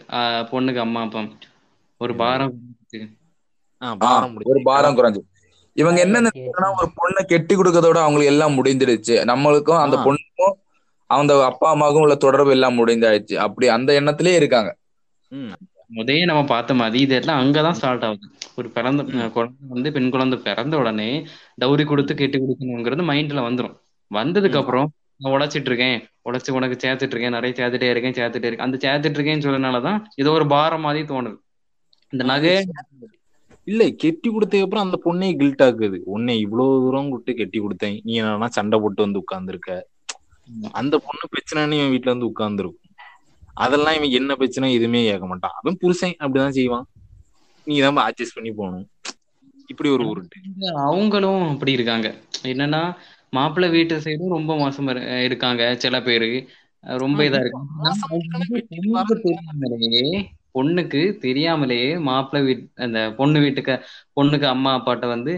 பொண்ணுக்கு 0.53 0.83
அம்மா 0.87 1.03
அப்பா 1.07 1.23
ஒரு 2.01 2.15
பாரம் 2.23 2.55
ஒரு 4.51 4.61
பாரம் 4.69 4.97
குறைஞ்சு. 4.99 5.21
இவங்க 5.77 5.99
என்ன 6.07 6.21
நினைக்கிறாங்கன்னா 6.21 6.71
ஒரு 6.81 6.89
பொண்ணை 6.99 7.23
கெட்டி 7.33 7.55
கொடுக்கறதோட 7.55 7.99
அவங்களுக்கு 8.03 8.33
எல்லாம் 8.33 8.57
முடிஞ்சிடுச்சு 8.59 9.17
நம்மளுக்கும் 9.31 9.83
அந்த. 9.85 9.97
பொண்ணுக்கும் 10.07 10.55
அந்த 11.11 11.33
அப்பா 11.49 11.67
அம்மாவுக்கும் 11.73 12.05
உள்ள 12.05 12.15
தொடர்பு 12.25 12.53
எல்லாம் 12.57 12.79
முடிஞ்சாயிடுச்சு 12.79 13.37
அப்படி 13.47 13.67
அந்த 13.77 13.91
எண்ணத்திலே 14.01 14.35
இருக்காங்க. 14.41 14.71
முதே 15.99 16.17
நம்ம 16.29 16.43
பார்த்த 16.45 16.75
மாதிரி 16.75 16.99
இதெல்லாம் 17.05 17.41
அங்கதான் 17.41 17.77
ஸ்டார்ட் 17.79 18.05
ஆகுது. 18.07 18.27
ஒரு 18.59 18.69
பிறந்த. 18.77 19.03
குழந்தை 19.37 19.67
வந்து 19.75 19.91
பெண் 19.97 20.09
குழந்தை 20.15 20.37
பிறந்த 20.47 20.75
உடனே 20.83 21.09
டவுரி 21.63 21.85
கொடுத்து 21.87 22.15
கெட்டி 22.21 22.39
கொடுக்கணுங்கிறது 22.39 23.05
மைண்ட்ல 23.11 23.43
வந்துரும். 23.49 23.77
வந்ததுக்கு. 24.15 24.57
அப்புறம் 24.57 24.93
நான் 25.17 25.33
உழைச்சிட்டு 25.33 25.69
இருக்கேன். 25.71 25.99
உழைச்சு 26.25 26.51
உனக்கு 26.51 26.89
சேர்த்துட்டு 26.89 27.15
இருக்கேன். 27.15 27.31
நிறைய 27.31 27.53
சேர்த்துட்டே 27.59 27.91
இருக்கேன் 27.91 28.13
சேர்த்துட்டே 28.13 28.49
இருக்கேன். 28.49 28.67
அந்த 28.67 28.77
சேர்த்துட்டு 28.85 29.13
இருக்கேன்னு 29.13 29.47
சொல்லனாலதான் 29.47 30.05
இது 30.17 30.33
ஒரு 30.33 30.47
பாரம் 30.47 30.81
மாதிரி 30.81 31.05
தோணுது. 31.07 31.37
இந்த 32.11 32.25
நகை 32.25 32.69
இல்ல 33.65 33.91
கெட்டி 33.91 34.31
கொடுத்ததுக்கு 34.31 34.63
அப்புறம் 34.63 34.85
அந்த 34.85 34.99
பொண்ணே 35.05 35.37
கில்ட் 35.37 35.63
ஆக்குது. 35.63 35.99
உன்னை 36.05 36.39
இவ்வளவு 36.39 36.81
தூரம் 36.81 37.11
விட்டு 37.11 37.35
கெட்டி 37.35 37.61
கொடுத்தேன். 37.61 38.01
நீ 38.05 38.23
என்னன்னா 38.23 38.47
சண்டை 38.47 38.81
போட்டு 38.81 39.03
வந்து 39.03 39.21
உட்கார்ந்துருக்க? 39.21 39.81
அந்த 40.73 41.01
பொண்ணு 41.05 41.27
பிரச்சனைன்னு 41.33 41.79
இவன் 41.79 41.93
வீட்டுல 41.93 42.19
வந்து 42.19 42.27
உட்கார்ந்துருக்கும். 42.27 42.83
அதெல்லாம் 43.55 43.95
இவன் 43.95 44.11
என்ன 44.11 44.35
பிரச்சனை 44.35 44.75
எதுவுமே 44.75 45.05
கேட்க 45.05 45.27
மாட்டான். 45.27 45.51
அவன் 45.55 45.77
புருஷன் 45.81 46.17
அப்படிதான் 46.21 46.49
செய்வான். 46.49 46.87
நீ 47.65 47.81
தான் 47.81 47.97
அட்ஜஸ்ட் 47.97 48.35
பண்ணி 48.35 48.53
போகணும். 48.53 48.89
இப்படி 49.67 49.91
ஒரு 49.91 50.05
உருட்டு. 50.05 50.73
அவங்களும் 50.75 51.49
அப்படி 51.49 51.73
இருக்காங்க. 51.73 52.15
என்னன்னா 52.43 52.97
மாப்பிள்ளை 53.35 53.71
வீட்டு 53.71 53.99
சைடும் 53.99 54.29
ரொம்ப 54.29 54.53
மோசமா 54.57 54.91
இரு- 54.93 55.23
இருக்காங்க 55.23 55.75
சில 55.77 56.03
பேரு. 56.03 56.29
ரொம்ப 56.85 57.19
இதா 57.25 57.39
கெட்டி 57.43 58.61
பொண்ணுக்கு 58.71 59.21
தெரியாமலே 59.21 60.03
பொண்ணுக்கு 60.55 61.01
தெரியாமலேயே 61.19 61.99
மாப்பிள்ளை 61.99 62.43
வீட் 62.49 62.65
அந்த 62.77 63.15
பொண்ணு 63.17 63.41
வீட்டுக்கு 63.41 63.75
பொண்ணுக்கு 64.17 64.47
அம்மா 64.47 64.71
அப்பாட்ட 64.77 65.07
வந்து 65.09 65.33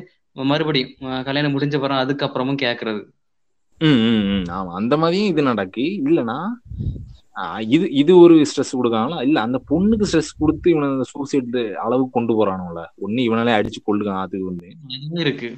மறுபடியும் 0.46 0.94
கல்யாணம் 1.24 1.52
முடிஞ்ச 1.52 1.80
பிறகு 1.80 2.02
அதுக்கப்புறமும் 2.04 2.62
கேக்குறது. 2.62 3.02
ஆமா 4.50 4.72
அந்த 4.72 4.96
மாதிரியும் 4.96 5.28
இது 5.28 5.42
நடக்கு. 5.42 5.85
இல்லனா 6.04 6.37
ஆஹ் 7.37 7.61
இது 7.68 7.90
இது 7.92 8.18
ஒரு 8.18 8.35
ஸ்ட்ரெஸ் 8.42 8.74
கொடுக்காங்களா 8.76 9.22
இல்ல 9.22 9.40
அந்த 9.40 9.59
பொண்ணுக்கு 9.70 10.04
ஸ்ட்ரெஸ் 10.11 10.30
கொடுத்து 10.38 10.70
இவனை 10.70 10.88
சூசைட் 11.02 11.56
அளவுக்கு 11.85 12.11
கொண்டு 12.11 12.32
போறானுங்கள? 12.35 12.80
ஒண்ணு 13.06 13.20
இவனாலே 13.28 13.54
அடிச்சு 13.59 13.80
கொள்ளுக்கான் 13.87 14.20
அது 14.20 14.37
ஒண்ணு. 14.50 14.68
இருக்கு. 15.20 15.48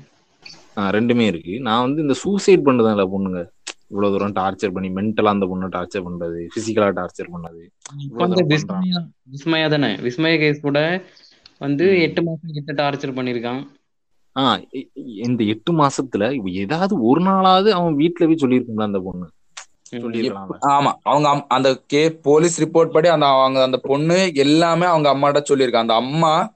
ரெண்டுமே 0.83 1.21
இருக்கு. 1.21 1.61
நான் 1.61 1.83
வந்து 1.83 2.03
இந்த 2.03 2.14
சூசைட் 2.14 2.67
பண்ணதுல 2.67 3.09
பொண்ணுங்க. 3.17 3.47
இவ்வளவு 3.88 4.19
தூரம் 4.19 4.33
டார்ச்சர் 4.33 4.71
பண்ணி 4.71 4.88
மென்டலா 4.88 5.25
அந்த 5.25 5.47
பொண்ணு 5.47 5.69
டார்ச்சர் 5.69 6.07
பண்றது 6.09 6.47
பிசிக்கலா 6.57 6.93
டார்ச்சர் 6.93 7.29
பண்ணது. 7.33 7.69
விஸ்மயா 9.33 9.69
தானே? 9.69 9.95
விஸ்மய 9.95 10.38
கேஸ் 10.38 10.61
கூட 10.61 11.03
வந்து. 11.59 12.01
எட்டு 12.01 12.23
மாசம் 12.23 12.51
கிட்ட 12.53 12.73
டார்ச்சர் 12.73 13.14
பண்ணிருக்கான். 13.14 13.67
ஆஹ் 14.38 14.88
இந்த 14.95 15.45
எட்டு 15.45 15.73
மாசத்துல 15.73 16.49
ஏதாவது 16.49 17.03
ஒரு 17.03 17.23
நாளாவது 17.23 17.71
அவன் 17.71 17.97
வீட்டுல 17.97 18.25
போய் 18.25 18.38
சொல்லியிருக்கும்ல 18.41 18.83
அந்த 18.83 18.99
பொண்ணு. 18.99 19.31
ஆமா. 20.61 20.93
அவங்க 21.03 21.29
அம்- 21.29 21.47
அந்த 21.49 21.83
கே 21.87 22.11
போலீஸ் 22.12 22.64
ரிப்போர்ட் 22.64 22.91
படி 22.91 23.09
அந்த 23.09 23.27
அவங்க 23.27 23.62
அந்த 23.62 23.77
பொண்ணு 23.77 24.35
எல்லாமே 24.35 24.85
அவங்க 24.85 25.14
அம்மாட்ட 25.14 25.43
சொல்லியிருக்காங்க 25.49 25.77
அந்த 25.77 25.95
அம்மா 25.95 26.55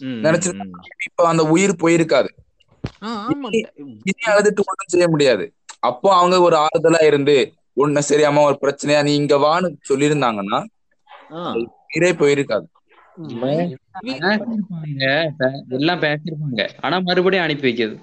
ம், 0.00 0.06
ம், 0.06 0.24
நினைச்சு 0.24 0.54
ம். 0.54 0.70
இப்ப 1.06 1.28
அந்த 1.28 1.46
உயிர் 1.46 1.74
போயிருக்காது. 1.74 2.28
அழுதுட்டு 4.28 4.62
ஒண்ணும் 4.70 4.92
செய்ய 4.94 5.08
முடியாது. 5.08 5.44
அப்போ 5.80 6.14
அவங்க 6.14 6.40
ஒரு 6.40 6.56
ஆறுதலா 6.56 7.04
இருந்து 7.04 7.36
ஒண்ணு 7.76 7.98
சரி 7.98 8.22
அம்மா 8.22 8.42
ஒரு 8.42 8.58
பிரச்சனையா 8.60 9.02
நீ 9.02 9.14
இங்க 9.14 9.36
வான்னு 9.36 9.68
சொல்லியிருந்தாங்கன்னா 9.88 10.60
உயிரே 11.86 12.12
போயிருக்காது. 12.12 12.66
எல்லாம் 15.70 16.00
பேசியிருப்பாங்க. 16.00 16.68
ஆனா 16.80 16.98
மறுபடியும் 16.98 17.44
அனுப்பி 17.44 17.62
வைக்கிறது. 17.62 17.96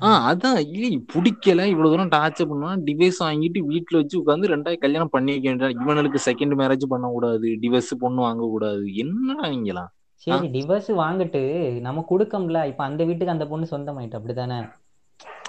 ஆஹ் 0.00 0.22
அதான். 0.30 0.68
இல்லை 0.68 1.04
பிடிக்கல. 1.12 1.64
இவ்வளவு 1.64 1.90
தூரம் 1.90 2.08
டார்ச்சர் 2.08 2.48
பண்ணுவா 2.50 2.72
டிவைஸ் 2.84 3.18
வாங்கிட்டு 3.20 3.60
வீட்டுல 3.68 4.00
வச்சு 4.00 4.22
உட்காந்து 4.22 4.50
ரெண்டாவது 4.52 4.76
கல்யாணம் 4.76 5.10
பண்ணி 5.10 5.38
வைக்க 5.38 5.70
இவனுக்கு 5.82 6.20
செகண்ட் 6.24 6.54
மேரேஜ் 6.60 6.86
பண்ண 6.88 7.08
கூடாது 7.08 7.48
டிவைஸ் 7.62 7.90
பொண்ணு 7.98 8.20
வாங்க 8.20 8.44
கூடாது 8.44 8.94
என்னடா 8.94 9.48
நீங்களாம் 9.48 9.92
சரி 10.22 10.48
டிவர்ஸ் 10.54 10.90
வாங்கிட்டு 11.00 11.42
நம்ம 11.86 12.04
கொடுக்கம்ல 12.10 12.58
இப்ப 12.70 12.82
அந்த 12.84 13.02
வீட்டுக்கு 13.04 13.34
அந்த 13.34 13.46
பொண்ணு 13.52 13.72
சொந்தமாயிட்டு 13.72 14.18
அப்படிதானே 14.18 14.58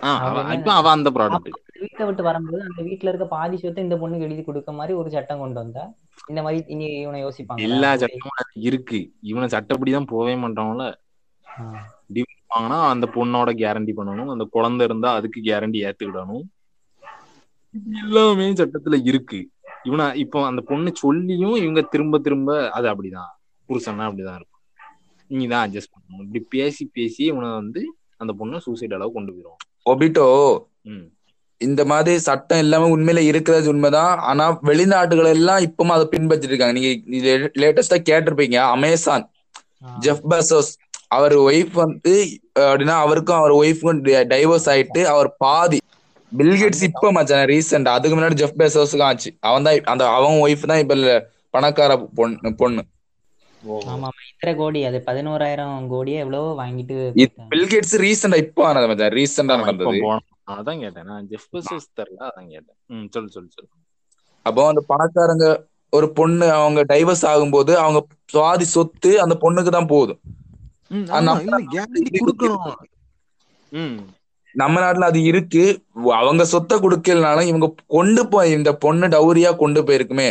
அந்த 0.02 0.42
வீட்டை 1.84 2.06
விட்டு 2.08 2.24
வரும்போது 2.28 2.62
அந்த 2.70 2.82
வீட்டுல 2.88 3.12
இருக்க 3.12 3.26
பாதி 3.36 3.56
சொத்தை 3.58 3.84
இந்த 3.84 3.96
பொண்ணுக்கு 4.02 4.28
எழுதி 4.28 4.44
கொடுக்க 4.44 4.72
மாதிரி 4.72 4.94
ஒரு 5.02 5.10
சட்டம் 5.16 5.42
கொண்டு 5.44 5.60
வந்தா 5.62 5.84
இந்த 6.32 6.42
மாதிரி 6.42 6.60
இனி 6.74 6.86
இவனை 7.04 7.20
யோசிப்பாங்க 7.24 7.66
எல்லா 7.68 7.90
சட்டமும் 8.02 8.62
இருக்கு. 8.68 9.00
இவனை 9.32 9.48
சட்டப்படிதான் 9.56 10.12
போகவே 10.12 10.36
மாட்டான்ல 10.44 10.86
வாங்கினா 12.52 12.78
அந்த 12.92 13.06
பொண்ணோட 13.16 13.50
கேரண்டி 13.62 13.94
பண்ணணும். 13.98 14.32
அந்த 14.34 14.46
குழந்தை 14.56 14.84
இருந்தா 14.88 15.10
அதுக்கு 15.20 15.40
கேரண்டி 15.48 15.80
ஏத்துக்கிடணும். 15.88 16.46
எல்லாமே 18.04 18.46
சட்டத்துல 18.62 18.98
இருக்கு. 19.12 19.40
இவனை 19.88 20.06
இப்போ 20.24 20.40
அந்த 20.50 20.62
பொண்ணு 20.70 20.92
சொல்லியும் 21.04 21.56
இவங்க 21.64 21.82
திரும்ப 21.94 22.20
திரும்ப 22.28 22.52
அது 22.78 22.88
அப்படிதான். 22.92 23.32
புருஷன்னா 23.70 24.06
அப்படிதான் 24.10 24.38
இருக்கும். 24.40 24.55
நீங்க 25.32 25.48
தான் 25.54 25.64
அட்ஜஸ்ட் 25.66 25.94
பண்ணணும். 25.94 26.24
இப்படி 26.26 26.42
பேசி 26.56 26.84
பேசி 26.98 27.22
இவனை 27.32 27.50
வந்து 27.62 27.82
அந்த 28.22 28.32
பொண்ணை 28.40 28.60
சூசைட் 28.66 28.96
அளவு 28.98 29.16
கொண்டு 29.18 29.34
போயிடும் 29.36 29.60
ஒபிட்டோ 29.92 30.28
இந்த 31.62 31.82
மாதிரி 31.92 32.14
சட்டம் 32.26 32.62
எல்லாமே 32.64 32.88
உண்மையில 32.96 33.22
இருக்கிறது 33.30 33.68
உண்மைதான். 33.74 34.16
ஆனா 34.30 34.46
வெளிநாட்டுகள் 34.70 35.30
எல்லாம் 35.36 35.62
இப்பவும் 35.68 35.94
அதை 35.96 36.06
பின்பற்றிட்டு 36.14 36.54
இருக்காங்க 36.54 36.80
நீங்க 37.14 37.30
லேட்டஸ்டா 37.62 37.98
கேட்டிருப்பீங்க. 38.10 38.58
அமேசான் 38.76 39.26
ஜெஃப் 40.06 40.26
பெசோஸ் 40.32 40.72
அவர் 41.16 41.36
ஒய்ஃப் 41.48 41.76
வந்து 41.84 42.14
அப்படின்னா 42.66 42.96
அவருக்கும் 43.06 43.40
அவர் 43.42 43.54
ஒய்ஃபுக்கும் 43.62 44.02
டைவர்ஸ் 44.34 44.68
ஆயிட்டு 44.74 45.02
அவர் 45.14 45.30
பாதி. 45.44 45.80
பில்கேட்ஸ் 46.32 46.84
இப்ப 46.90 47.12
மச்சான் 47.18 47.48
ரீசெண்ட் 47.54 47.90
அதுக்கு 47.96 48.16
முன்னாடி 48.18 48.38
ஜெஃப் 48.42 48.60
பெசோஸ்க்கு 48.62 49.06
ஆச்சு. 49.10 49.30
அவன் 49.48 49.66
தான் 49.68 49.92
அந்த 49.94 50.04
அவன் 50.18 50.42
ஒய்ஃப் 50.46 50.70
தான் 50.72 50.82
இப்ப 50.84 50.96
பணக்கார 51.56 51.92
பொண்ணு 52.20 52.52
பொண்ணு. 52.62 52.84
ஆமா 53.90 54.10
இத்தனை 54.30 54.54
கோடி 54.56 54.80
அது 54.86 54.98
பதினோராயிரம் 55.08 55.88
கோடியே 55.88 56.18
எவ்வளவோ 56.20 56.50
வாங்கிட்டு. 56.60 56.98
பில்கேட்ஸ் 57.52 57.96
ரீசெண்டா 58.02 58.38
இப்ப 58.44 58.66
ஆனது 58.68 58.88
மச்சான். 58.88 59.14
ரீசெண்டா 59.16 59.56
நடந்தது. 59.62 60.00
போனோம். 60.00 60.24
அதான் 60.54 60.82
கேட்டேன். 60.82 61.08
நான் 61.12 61.28
ஜெஃப் 61.28 61.50
பெசோஸ் 61.54 61.88
தெரியல 62.00 62.22
அதான் 62.30 62.50
கேட்டேன். 62.50 62.78
ம் 62.94 63.08
சொல்லு 63.14 63.30
சொல்லு 63.30 63.50
சொல்லு. 63.56 63.72
அப்போ 64.46 64.64
அந்த 64.68 64.82
பணக்காரங்க 64.90 65.46
ஒரு 65.94 66.08
பொண்ணு 66.14 66.46
அவங்க 66.58 66.82
டைவர்ஸ் 66.90 67.26
ஆகும்போது 67.26 67.74
அவங்க 67.76 68.00
சுவாதி 68.34 68.66
சொத்து 68.70 69.22
அந்த 69.22 69.36
பொண்ணுக்கு 69.42 69.70
தான் 69.70 69.88
போகுது 69.88 70.14
ம், 70.92 71.06
ஆனா, 71.10 71.32
ஆமா, 71.32 71.42
இல்ல 71.44 71.58
கேரண்டி 71.74 72.10
கொடுக்கணும். 72.22 72.66
ம். 73.72 73.96
நம்ம 74.56 74.82
நாட்டுல 74.82 75.04
அது 75.04 75.22
இருக்கு. 75.24 75.64
அவங்க 76.18 76.44
சொத்தை 76.46 76.76
கொடுக்கலனாலும் 76.80 77.48
இவங்க 77.48 77.68
கொண்டு 77.88 78.28
போய் 78.28 78.52
இந்த 78.52 78.72
பொண்ணு 78.78 79.08
டவுரியா 79.08 79.56
கொண்டு 79.58 79.82
போயிருக்குமே. 79.82 80.28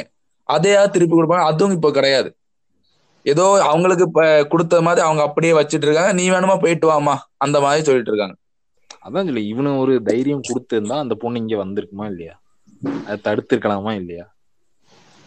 அதையா 0.48 0.90
திருப்பி 0.90 1.14
கொடுப்பாங்க. 1.14 1.50
அதுவும் 1.50 1.72
இப்ப 1.72 1.90
கிடையாது. 1.90 2.30
ஏதோ 3.26 3.44
அவங்களுக்கு 3.68 4.06
கொடுத்த 4.50 4.80
மாதிரி 4.86 5.02
அவங்க 5.04 5.22
அப்படியே 5.26 5.52
வச்சிட்டு 5.58 5.86
இருக்காங்க 5.86 6.12
நீ 6.18 6.24
வேணுமா 6.30 6.56
போயிட்டு 6.60 6.86
வாமா 6.88 7.14
அந்த 7.38 7.58
மாதிரி 7.62 7.86
சொல்லிட்டு 7.86 8.12
இருக்காங்க 8.12 8.36
அதான் 9.02 9.26
சொல்லி 9.28 9.44
இவனு 9.52 9.70
ஒரு 9.80 9.94
தைரியம் 10.06 10.46
கொடுத்திருந்தா 10.48 10.96
அந்த 11.02 11.14
பொண்ணு 11.22 11.40
இங்க 11.40 11.56
வந்திருக்குமா 11.60 12.04
இல்லையா? 12.10 12.34
அதை 13.02 13.16
தடுத்திருக்கலாமா 13.26 13.92
இல்லையா? 13.98 14.24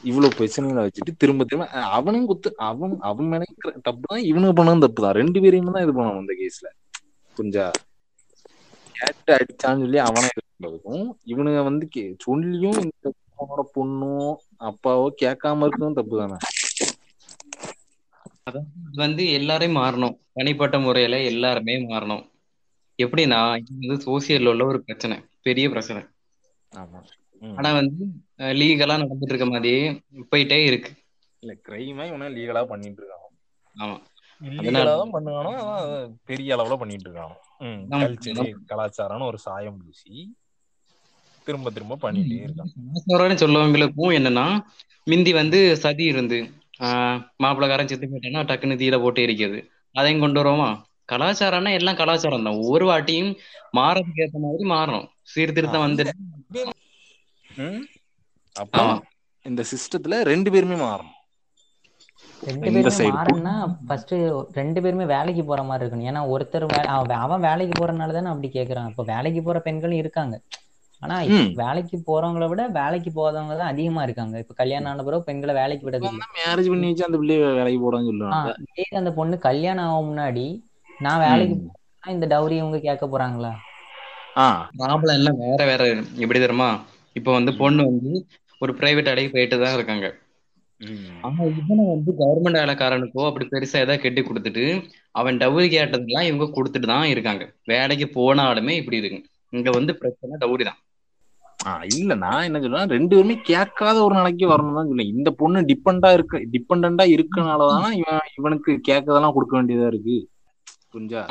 இவ்வளவு 0.03 0.35
பிரச்சனைகளை 0.35 0.81
வச்சுட்டு 0.83 1.13
திரும்ப 1.17 1.43
திரும்ப 1.43 1.65
அவனையும் 1.91 2.27
குத்து 2.27 2.49
அவன் 2.67 2.93
அவன் 3.01 3.31
நினைக்கிற 3.33 3.71
தப்பு 3.87 4.05
தான் 4.07 4.25
இவனுக்கு 4.29 4.57
பண்ணதும் 4.59 4.85
தப்பு 4.85 5.01
தான். 5.01 5.15
ரெண்டு 5.19 5.41
பேரையும் 5.43 5.69
தான் 5.69 5.85
இது 5.85 5.93
பண்ணணும் 5.93 6.23
இந்த 6.23 6.35
கேஸ்ல 6.39 6.67
புரிஞ்சா 7.37 7.65
கேட்டு 8.95 9.31
அடிச்சான்னு 9.35 9.83
சொல்லி 9.83 9.99
அவனை 10.05 10.27
இது 10.29 10.93
இவனுங்க 11.27 11.61
வந்து 11.63 11.85
கே- 11.95 12.15
சொல்லியும் 12.23 12.79
இந்த 12.83 13.07
பொண்ணோட 13.37 13.63
பொண்ணும் 13.75 14.31
அப்பாவோ 14.67 15.07
கேட்காம 15.21 15.65
இருக்கும் 15.65 15.97
தப்பு 15.99 16.15
தானே. 16.21 16.37
இது 18.47 18.59
வந்து 18.97 19.23
எல்லாரையும் 19.31 19.77
மாறணும். 19.77 20.15
தனிப்பட்ட 20.33 20.75
முறையில 20.79 21.15
எல்லாருமே 21.29 21.73
மாறணும். 21.85 22.23
எப்படின்னா 22.99 23.39
இது 23.61 23.71
வந்து 23.81 23.97
சோசியல்ல 24.05 24.51
உள்ள 24.53 24.63
ஒரு 24.65 24.79
பிரச்சனை. 24.83 25.15
பெரிய 25.41 25.65
பிரச்சனை. 25.69 26.01
ஆமா. 26.73 26.99
ம். 27.41 27.55
ஆனா 27.57 27.69
வந்து 27.73 28.05
லீகலா 28.59 28.95
நடந்துட்டு 29.01 29.33
இருக்க 29.33 29.47
மாதிரியே 29.47 29.81
போயிட்டே 30.31 30.59
இருக்கு. 30.65 30.91
இல்ல 31.43 31.53
கிரைமா 31.65 32.05
இவனை 32.05 32.27
லீகலா 32.37 32.63
பண்ணிட்டு 32.69 33.01
இருக்கான் 33.01 33.23
ஆமா. 33.75 33.97
இல்லீகலா 34.41 34.95
தான் 34.95 35.13
பண்ணுவானோ 35.13 35.51
ஆனா 35.53 35.75
அது 35.81 35.95
பெரிய 36.25 36.55
அளவுல 36.55 36.75
பண்ணிட்டு 36.77 37.05
இருக்கான் 37.07 37.35
ம். 37.61 37.79
கல்ச்சர் 37.93 38.51
கலாச்சாரம்னு 38.71 39.29
ஒரு 39.29 39.39
சாயம் 39.45 39.79
பூசி 39.79 40.13
திரும்ப 41.47 41.69
திரும்ப 41.71 41.97
பண்ணிட்டே 42.01 42.37
இருக்கான் 42.45 42.71
கலாச்சாரம்னு 42.77 43.41
சொல்லவங்களுக்கும் 43.43 44.15
என்னன்னா 44.17 44.45
மிந்தி 45.07 45.31
வந்து 45.35 45.59
சதி 45.83 46.05
இருந்து 46.05 46.39
மாப்பிள்ளக்காரன் 47.43 47.89
செத்து 47.91 48.07
போயிட்டான்னா 48.07 48.43
டக்குன்னு 48.49 48.80
தீயில 48.82 49.01
போட்டு 49.01 49.25
எரிக்கிறது. 49.28 49.59
அதையும் 49.95 50.23
கொண்டு 50.23 50.39
வருவோமா? 50.41 50.69
கலாச்சாரம்னா 51.11 51.71
எல்லாம் 51.80 51.95
கலாச்சாரம் 51.95 52.43
தான். 52.43 52.59
ஒவ்வொரு 52.63 52.86
வாட்டியும் 52.89 53.32
மாறதுக்கு 53.78 54.23
ஏத்த 54.25 54.39
மாதிரி 54.45 54.65
மாறணும். 54.69 55.07
சீர்திருத்தம் 55.34 55.86
வந்து 55.88 56.03
ம்? 57.57 57.84
அப்போ 58.55 58.82
ஆமா. 58.82 58.95
இந்த 59.45 59.63
சிஸ்டத்துல 59.71 60.21
ரெண்டு 60.32 60.51
பேருமே 60.51 60.78
மாறணும். 60.86 61.13
ரெண்டு 62.43 62.71
பேருமே 62.71 63.07
மாறணும்னா 63.17 63.53
ஃபர்ஸ்ட் 63.88 64.13
ரெண்டு 64.51 64.80
பேருமே 64.82 65.05
வேலைக்கு 65.13 65.43
போற 65.45 65.61
மாதிரி 65.63 65.84
இருக்கணும். 65.84 66.09
ஏன்னா 66.11 66.21
ஒருத்தர் 66.34 66.65
அவன் 67.25 67.45
வேலைக்கு 67.47 67.75
போறதுனால 67.80 68.15
தானே 68.17 68.32
அப்படி 68.34 68.49
கேக்குறான். 68.57 68.89
இப்ப 68.89 69.03
வேலைக்கு 69.13 69.43
போற 69.43 69.59
பெண்களும் 69.59 70.01
இருக்காங்க. 70.03 70.36
ஆனா. 71.01 71.15
வேலைக்கு 71.59 71.97
போறவங்கள 72.07 72.45
விட 72.49 72.61
வேலைக்கு 72.77 73.09
போகாதவங்க 73.11 73.55
தான் 73.57 73.71
அதிகமா 73.71 74.01
இருக்காங்க. 74.03 74.35
இப்ப 74.43 74.53
கல்யாணம் 74.53 74.91
ஆன 74.91 75.03
பிறகு 75.03 75.27
பெண்களை 75.27 75.53
வேலைக்கு 75.59 75.85
விடுறது 75.87 76.07
இல்ல 76.09 76.25
மேரேஜ் 76.37 76.71
பண்ணி 76.71 76.89
வச்சு 76.89 77.07
அந்த 77.07 77.19
பிள்ளைய 77.21 77.49
வேலைக்கு 77.59 77.81
போடான்னு 77.83 78.07
ஆஹ் 78.29 78.47
சொல்லுவாங்க 78.47 78.97
அந்த 79.01 79.11
பொண்ணு 79.17 79.37
கல்யாணம் 79.47 79.87
ஆகும் 79.87 80.09
முன்னாடி 80.09 80.45
நான் 80.99 81.23
வேலைக்கு 81.25 81.55
இந்த 82.13 82.27
டவுரி 82.27 82.55
இவங்க 82.57 82.79
கேட்க 82.79 83.05
போறாங்களா? 83.07 83.51
ஆ. 84.37 84.45
ப்ராப்ளம் 84.79 85.17
எல்லாம் 85.19 85.39
வேற 85.43 85.61
வேற 85.65 85.83
எப்படி 86.21 86.39
தெரியுமா? 86.39 86.69
இப்போ 87.15 87.31
வந்து 87.31 87.51
பொண்ணு 87.61 87.83
வந்து 87.85 88.11
ஒரு 88.61 88.71
பிரைவேட் 88.73 89.09
வேலைக்கு 89.09 89.33
போயிட்டு 89.33 89.57
தான் 89.59 89.75
இருக்காங்க. 89.75 90.07
ஆனா 91.25 91.43
இவனை 91.51 91.83
வந்து 91.85 92.11
கவர்மெண்ட் 92.19 92.59
வேலைக்காரனுக்கோ 92.59 93.21
அப்படி 93.27 93.45
பெருசா 93.45 93.77
ஏதாவது 93.77 94.03
கெட்டி 94.03 94.21
கொடுத்துட்டு 94.21 94.65
அவன் 95.15 95.39
டவுரி 95.41 95.67
கேட்டதெல்லாம் 95.69 96.27
இவங்க 96.27 96.45
கொடுத்துட்டு 96.53 96.87
தான் 96.87 97.11
இருக்காங்க. 97.13 97.43
வேலைக்கு 97.65 98.07
போனாலுமே 98.17 98.75
இப்படி 98.81 98.99
இருக்கு. 99.01 99.19
இங்க 99.53 99.69
வந்து 99.71 99.91
பிரச்சனை 100.01 100.37
டவுரி 100.39 100.63
தான். 100.63 100.79
ஆ, 101.59 101.69
இல்ல 101.91 102.13
நான் 102.15 102.45
என்ன 102.47 102.59
சொல்றேன் 102.59 102.91
ரெண்டு 102.91 103.13
பேருமே 103.13 103.35
கேட்காத 103.43 103.97
ஒரு 104.03 104.15
நாளைக்கு 104.15 104.45
வரணும் 104.47 104.77
தான் 104.77 104.89
சொல்லேன் 104.89 105.13
இந்த 105.13 105.29
பொண்ணு 105.39 105.61
டிபெண்டா 105.69 106.09
இருக்க 106.13 106.41
டிபெண்டா 106.53 107.05
இருக்கனாலதான் 107.13 107.95
இவன் 107.99 108.27
இவனுக்கு 108.37 108.71
கேட்கறதெல்லாம் 108.87 109.35
கொடுக்க 109.35 109.55
வேண்டியதா 109.57 109.87
இருக்கு. 109.87 110.17
புரிஞ்சா. 110.91 111.21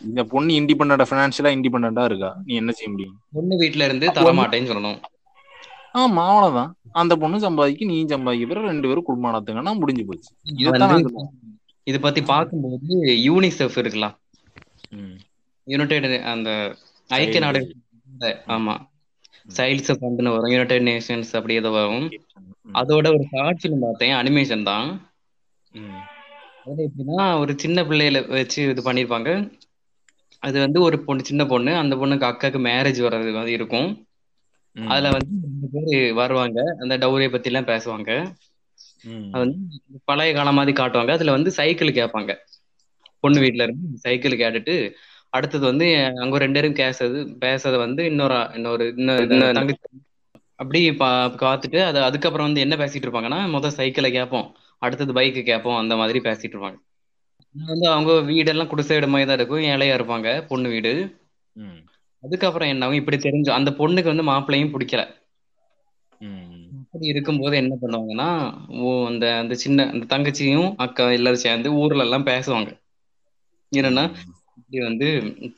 இந்த 0.00 0.20
பொண்ணு 0.28 0.50
இண்டிபெண்டா 0.58 1.04
பினான்சியலா 1.04 1.50
இண்டிபெண்டா 1.56 2.04
இருக்கா? 2.04 2.30
நீ 2.44 2.52
என்ன 2.60 2.72
செய்ய 2.72 2.90
முடியும்? 2.90 3.16
பொண்ணு 3.36 3.56
வீட்டுல 3.62 3.86
இருந்து 3.88 4.06
தரமாட்டேன்னு 4.18 4.70
சொல்லணும். 4.70 5.00
ஆமா 5.94 6.24
அவ்வளவுதான். 6.28 6.70
அந்த 6.94 7.14
பொண்ணு 7.16 7.38
சம்பாதிக்க 7.40 7.84
நீ 7.84 7.96
சம்பாதிக்க 8.06 8.46
பிறகு 8.46 8.70
ரெண்டு 8.70 8.88
பேரும் 8.88 9.06
குடும்பம் 9.08 9.30
நடத்துங்கன்னா 9.30 9.74
முடிஞ்சு 9.80 10.04
போச்சு. 10.04 10.30
இத 11.86 11.98
பத்தி 12.00 12.20
பார்க்கும்போது 12.24 12.96
யூனிசெஃப் 13.26 13.78
இருக்கலாம். 13.78 14.16
யுனைடெட் 15.66 16.06
அந்த 16.32 16.50
ஐக்கிய 17.10 17.40
நாடு 17.40 17.60
ஆமா. 18.50 18.74
சைல்ட்ஸ் 19.48 19.92
ஃபண்ட்னு 19.94 20.32
வரும். 20.34 20.52
யுனைடெட் 20.52 20.86
நேஷன்ஸ் 20.86 21.30
அப்படி 21.36 21.54
ஏதோ 21.54 21.70
வரும். 21.72 22.06
அதோட 22.80 23.06
ஒரு 23.10 23.24
காட்சியில 23.32 23.78
பார்த்தேன். 23.80 24.14
அனிமேஷன் 24.18 24.62
தான். 24.64 24.88
அது 26.66 26.80
எப்படின்னா 26.86 27.38
ஒரு 27.40 27.52
சின்ன 27.58 27.82
பிள்ளையில 27.84 28.18
வச்சு 28.30 28.60
இது 28.70 28.82
பண்ணிருப்பாங்க 28.82 29.30
அது 30.42 30.56
வந்து 30.60 30.78
ஒரு 30.80 30.96
பொண்ணு 31.00 31.22
சின்ன 31.24 31.42
பொண்ணு. 31.46 31.72
அந்த 31.76 31.94
பொண்ணுக்கு 31.96 32.28
அக்காக்கு 32.28 32.60
மேரேஜ் 32.64 33.00
வர்றது 33.00 33.32
மாதிரி 33.32 33.52
இருக்கும். 33.52 33.88
அதுல 34.86 35.08
வந்து 35.14 35.34
ரெண்டு 35.46 35.68
பேரு 35.74 35.90
வருவாங்க. 36.14 36.58
அந்த 36.82 36.94
டவுரியை 36.98 37.30
பத்தி 37.30 37.50
எல்லாம் 37.50 37.70
பேசுவாங்க. 37.70 38.10
அது 39.32 39.42
வந்து 39.44 39.58
பழைய 40.04 40.30
காலம் 40.32 40.54
மாதிரி 40.54 40.72
காட்டுவாங்க. 40.76 41.12
அதுல 41.16 41.36
வந்து 41.36 41.50
சைக்கிள் 41.58 41.98
கேட்பாங்க. 41.98 42.32
பொண்ணு 43.24 43.38
வீட்ல 43.40 43.62
இருந்து 43.62 43.98
சைக்கிள் 43.98 44.40
கேட்டுட்டு 44.42 44.74
அடுத்தது 45.32 45.64
வந்து 45.68 45.86
அங்க 46.22 46.38
ரெண்டு 46.42 46.58
பேரும் 46.58 46.78
பேசுறது 46.80 47.18
பேசுறத 47.42 47.76
வந்து 47.82 48.02
இன்னொரு 48.10 48.38
இன்னொரு 48.56 48.86
இன்னொரு 49.26 49.62
அப்படி 50.60 50.80
பா 50.98 51.08
காத்துட்டு 51.40 51.78
அது 51.86 51.98
அதுக்கப்புறம் 52.06 52.48
வந்து 52.48 52.64
என்ன 52.64 52.74
பேசிட்டு 52.80 53.06
இருப்பாங்கன்னா 53.06 53.40
முதல் 53.54 53.76
சைக்கிளை 53.78 54.10
கேட்போம் 54.12 54.48
அடுத்தது 54.82 55.12
பைக்கு 55.14 55.42
கேட்போம் 55.44 55.80
அந்த 55.80 55.94
மாதிரி 55.96 56.18
பேசிட்டு 56.26 56.54
இருப்பாங்க. 56.54 56.78
வந்து 57.54 57.86
அவங்க 57.88 58.12
வீடெல்லாம் 58.28 58.70
குடிசை 58.70 58.92
வீடு 58.92 59.08
மாதிரி 59.08 59.28
தான் 59.28 59.38
இருக்கும் 59.38 59.68
ஏழையா 59.70 59.96
இருப்பாங்க 59.98 60.28
பொண்ணு 60.48 60.68
வீடு. 60.70 60.92
அதுக்கப்புறம் 62.22 62.70
என்ன 62.72 62.90
இப்படி 62.98 63.18
தெரிஞ்சு 63.20 63.50
அந்த 63.56 63.72
பொண்ணுக்கு 63.78 64.12
வந்து 64.12 64.28
மாப்பிள்ளையும் 64.28 64.72
பிடிக்கல. 64.72 65.02
அப்படி 66.82 67.06
இருக்கும்போது 67.10 67.54
என்ன 67.58 67.74
பண்ணுவாங்கன்னா 67.80 68.28
ஓ 68.80 68.90
அந்த 69.08 69.24
அந்த 69.38 69.54
சின்ன 69.62 69.86
அந்த 69.90 70.04
தங்கச்சியும் 70.12 70.70
அக்கா 70.84 71.06
எல்லாரும் 71.16 71.44
சேர்ந்து 71.44 71.70
ஊர்ல 71.80 72.06
எல்லாம் 72.06 72.28
பேசுவாங்க. 72.28 72.70
என்னன்னா 73.72 74.04
இப்படி 74.70 74.82
வந்து 74.88 75.06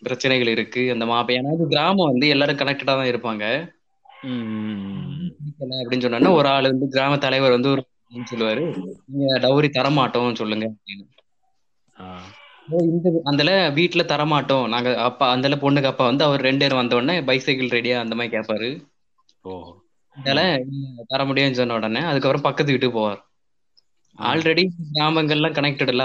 பிரச்சனைகள் 0.02 0.50
இருக்கு. 0.52 0.82
அந்த 0.92 1.04
மாப்பை 1.04 1.32
ஏன்னா 1.38 1.50
கிராமம் 1.72 2.10
வந்து 2.12 2.26
எல்லாரும் 2.34 2.60
கனெக்டடா 2.60 2.92
தான் 2.92 3.10
இருப்பாங்க. 3.10 3.44
அப்படின்னு 5.80 6.04
சொன்னா 6.04 6.30
ஒரு 6.38 6.48
ஆள் 6.48 6.68
வந்து 6.70 6.86
கிராம 6.94 7.18
தலைவர் 7.24 7.54
வந்து 7.56 7.70
ஒரு 7.74 7.82
சொல்லுவாரு. 8.30 8.62
நீங்க 9.12 9.34
டவுரி 9.44 9.68
தரமாட்டோம் 9.74 10.38
சொல்லுங்க 10.40 10.66
அப்படின்னு. 10.70 11.04
இந்த 12.88 13.08
அந்தல 13.30 13.50
வீட்டுல 13.78 14.02
தரமாட்டோம். 14.12 14.66
நாங்க 14.74 14.90
அப்பா 15.08 15.26
அந்தல 15.36 15.58
பொண்ணுக்கு 15.64 15.90
அப்பா 15.92 16.04
வந்து 16.10 16.24
அவர் 16.24 16.46
ரெண்டு 16.48 16.64
பேரும் 16.64 16.80
வந்த 16.80 16.96
உடனே 16.96 17.16
பைசைக்கிள் 17.28 17.74
ரெடியா 17.76 17.98
அந்த 17.98 18.14
மாதிரி 18.14 18.34
கேட்பாரு 18.36 18.70
இல்ல, 20.16 20.40
தர 21.10 21.20
முடியும்னு 21.24 21.58
சொன்ன 21.60 21.74
உடனே 21.74 22.00
அதுக்கப்புறம் 22.10 22.46
பக்கத்து 22.48 22.72
வீட்டுக்கு 22.72 22.98
போவார். 22.98 23.20
ஆல்ரெடி 24.18 24.64
கிராமங்கள்லாம் 24.94 25.56
கனெக்டட்ல. 25.58 26.04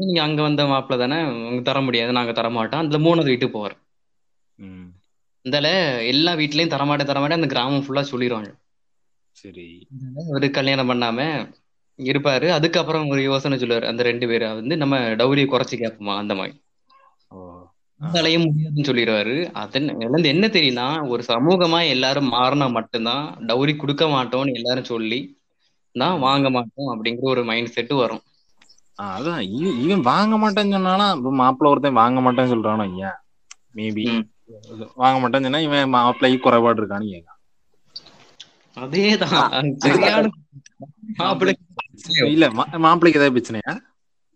நீங்க 0.00 0.22
அங்க 0.22 0.40
வந்த 0.42 0.62
மாப்பிள்ள 0.64 0.98
தானே 0.98 1.18
உங்க 1.48 1.60
தர 1.62 1.80
முடியாது 1.80 2.12
நாங்க 2.12 2.32
தர 2.32 2.50
மாட்டோம் 2.50 2.80
அந்த 2.80 2.98
மூணாவது 2.98 3.32
வீட்டுக்கு 3.32 3.56
போவார். 3.56 3.76
ம். 4.58 4.88
இந்தால 5.44 5.68
எல்லா 6.06 6.32
வீட்லயும் 6.34 6.72
தரமாட்டேன் 6.74 7.10
தரமாட்டேன் 7.10 7.40
அந்த 7.40 7.46
கிராமம் 7.46 7.84
ஃபுல்லா 7.84 8.02
சொல்லிடுவாங்க 8.10 8.50
சரி. 9.36 9.66
அவரு 10.30 10.50
கல்யாணம் 10.50 10.90
பண்ணாம 10.90 11.18
இருப்பாரு. 11.98 12.46
அதுக்கப்புறம் 12.48 13.08
ஒரு 13.08 13.22
யோசனை 13.22 13.56
சொல்லுவாரு 13.58 13.82
அந்த 13.82 14.02
ரெண்டு 14.02 14.26
பேரும் 14.28 14.54
வந்து 14.54 14.76
நம்ம 14.76 14.96
டவுரியை 15.20 15.46
குறைச்சு 15.48 15.76
கேட்போமா 15.82 16.14
அந்த 16.16 16.34
மாதிரி. 16.34 16.54
அந்தாலையும் 18.00 18.44
முடியாதுன்னு 18.44 18.88
சொல்லிடுவாரு. 18.88 19.34
அதன் 19.52 19.88
இதுல 19.88 20.08
இருந்து 20.08 20.28
என்ன 20.28 20.46
தெரியும்னா 20.46 21.08
ஒரு 21.08 21.22
சமூகமா 21.28 21.88
எல்லாரும் 21.88 22.32
மாறினா 22.32 22.70
மட்டும்தான் 22.70 23.24
டவுரி 23.46 23.76
கொடுக்க 23.76 24.06
மாட்டோம்னு 24.06 24.54
எல்லாரும் 24.54 24.84
சொல்லி 24.84 25.20
தான் 25.94 26.18
வாங்க 26.18 26.50
மாட்டோம் 26.50 26.90
அப்படிங்கிற 26.92 27.26
ஒரு 27.34 27.44
மைண்ட் 27.44 27.74
செட் 27.76 27.92
வரும். 27.94 28.22
அதான். 29.08 29.42
இவன் 29.84 30.06
வாங்க 30.08 30.34
மாட்டேன்னு 30.36 30.76
சொன்னானா 30.76 31.06
மாப்பிள்ள 31.40 31.72
ஒருத்தன் 31.72 32.00
வாங்க 32.00 32.20
மாட்டேன்னு 32.20 32.52
சொல்றானோ 32.54 32.84
ஐயா? 32.88 33.10
மேபி. 33.74 34.04
வாங்க 35.02 35.16
மாட்டேன்னு 35.18 35.48
சொன்னா 35.48 35.60
இவன் 35.60 35.94
மாப்பிள்ளைக்கு 35.94 36.40
குறைபாடு 36.40 36.80
இருக்கான்னு 36.82 37.12
கேட்கான் 37.12 37.38
அதேதான். 38.76 39.46
இல்ல 42.30 42.44
மாப்பிள்ளைக்கு 42.84 43.20
ஏதாவது 43.20 43.36
பிரச்சனையா? 43.36 43.72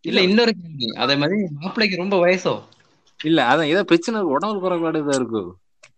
இல்ல 0.05 0.21
இன்னொரு 0.23 0.53
கேள்வி. 0.55 0.89
அதே 1.03 1.15
மாதிரி 1.17 1.37
மாப்பிள்ளைக்கு 1.59 2.03
ரொம்ப 2.03 2.17
வயசோ? 2.25 2.55
இல்ல 3.21 3.41
அதான். 3.45 3.71
ஏதாவது 3.73 3.91
பிரச்சனை 3.91 4.19
உடம்பு 4.35 4.59
குறைபாடு 4.61 5.03
இதா 5.03 5.15
இருக்கு? 5.15 5.43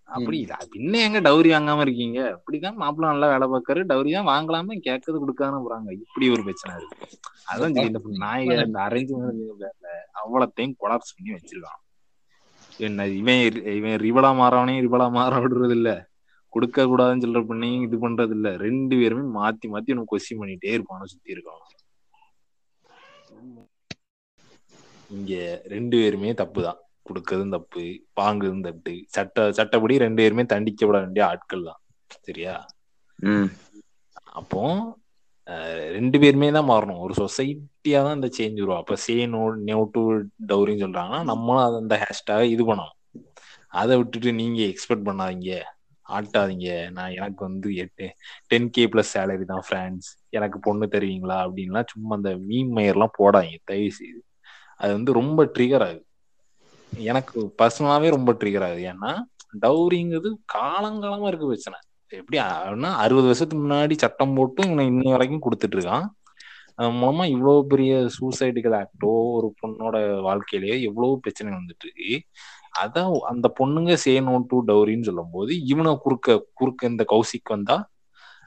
அப்படி 0.08 0.38
பின்ன 0.74 1.00
எங்க 1.06 1.18
டவுரி 1.26 1.50
வாங்காம 1.54 1.84
இருக்கீங்க? 1.86 2.18
அப்படிதான் 2.36 2.76
மாப்பிள்ளை 2.82 3.08
நல்லா 3.12 3.28
வேலை 3.32 3.46
பார்க்கறாரு 3.52 3.82
டவுரி 3.92 4.10
தான் 4.16 4.28
வாங்கலாம 4.32 4.76
கேட்கறது 4.86 5.22
கொடுக்காம 5.22 5.60
போறாங்க. 5.64 5.88
இப்படி 6.04 6.26
ஒரு 6.34 6.42
பிரச்சனை 6.48 6.72
இருக்கு. 6.80 7.06
அதான் 7.52 7.74
இந்த 7.88 8.00
நாய 8.24 8.58
இந்த 8.66 8.78
அரேஞ்ச் 8.86 9.12
அவ்வளத்தையும் 10.22 10.76
கொலாப்ஸ் 10.82 11.14
பண்ணி 11.16 11.32
வச்சிருக்கான். 11.36 11.80
என்ன 12.86 13.06
இவன் 13.20 13.40
இவன் 13.78 13.98
ரிவலா 14.06 14.30
மாறவனையும் 14.40 14.84
ரிவலா 14.86 15.06
மாற 15.18 15.34
விடுறது 15.44 15.76
இல்ல 15.78 15.90
கொடுக்க 16.52 16.84
கூடாதுன்னு 16.90 17.24
சொல்ற 17.24 17.40
பண்ணையும் 17.50 17.84
இது 17.86 17.96
பண்றது 18.04 18.34
இல்ல 18.38 18.48
ரெண்டு 18.66 18.94
பேருமே 19.00 19.24
மாத்தி 19.38 19.66
மாத்தி 19.72 19.94
உனக்கு 19.94 20.12
கொஸ்டின் 20.12 20.40
பண்ணிட்டே 20.42 20.74
இருப்பானு. 20.76 21.10
சுத்தி 21.12 21.34
இருக்கான் 21.36 21.62
இங்க 25.16 25.32
ரெண்டு 25.74 25.96
பேருமே 26.00 26.30
தப்பு 26.42 26.60
தான் 26.66 26.80
கொடுக்கறதும் 27.08 27.54
தப்பு 27.56 27.84
வாங்குறதும் 28.20 28.66
தப்பு 28.68 28.94
சட்ட 29.16 29.46
சட்டப்படி 29.58 29.96
ரெண்டு 30.04 30.20
பேருமே 30.22 30.44
தண்டிக்கப்பட 30.54 30.98
வேண்டிய 31.04 31.24
ஆட்கள் 31.32 31.68
தான். 31.70 31.80
சரியா? 32.28 32.54
அப்போ 34.38 34.62
ரெண்டு 35.96 36.16
பேருமே 36.22 36.48
தான் 36.56 36.68
மாறணும். 36.70 37.02
ஒரு 37.04 37.14
சொசைட்டியா 37.22 37.98
தான் 38.06 38.16
இந்த 38.18 38.28
சேஞ்ச் 38.38 38.60
வரும் 38.62 38.80
அப்ப 38.82 38.96
சே 39.06 39.16
நோ 39.34 39.42
நோ 39.68 39.78
டு 39.96 40.02
டவுரின்னு 40.50 40.84
சொல்றாங்கன்னா 40.84 41.20
நம்மளும் 41.32 41.78
அந்த 41.82 41.96
ஹேஷ்டாக 42.04 42.50
இது 42.54 42.62
பண்ணணும். 42.70 42.94
அதை 43.80 43.94
விட்டுட்டு 44.00 44.30
நீங்க 44.40 44.60
எக்ஸ்பெக்ட் 44.72 45.08
பண்ணாதீங்க. 45.08 45.50
ஆட்டாதீங்க. 46.06 46.68
நான் 46.96 47.14
எனக்கு 47.18 47.42
வந்து 47.48 47.68
எட்டு 47.84 48.06
டென் 48.50 48.68
கே 48.74 48.82
பிளஸ் 48.92 49.12
சேலரி 49.16 49.46
தான் 49.52 49.64
ஃப்ரெண்ட்ஸ் 49.68 50.08
எனக்கு 50.38 50.58
பொண்ணு 50.66 50.86
தருவீங்களா? 50.94 51.38
அப்படின்லாம் 51.46 51.90
சும்மா 51.94 52.14
அந்த 52.18 52.32
மீன் 52.50 52.72
மயர்லாம் 52.78 53.16
போடாதீங்க. 53.20 53.60
தயவு 53.72 53.92
செய்து 54.00 54.20
அது 54.80 54.90
வந்து 54.98 55.12
ரொம்ப 55.20 55.40
ட்ரிகர் 55.54 55.84
ஆகுது. 55.88 56.02
எனக்கு 56.92 57.38
பர்சனலாவே 57.62 58.08
ரொம்ப 58.16 58.32
ட்ரிகர் 58.32 58.64
ஆகுது. 58.68 58.82
ஏன்னா 58.92 59.12
டவுரிங்கிறது 59.64 60.30
காலங்காலமா 60.54 61.26
இருக்கு 61.26 61.50
பிரச்சனை. 61.52 61.78
எப்படி 62.08 62.38
அப்படின்னா 62.42 62.90
அறுபது 63.04 63.26
வருஷத்துக்கு 63.30 63.64
முன்னாடி 63.66 63.94
சட்டம் 64.04 64.34
போட்டு 64.34 64.60
இவனை 64.66 64.84
இன்னை 64.86 65.10
வரைக்கும் 65.10 65.44
கொடுத்துட்டு 65.46 65.76
இருக்கான். 65.78 66.06
அது 66.78 66.88
மூலமா 67.02 67.24
இவ்வளவு 67.34 67.66
பெரிய 67.66 67.92
சூசைடுகள் 68.16 68.76
ஆக்டோ 68.80 69.12
ஒரு 69.36 69.48
பொண்ணோட 69.60 69.96
வாழ்க்கையிலேயே 70.20 70.76
எவ்வளவு 70.88 71.20
பிரச்சனை 71.20 71.52
வந்துட்டு 71.58 71.86
இருக்கு. 71.86 72.10
அதான் 72.82 73.12
அந்த 73.32 73.46
பொண்ணுங்க 73.58 73.92
சே 74.04 74.12
நோ 74.20 74.34
டு 74.48 74.56
டவுரின்னு 74.70 75.08
சொல்லும் 75.08 75.32
போது 75.32 75.52
இவனை 75.72 75.92
குறுக்க 76.04 76.38
குறுக்க 76.54 76.92
இந்த 76.92 77.04
கௌசிக் 77.12 77.54
வந்தா 77.54 77.76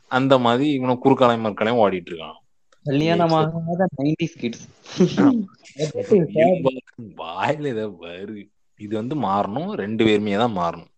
அந்த 0.08 0.34
மாதிரி 0.38 0.68
இவனை 0.78 0.96
குறுக்காலையும் 1.06 1.46
மறுக்காலையும் 1.46 1.82
ஓடிட்டு 1.86 2.12
இருக்கான். 2.12 2.38
கல்யாணமாகாத 2.90 3.88
நைன்டிஸ் 4.02 4.38
கிட்ஸ் 4.42 4.66
வாயில 7.22 7.68
இத 8.86 8.94
வந்து 9.02 9.16
மாறணும். 9.28 9.72
ரெண்டு 9.82 10.02
பேருமே 10.08 10.36
தான் 10.42 10.58
மாறணும். 10.62 10.92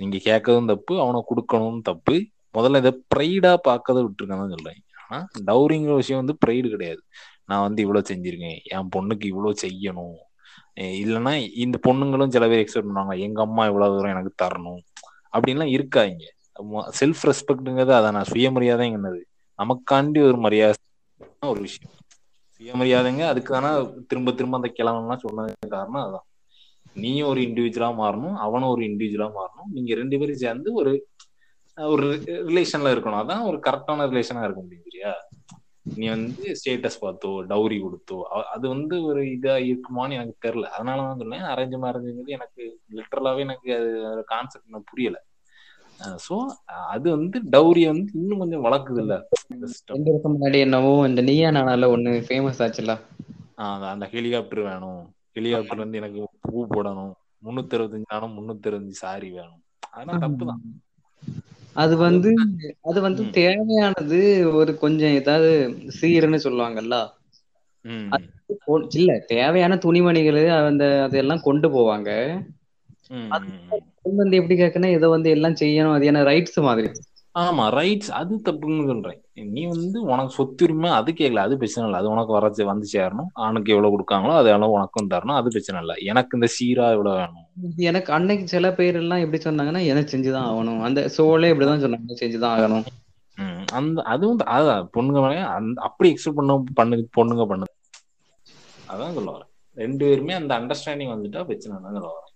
நீங்க 0.00 0.18
கேட்கறதும் 0.28 0.70
தப்பு 0.72 0.94
அவனை 1.04 1.20
கொடுக்கணும் 1.30 1.80
தப்பு. 1.88 2.16
முதல்ல 2.56 2.80
இதை 2.82 2.92
ப்ரைடா 3.14 3.52
பார்க்கறத 3.68 4.02
விட்டுருக்கான்னு 4.04 4.52
சொல்றேன். 4.54 4.80
ஆனா 5.06 5.18
டவுரிங்கிற 5.48 5.94
விஷயம் 6.00 6.20
வந்து 6.22 6.36
ப்ரைடு 6.44 6.66
கிடையாது. 6.74 7.02
நான் 7.50 7.64
வந்து 7.66 7.80
இவ்வளவு 7.84 8.08
செஞ்சிருக்கேன். 8.10 8.58
என் 8.74 8.90
பொண்ணுக்கு 8.94 9.26
இவ்வளவு 9.32 9.60
செய்யணும். 9.64 10.18
இல்லைன்னா 11.00 11.32
இந்த 11.64 11.76
பொண்ணுங்களும் 11.86 12.32
சில 12.36 12.44
பேர் 12.50 12.62
எக்ஸ்பெக்ட் 12.62 12.88
பண்ணுவாங்க 12.90 13.16
எங்க 13.26 13.40
அம்மா 13.46 13.64
இவ்வளவு 13.70 13.96
தூரம் 13.96 14.14
எனக்கு 14.14 14.32
தரணும். 14.42 14.80
அப்படின்லாம் 15.34 15.74
இருக்காங்க 15.76 16.22
செல்ஃப் 17.00 17.22
ரெஸ்பெக்ட்ங்கிறது 17.30 17.92
அதான் 17.98 18.16
நான் 18.18 18.32
சுயமரியாதைங்கிறது. 18.32 19.20
நமக்காண்டி 19.58 20.20
ஒரு 20.28 20.38
மரியாதை 20.46 20.74
ஒரு 21.48 21.60
விஷயம். 21.60 21.92
சுயமரியாதைங்க 22.56 23.22
அதுக்கான 23.32 23.66
திரும்ப 24.06 24.32
திரும்ப 24.32 24.56
அந்த 24.56 24.70
கிழவன்லாம் 24.78 25.24
சொன்னதுக்கு 25.24 25.68
காரணம் 25.68 26.04
அதான். 26.06 26.26
நீயும் 26.94 27.28
ஒரு 27.28 27.40
இண்டிவிஜுவலா 27.40 27.90
மாறணும் 28.00 28.36
அவனும் 28.36 28.68
ஒரு 28.68 28.82
இண்டிவிஜுவலா 28.84 29.28
மாறணும். 29.38 29.70
நீங்க 29.72 29.94
ரெண்டு 29.94 30.18
பேரும் 30.18 30.42
சேர்ந்து 30.44 30.72
ஒரு 30.72 30.92
ஒரு 31.78 32.06
ரிலேஷன்ல 32.50 32.92
இருக்கணும். 32.94 33.22
அதான் 33.22 33.46
ஒரு 33.46 33.56
கரெக்டான 33.56 34.06
ரிலேஷனா 34.12 34.44
இருக்க 34.44 34.60
முடியும் 34.62 34.86
சரியா 34.88 35.12
நீ 35.96 36.08
வந்து 36.08 36.44
ஸ்டேட்டஸ் 36.60 37.02
பார்த்தோ 37.02 37.30
டவுரி 37.50 37.78
கொடுத்தோ 37.80 38.18
அது 38.54 38.68
வந்து 38.68 38.96
ஒரு 39.04 39.22
இதா 39.22 39.54
இருக்குமான்னு 39.70 40.16
எனக்கு 40.18 40.36
தெரியல. 40.46 40.68
அதனாலதான் 40.76 41.20
சொன்னேன். 41.22 41.44
அரேஞ்ச் 41.52 41.76
மேரேஜ்ங்கிறது 41.84 42.36
எனக்கு 42.38 42.62
லிட்டரலாவே 42.96 43.38
எனக்கு 43.38 43.70
அது 43.74 44.22
கான்செப்ட் 44.26 44.88
புரியல. 44.90 45.18
சோ 46.00 46.36
அது 46.88 47.10
வந்து 47.10 47.40
டவுரிய 47.52 47.86
வந்து 47.86 48.12
இன்னும் 48.14 48.38
கொஞ்சம் 48.38 48.64
வளர்க்குது 48.64 48.98
இல்ல. 48.98 49.28
ரெண்டு 49.86 50.10
வருஷம் 50.10 50.40
முன்னாடி 50.40 50.58
என்னவோ 50.58 51.08
இந்த 51.08 51.22
நீயா 51.22 51.50
நானால 51.50 51.88
ஒண்ணு 51.94 52.12
ஃபேமஸ் 52.28 52.62
ஆச்சுல 52.64 52.98
அந்த- 53.82 54.06
ஹெலிகாப்டர் 54.06 54.60
வேணும். 54.60 55.14
ஹெலிகாப்டர் 55.32 55.76
வந்து 55.76 55.96
எனக்கு 55.96 56.28
பூ 56.40 56.66
போடணும். 56.66 57.12
முன்னூத்தி 57.44 57.74
அறுபத்தஞ்சு 57.74 58.02
நானும் 58.08 58.34
முன்னூத்தி 58.36 58.66
அறுபத்தஞ்சு 58.66 58.98
சாரி 59.04 59.30
வேணும். 59.30 59.62
அதெல்லாம் 59.90 60.20
தப்பு 60.20 60.46
தான். 60.46 60.60
அது 61.72 61.96
வந்து 61.96 62.34
அது 62.82 63.00
வந்து. 63.00 63.22
தேவையானது 63.30 64.50
ஒரு 64.54 64.78
கொஞ்சம் 64.78 65.10
ஏதாவது 65.10 65.76
சீர்னு 66.00 66.38
சொல்லுவாங்கல்ல. 66.44 67.10
இல்ல 68.88 69.18
தேவையான 69.18 69.76
துணிமணிகள் 69.76 70.50
அந்த 70.50 71.02
அதெல்லாம் 71.02 71.40
கொண்டு 71.40 71.68
போவாங்க. 71.68 72.10
வந்து 74.12 74.36
எப்படி 74.36 74.60
கேட்கணும் 74.60 74.92
இதை 74.92 75.08
வந்து 75.08 75.30
எல்லாம் 75.30 75.52
செய்யணும். 75.52 75.92
அது 75.92 76.06
என்ன 76.06 76.22
ரைட்ஸ் 76.22 76.60
மாதிரி. 76.60 76.90
ஆமா 77.38 77.74
ரைட்ஸ் 77.74 78.10
அது 78.10 78.40
தப்புன்னு 78.44 78.86
சொல்றேன். 78.86 79.24
நீ 79.32 79.64
வந்து 79.64 80.02
உனக்கு 80.02 80.34
சொத்துரிமை 80.34 80.86
அது 80.86 81.12
கேட்கல 81.12 81.36
அது 81.36 81.54
பிரச்சனை 81.54 81.90
இல்லை. 81.90 82.04
அது 82.04 82.12
உனக்கு 82.12 82.32
வர 82.32 82.50
வந்து 82.64 82.88
சேரணும். 82.92 83.26
ஆணுக்கு 83.32 83.72
எவ்வளவு 83.72 83.98
கொடுக்காங்களோ 83.98 84.36
அது 84.36 84.46
எவ்வளவு 84.46 84.70
உனக்கும் 84.70 85.10
தரணும். 85.10 85.34
அது 85.34 85.48
பிரச்சனை 85.48 85.80
இல்லை. 85.80 86.04
எனக்கு 86.04 86.38
இந்த 86.38 86.52
சீரா 86.60 86.90
எவ்வளவு 86.90 87.16
வேணும். 87.16 87.72
எனக்கு 87.76 88.12
அன்னைக்கு 88.12 88.48
சில 88.48 88.72
பேர் 88.72 88.94
எல்லாம் 88.94 89.18
எப்படி 89.18 89.42
சொன்னாங்கன்னா 89.42 89.86
எனக்கு 89.86 90.16
செஞ்சுதான் 90.16 90.40
ஆகணும்? 90.40 90.80
அந்த 90.80 91.10
சோலே 91.16 91.54
இப்படிதான் 91.54 91.84
சொன்னாங்க. 91.84 92.14
செஞ்சுதான் 92.20 92.58
ஆகணும்? 92.58 92.84
அந்த 93.72 94.02
அதுவும் 94.02 94.36
த- 94.36 94.52
அதான் 94.52 94.88
பொண்ணுங்க 94.96 95.44
அந்த 95.44 95.82
அப்படி 95.82 96.12
எக்ஸ்பெக்ட் 96.12 96.34
பண்ண 96.34 96.64
பண்ணு 96.74 96.96
பொண்ணுங்க 96.96 97.46
பண்ணு 97.46 97.64
அதான் 98.88 99.12
சொல்ல 99.12 99.30
வரேன். 99.30 99.74
ரெண்டு 99.74 100.06
பேருமே 100.06 100.32
அந்த 100.32 100.58
அண்டர்ஸ்டாண்டிங் 100.58 101.14
வந்துட்டா 101.14 101.44
பிரச்சனை 101.44 101.78
தான் 101.82 101.92
சொல்ல 101.92 102.08
வரேன். 102.08 102.33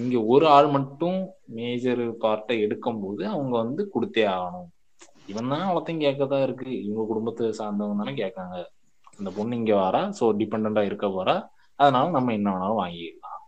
இங்க 0.00 0.16
ஒரு 0.34 0.46
ஆள் 0.48 0.68
மட்டும் 0.76 1.18
மேஜர் 1.58 2.02
பார்ட்டை 2.24 2.54
எடுக்கும்போது 2.66 3.22
அவங்க 3.34 3.54
வந்து 3.64 3.82
கொடுத்தே 3.94 4.24
ஆகணும். 4.36 4.68
இவன் 5.30 5.50
தான் 5.52 5.64
அவ்வளோத்தையும் 5.66 6.04
கேட்கதான் 6.06 6.44
இருக்கு. 6.46 6.70
இவங்க 6.86 7.04
குடும்பத்தை 7.10 7.46
சார்ந்தவங்க 7.60 8.00
தானே 8.02 8.14
கேட்காங்க 8.22 8.56
அந்த 9.18 9.30
பொண்ணு 9.36 9.58
இங்க 9.60 9.74
வரா 9.82 10.02
ஸோ 10.18 10.24
டிபெண்டா 10.40 10.82
இருக்க 10.88 11.06
போறா. 11.08 11.36
அதனால 11.78 12.10
நம்ம 12.16 12.32
என்ன 12.38 12.48
வேணாலும் 12.54 12.80
வாங்கிடலாம் 12.82 13.40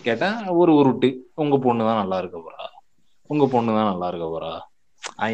கேட்டா 0.00 0.28
ஒரு 0.60 0.72
உருட்டு. 0.80 1.08
உங்க 1.42 1.56
பொண்ணு 1.64 1.88
தான் 1.88 2.00
நல்லா 2.02 2.18
இருக்க 2.22 2.38
போறா. 2.38 2.64
உங்க 3.30 3.44
பொண்ணு 3.54 3.70
தான் 3.78 3.90
நல்லா 3.92 4.08
இருக்க 4.12 4.26
போறா. 4.26 4.52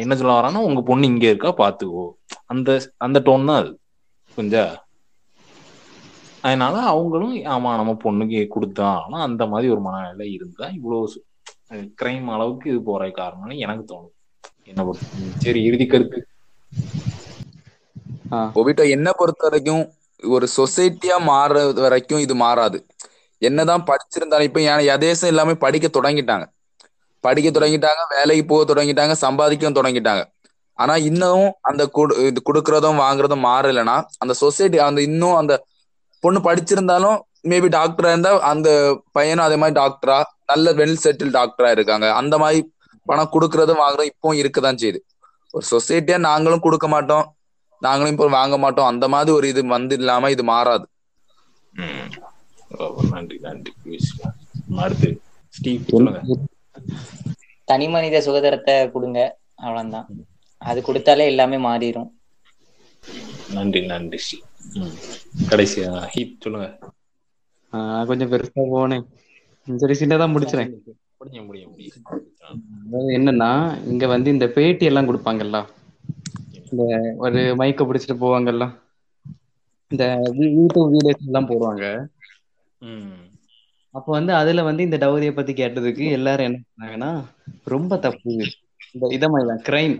என்ன 0.03 0.15
சொல்ல 0.19 0.33
வரான்னா 0.39 0.61
உங்க 0.69 0.81
பொண்ணு 0.89 1.11
இங்க 1.11 1.25
இருக்கா 1.29 1.51
பாத்துக்கோ. 1.63 2.05
அந்த 2.53 2.69
அந்த 3.05 3.17
டோன் 3.27 3.49
தான் 3.49 3.59
அது. 3.61 3.71
புரிஞ்சா? 4.37 4.63
அதனால 6.41 6.79
அவங்களும் 6.81 7.35
ஆமா 7.35 7.71
நம்ம 7.75 7.97
பொண்ணுக்கு 8.03 8.47
கொடுத்தோம் 8.55 9.01
ஆனா 9.03 9.21
அந்த 9.21 9.45
மாதிரி 9.45 9.71
ஒரு 9.71 9.81
மனநிலை 9.81 10.33
இருந்தா 10.33 10.67
இவ்வளவு 10.69 11.23
கிரைம் 12.01 12.27
அளவுக்கு 12.27 12.69
இது 12.69 12.81
போற 12.81 13.07
காரணம்னு 13.07 13.57
எனக்கு 13.57 13.83
தோணுது 13.85 14.13
என்ன 14.63 14.83
பொறுத்த 14.83 15.07
சரி 15.37 15.63
இறுதி 15.63 15.85
கருத்து. 15.85 16.19
ஒபிட்டோ 18.55 18.89
என்ன 18.89 19.11
பொறுத்த 19.11 19.39
வரைக்கும் 19.41 19.83
ஒரு 20.23 20.47
சொசைட்டியா 20.57 21.17
மாறுறது 21.27 21.79
வரைக்கும் 21.79 22.19
இது 22.19 22.35
மாறாது. 22.35 22.77
என்னதான் 23.41 23.83
படிச்சிருந்தாலும் 23.83 24.41
இப்ப 24.41 24.61
என் 24.61 24.87
எதேசம் 24.87 25.29
எல்லாமே 25.29 25.53
படிக்க 25.55 25.87
தொடங்கிட்டாங்க. 25.87 26.45
படிக்க 27.23 27.49
தொடங்கிட்டாங்க 27.49 28.01
வேலைக்கு 28.09 28.45
போக 28.45 28.73
தொடங்கிட்டாங்க 28.73 29.15
சம்பாதிக்கவும் 29.21 29.77
தொடங்கிட்டாங்க. 29.79 30.23
ஆனா 30.77 30.95
இன்னும் 30.95 31.53
அந்த 31.61 31.89
குடு- 31.93 32.25
இது 32.25 32.41
கொடுக்கறதும் 32.45 33.01
வாங்குறதும் 33.03 33.45
மாறலைன்னா 33.45 33.95
அந்த 34.17 34.33
சொசைட்டி 34.33 34.77
அந்த 34.77 35.01
இன்னும் 35.01 35.35
அந்த 35.35 35.53
பொண்ணு 36.23 36.39
படிச்சிருந்தாலும் 36.39 37.17
மேபி 37.49 37.67
டாக்டரா 37.69 38.09
இருந்தா 38.09 38.31
அந்த 38.51 38.69
பையனும் 39.11 39.45
அதே 39.45 39.55
மாதிரி 39.55 39.79
டாக்டரா 39.79 40.17
நல்ல 40.45 40.71
வெல் 40.71 41.01
செட்டில் 41.03 41.35
டாக்டரா 41.37 41.71
இருக்காங்க. 41.71 42.13
அந்த 42.13 42.37
மாதிரி 42.37 42.59
பணம் 43.07 43.33
கொடுக்கறதும் 43.33 43.81
வாங்குறதும் 43.81 44.11
இப்பவும் 44.11 44.39
இருக்கதான் 44.41 44.79
செய்யுது. 44.81 44.99
ஒரு 45.53 45.65
சொசைட்டியா 45.71 46.17
நாங்களும் 46.29 46.59
கொடுக்க 46.59 46.87
மாட்டோம் 46.87 47.25
நாங்களும் 47.81 48.13
இப்போ 48.13 48.27
வாங்க 48.39 48.57
மாட்டோம். 48.57 48.85
அந்த 48.85 49.05
மாதிரி 49.07 49.31
ஒரு 49.31 49.47
இது 49.47 49.61
வந்து 49.67 49.95
இல்லாம 49.95 50.29
இது 50.31 50.43
மாறாது. 50.43 50.85
நன்றி 53.13 53.37
நன்றி. 53.37 53.71
அடுத்து 54.79 55.09
தனி 57.67 57.87
மனித 57.87 58.21
சுதந்திரத்தை 58.21 58.75
கொடுங்க. 58.91 59.19
அவ்வளவுதான். 59.57 60.07
அது 60.61 60.79
கொடுத்தாலே 60.81 61.25
எல்லாமே 61.25 61.57
மாறிடும் 61.67 62.09
நன்றி 63.53 63.81
நன்றி 63.85 64.19
ம். 64.19 64.56
கடைசியா? 65.49 65.91
ஹீப் 66.13 66.41
சொல்லுங்க. 66.43 66.67
கொஞ்சம் 68.09 68.31
பெருசா 68.31 68.63
போனேன். 68.73 69.05
சரி 69.67 69.95
சின்னதா 70.01 70.27
முடியும் 70.31 71.73
அதாவது 72.81 73.09
என்னன்னா 73.17 73.49
இங்க 73.91 74.05
வந்து 74.07 74.29
இந்த 74.35 74.45
பேட்டி 74.57 74.85
எல்லாம் 74.89 75.07
கொடுப்பாங்கல்ல? 75.07 75.59
இந்த 76.71 76.83
ஒரு 77.25 77.39
மைக்க 77.59 77.81
பிடிச்சிட்டு 77.87 78.15
போவாங்கல்ல? 78.23 78.65
இந்த 79.91 80.05
யூடியூப் 80.55 80.91
வீடியோஸ் 80.93 81.27
எல்லாம் 81.27 81.49
போடுவாங்க. 81.49 81.85
அப்ப 83.95 84.07
வந்து 84.17 84.33
அதுல 84.33 84.63
வந்து 84.63 84.85
இந்த 84.87 84.97
டவுரிய 85.03 85.31
பத்தி 85.31 85.53
கேட்டதுக்கு 85.53 86.05
எல்லாரும் 86.17 86.47
என்ன 86.49 86.59
பண்ணாங்கன்னா 86.71 87.11
ரொம்ப 87.73 87.97
தப்பு. 88.05 88.33
இந்த 88.93 89.07
இத 89.17 89.25
மாதிரிதான் 89.29 89.65
கிரைம் 89.69 89.95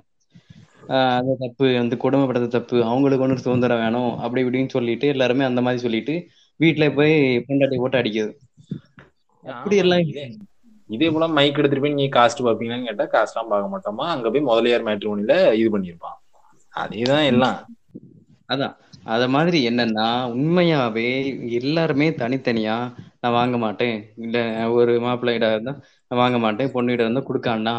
அது 1.17 1.31
தப்பு 1.43 1.65
வந்து 1.79 1.95
கொடுமைப்படுறது 2.03 2.47
தப்பு 2.47 2.77
அவங்களுக்கு 2.83 3.25
ஒன்று 3.25 3.45
சுதந்திரம் 3.45 3.81
வேணும் 3.83 4.11
அப்படி 4.23 4.41
இப்படின்னு 4.43 4.75
சொல்லிட்டு 4.75 5.07
எல்லாருமே 5.07 5.47
அந்த 5.49 5.61
மாதிரி 5.61 5.83
சொல்லிட்டு 5.85 6.15
வீட்டுல 6.59 6.85
போய் 6.97 7.13
பொண்டாட்டி 7.47 7.77
போட்டு 7.81 7.99
அடிக்குது. 8.01 8.31
அப்படி 9.45 9.75
எல்லாம் 9.83 10.03
இதே 10.89 11.07
போல 11.13 11.27
மைக் 11.37 11.59
எடுத்துட்டு 11.59 11.85
போய் 11.85 11.97
நீ 11.99 12.05
காஸ்ட் 12.17 12.45
பாப்பீங்கன்னு 12.45 12.87
கேட்டா 12.89 13.05
காஸ்ட்லாம் 13.15 13.51
பார்க்க 13.53 13.73
மாட்டோமா? 13.73 14.05
அங்க 14.13 14.27
போய் 14.31 14.49
முதலியார் 14.49 14.85
மேட்ரிமோனில 14.87 15.33
இது 15.61 15.69
பண்ணிருப்பான் 15.75 16.17
அதேதான் 16.73 17.27
எல்லாம். 17.31 17.57
அதான். 18.49 18.75
அத 19.13 19.23
மாதிரி 19.35 19.59
என்னன்னா 19.69 20.07
உண்மையாவே 20.33 21.07
எல்லாருமே 21.59 22.07
தனித்தனியா 22.21 22.75
நான் 23.21 23.35
வாங்க 23.37 23.57
மாட்டேன். 23.57 23.95
இல்ல 24.25 24.37
ஒரு 24.77 24.93
மாப்பிள்ளையிட 25.05 25.47
இருந்தா 25.55 25.73
நான் 26.11 26.21
வாங்க 26.23 26.37
மாட்டேன். 26.45 26.73
பொண்ணுகிட்ட 26.75 27.05
இருந்தா 27.05 27.23
கொடுக்காண்டா 27.29 27.75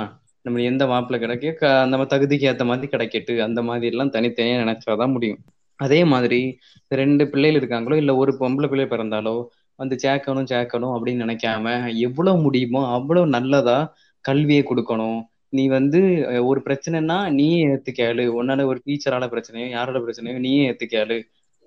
நம்ம 0.49 0.62
எந்த 0.62 0.86
மாப்பிள்ளை 0.86 1.28
கிடைக்க 1.28 1.66
க- 1.66 1.80
அந்த 1.80 1.96
மாதிரி 1.96 2.16
தகுதிக்கு 2.16 2.49
ஏற்ற 2.49 2.64
மாதிரி 2.64 2.88
கிடைக்கட்டு 2.96 3.38
அந்த 3.38 3.62
மாதிரி 3.62 3.86
எல்லாம் 3.86 4.12
தனித்தனியா 4.12 4.61
நினைச்சாதான் 4.62 5.12
முடியும். 5.12 5.38
அதே 5.76 6.05
மாதிரி 6.05 6.59
ரெண்டு 6.88 7.30
பிள்ளைகள் 7.30 7.61
இருக்காங்களோ 7.61 7.94
இல்லை 7.94 8.14
ஒரு 8.14 8.36
பொம்பளை 8.40 8.68
பிள்ளை 8.68 8.86
பிறந்தாலோ 8.86 9.46
வந்து 9.76 9.96
சேர்க்கணும் 10.03 10.49
சேர்க்கணும் 10.51 10.99
அப்படின்னு 10.99 11.24
நினைக்காம 11.24 11.94
எவ்வளவு 11.94 12.40
முடியுமோ 12.40 12.92
அவ்வளவு 12.92 13.26
நல்லதா 13.26 13.94
கல்வியை 14.20 14.62
கொடுக்கணும். 14.62 15.22
நீ 15.49 15.68
வந்து 15.68 16.01
ஒரு 16.44 16.62
பிரச்சனைனா 16.64 17.30
நீயே 17.30 17.66
ஏத்துக்கேளு. 17.66 18.24
உன்னால 18.40 18.64
ஒரு 18.64 18.82
டீச்சரால 18.86 19.26
பிரச்சனையோ 19.28 19.68
யாரோட 19.68 19.99
பிரச்சனையோ 19.99 20.38
நீயே 20.38 20.70
ஏத்துக்கேளு 20.70 21.22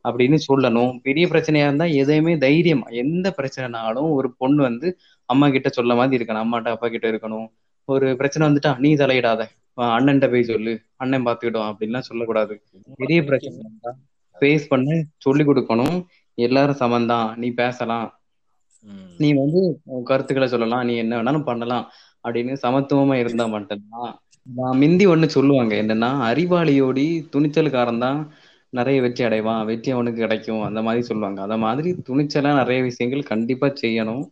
அப்படின்னு 0.09 0.37
சொல்லணும். 0.53 0.99
பெரிய 1.01 1.27
பிரச்சனையா 1.27 1.63
இருந்தா 1.63 1.85
எதையுமே 1.85 2.37
தைரியம் 2.37 2.83
எந்த 2.87 3.33
பிரச்சனைனாலும் 3.37 4.11
ஒரு 4.11 4.33
பொண்ணு 4.37 4.61
வந்து 4.61 4.97
அம்மா 5.25 5.49
கிட்ட 5.49 5.69
சொல்ல 5.69 5.95
மாதிரி 5.95 6.23
இருக்கணும். 6.23 6.43
அம்மாட்ட 6.45 6.69
அப்பா 6.69 6.87
கிட்ட 6.87 7.11
இருக்கணும். 7.11 7.47
ஒரு 7.85 8.15
பிரச்சனை 8.15 8.47
வந்துட்டா 8.47 8.77
நீ 8.77 8.93
தலையிடாத. 8.95 9.45
அண்ணன்ட்ட 9.77 10.31
போய் 10.31 10.43
சொல்லு. 10.43 10.81
அண்ணன் 10.95 11.25
பாத்துக்கிட்டோம் 11.25 11.67
அப்படின்லாம் 11.71 12.07
சொல்லக்கூடாது. 12.09 12.61
பெரிய 12.95 13.23
பிரச்சனை. 13.23 13.57
ஃபேஸ் 14.39 14.67
பண்ண 14.69 15.03
சொல்லி 15.17 15.43
கொடுக்கணும். 15.43 16.05
எல்லாரும் 16.33 16.75
சமந்தான். 16.75 17.35
நீ 17.35 17.49
பேசலாம். 17.49 18.19
நீ 19.17 19.33
வந்து 19.33 19.81
கருத்துக்களை 20.03 20.47
சொல்லலாம். 20.47 20.85
நீ 20.85 20.95
என்ன 20.95 21.21
வேணாலும் 21.21 21.43
பண்ணலாம். 21.43 21.91
அப்படின்னு 22.23 22.55
சமத்துவமா 22.61 23.13
இருந்தா 23.13 23.45
மட்டும்தான். 23.45 24.21
நான் 24.55 24.79
மிந்தி 24.79 25.05
ஒண்ணு 25.13 25.25
சொல்லுவாங்க. 25.25 25.75
என்னன்னா 25.75 26.11
அறிவாளியோடி 26.31 27.05
துணிச்சல்காரன் 27.33 27.99
தான் 27.99 28.33
நிறைய 28.71 29.01
வெற்றி 29.01 29.23
அடைவான் 29.23 29.65
வெற்றி 29.65 29.91
அவனுக்கு 29.91 30.19
கிடைக்கும் 30.19 30.61
அந்த 30.61 30.81
மாதிரி 30.81 31.03
சொல்லுவாங்க. 31.03 31.41
அந்த 31.41 31.57
மாதிரி 31.57 31.95
துணிச்சலா 32.09 32.55
நிறைய 32.55 32.83
விஷயங்கள் 32.83 33.23
கண்டிப்பா 33.23 33.67
செய்யணும். 33.67 34.23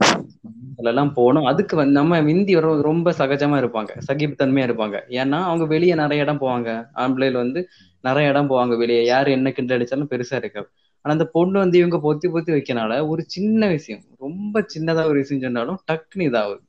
அதெல்லாம் 0.78 1.14
போகணும் 1.14 1.46
அதுக்கு 1.46 1.76
வந்து 1.76 1.92
நம்ம 1.92 2.20
இந்தி 2.20 2.56
வர- 2.56 2.82
ரொம்ப 2.82 3.12
சகஜமா 3.12 3.60
இருப்பாங்க. 3.60 3.88
சகிப்புத்தன்மையா 4.12 4.68
இருப்பாங்க. 4.68 5.02
ஏன்னா 5.10 5.32
அவங்க 5.32 5.66
வெளியே 5.66 5.96
நிறைய 5.96 6.24
இடம் 6.24 6.40
போவாங்க. 6.40 6.88
ஆம்பளைல 6.96 7.32
வந்து 7.32 7.68
நிறைய 8.02 8.30
இடம் 8.30 8.50
போவாங்க 8.50 8.78
வெளியே. 8.78 9.06
யார் 9.06 9.28
என்ன 9.28 9.52
கிண்டல் 9.52 9.80
அடிச்சாலும் 9.80 10.08
பெருசா 10.10 10.36
இருக்காது. 10.36 10.68
ஆனா 11.02 11.16
அந்த 11.18 11.26
பொண்ணு 11.26 11.60
வந்து 11.60 11.78
இவங்க 11.78 11.98
பொத்தி 11.98 12.28
பொத்தி 12.28 12.50
வைக்கனால 12.50 13.08
ஒரு 13.08 13.24
சின்ன 13.24 13.68
விஷயம் 13.68 14.02
ரொம்ப 14.18 14.66
சின்னதா 14.76 15.04
ஒரு 15.04 15.14
விஷயம் 15.14 15.44
சொன்னாலும் 15.44 15.80
டக்குன்னு 15.92 16.20
இதாகுது. 16.20 16.60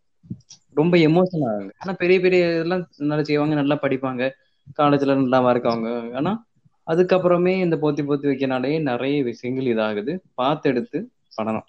ரொம்ப 0.74 0.96
எமோஷனல் 0.96 1.46
ஆகுங்க 1.46 1.70
ஆனா 1.78 1.96
பெரிய 1.98 2.20
பெரிய 2.20 2.54
இதெல்லாம் 2.54 2.88
நல்லா 2.96 3.22
செய்வாங்க 3.22 3.54
நல்லா 3.54 3.78
படிப்பாங்க. 3.82 4.30
காலேஜ்ல 4.78 5.06
நல்லா 5.06 5.54
இருக்கவங்க 5.54 6.12
ஆனா 6.12 6.46
அதுக்கப்புறமே 6.90 7.54
இந்த 7.64 7.76
போத்தி 7.82 8.02
போத்தி 8.06 8.26
வைக்கனாலே 8.30 8.72
நிறைய 8.90 9.16
விஷயங்கள் 9.28 9.70
இதாகுது. 9.72 10.12
பார்த்து 10.40 10.70
எடுத்து 10.72 10.98
பண்ணணும் 11.36 11.68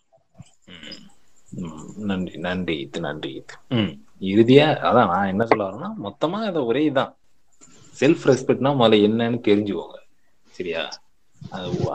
நன்றி 2.10 2.36
நன்றி 2.46 2.76
இது 2.84 3.00
நன்றி 3.08 3.32
இது 3.36 3.56
இறுதியா 4.32 4.66
அதான் 4.88 5.10
நான் 5.12 5.32
என்ன 5.34 5.44
சொல்ல 5.50 5.68
வரேன்னா 5.68 5.90
மொத்தமா 6.06 6.40
அது 6.50 6.60
ஒரே 6.70 6.82
இதான். 6.90 7.12
செல்ஃப் 7.98 8.26
ரெஸ்பெக்ட்னா 8.30 8.72
முதல்ல 8.80 9.08
என்னன்னு 9.08 9.40
தெரிஞ்சுக்கோங்க. 9.48 9.98
சரியா? 10.54 10.82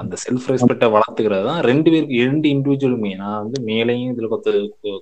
அந்த 0.00 0.14
செல்ஃப் 0.24 0.46
ரெஸ்பெக்டை 0.52 0.88
வளர்த்துக்கிறது 0.94 1.44
தான் 1.48 1.60
ரெண்டு 1.68 1.88
பேருக்கு 1.92 2.22
ரெண்டு 2.28 2.46
இண்டிவிஜுவலுமே 2.54 3.12
நான் 3.20 3.40
வந்து 3.42 3.58
மேலையும் 3.68 4.12
இதுல 4.12 4.28
கொத்து 4.32 4.52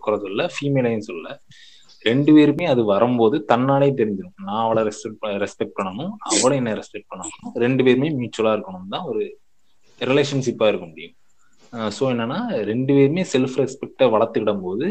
குறை 0.04 0.16
சொல்ல 0.24 0.46
ஃபீமேலையும் 0.54 1.06
சொல்ல 1.10 1.28
ரெண்டு 2.08 2.30
பேருமே 2.36 2.64
அது 2.72 2.82
வரும்போது 2.92 3.36
தன்னாலே 3.50 3.88
தெரிஞ்சிடும் 4.00 4.46
நான் 4.46 4.62
அவளை 4.66 4.82
ரெஸ்பெக்ட் 4.88 5.42
ரெஸ்பெக்ட் 5.44 5.76
பண்ணணும் 5.78 6.12
அவளை 6.30 6.54
என்ன 6.60 6.74
ரெஸ்பெக்ட் 6.80 7.10
பண்ணணும். 7.12 7.52
ரெண்டு 7.64 7.84
பேருமே 7.86 8.08
மியூச்சுவலா 8.20 8.54
இருக்கணும் 8.56 8.94
தான் 8.94 9.06
ஒரு 9.10 9.22
ரிலேஷன்ஷிப்பா 10.00 10.68
இருக்க 10.70 10.86
முடியும். 10.92 11.14
ஸோ 11.96 12.02
என்னன்னா 12.12 12.38
ரெண்டு 12.70 12.92
பேருமே 12.96 13.22
செல்ஃப் 13.34 13.56
ரெஸ்பெக்டை 13.60 14.06
வளர்த்துக்கிடும் 14.14 14.64
போது 14.66 14.86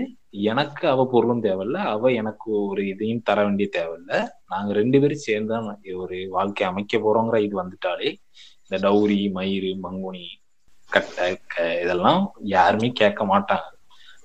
எனக்கு 0.52 0.84
அவ 0.94 1.02
பொருளும் 1.14 1.44
தேவையில்ல 1.48 1.78
அவ 1.94 2.12
எனக்கு 2.22 2.48
ஒரு 2.70 2.82
இதையும் 2.94 3.26
தர 3.30 3.38
வேண்டிய 3.48 3.68
தேவையில்ல. 3.78 4.14
நாங்க 4.54 4.72
ரெண்டு 4.80 5.00
பேரும் 5.02 5.26
சேர்ந்து 5.28 5.54
தான் 5.56 5.68
ஒரு 6.04 6.18
வாழ்க்கை 6.38 6.66
அமைக்க 6.72 7.00
போறோங்கிற 7.06 7.40
இது 7.46 7.56
வந்துட்டாலே 7.62 8.10
இந்த 8.66 8.78
டௌரி 8.88 9.20
மயிறு 9.38 9.72
மங்குனி 9.86 10.26
கட்டை 10.92 11.30
க 11.54 11.68
இதெல்லாம் 11.84 12.24
யாருமே 12.56 12.90
கேட்க 13.02 13.22
மாட்டாங்க. 13.32 13.68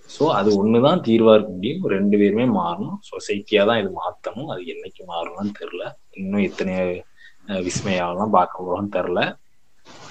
ஸோ 0.09 0.25
அது 0.35 0.51
ஒண்ணுதான் 0.59 1.03
தீர்வா 1.07 1.33
இருக்க 1.35 1.53
முடியும். 1.53 1.83
ரெண்டு 1.93 2.17
பேருமே 2.21 2.47
மாறணும். 2.55 2.99
சொசைட்டியா 3.09 3.63
தான் 3.67 3.81
இது 3.83 3.91
மாத்தணும். 3.99 4.49
அது 4.53 4.63
என்னைக்கு 4.75 5.03
மாறணும்னு 5.07 5.53
தெரியல. 5.61 5.85
இன்னும் 6.17 6.47
எத்தனை 6.49 6.75
அஹ், 7.49 7.63
விஸ்மயாவெல்லாம் 7.67 8.35
பார்க்க 8.35 8.65
போறோம்னு 8.65 8.95
தெரியல. 8.97 9.21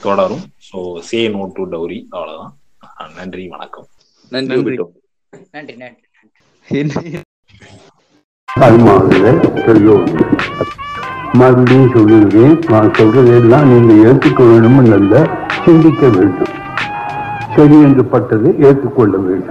தொடரும். 0.02 0.46
So 0.68 0.78
say 1.08 1.20
no 1.34 1.44
to 1.56 1.66
dowry 1.74 2.00
அவ்வளவுதான். 2.12 2.54
அஹ், 2.94 3.12
நன்றி. 3.18 3.44
வணக்கம். 3.56 3.88
நன்றி 4.32 4.52
நன்றி. 4.54 4.94
நன்றி 5.76 6.04
மறுபடியும் 11.40 11.92
சொல்லுகிறேன். 11.94 12.56
நான் 12.72 12.94
சொல்றதெல்லாம் 12.98 13.68
நீங்க 13.72 13.94
ஏற்றுக்கொள்ளணும் 14.06 14.80
அல்ல 14.94 15.16
சிந்திக்க 15.66 16.04
வேண்டும். 16.16 16.54
சரி 17.56 17.78
என்று 17.86 18.04
பட்டதை 18.12 18.50
ஏற்றுக்கொள்ள 18.68 19.16
வேண்டும். 19.20 19.44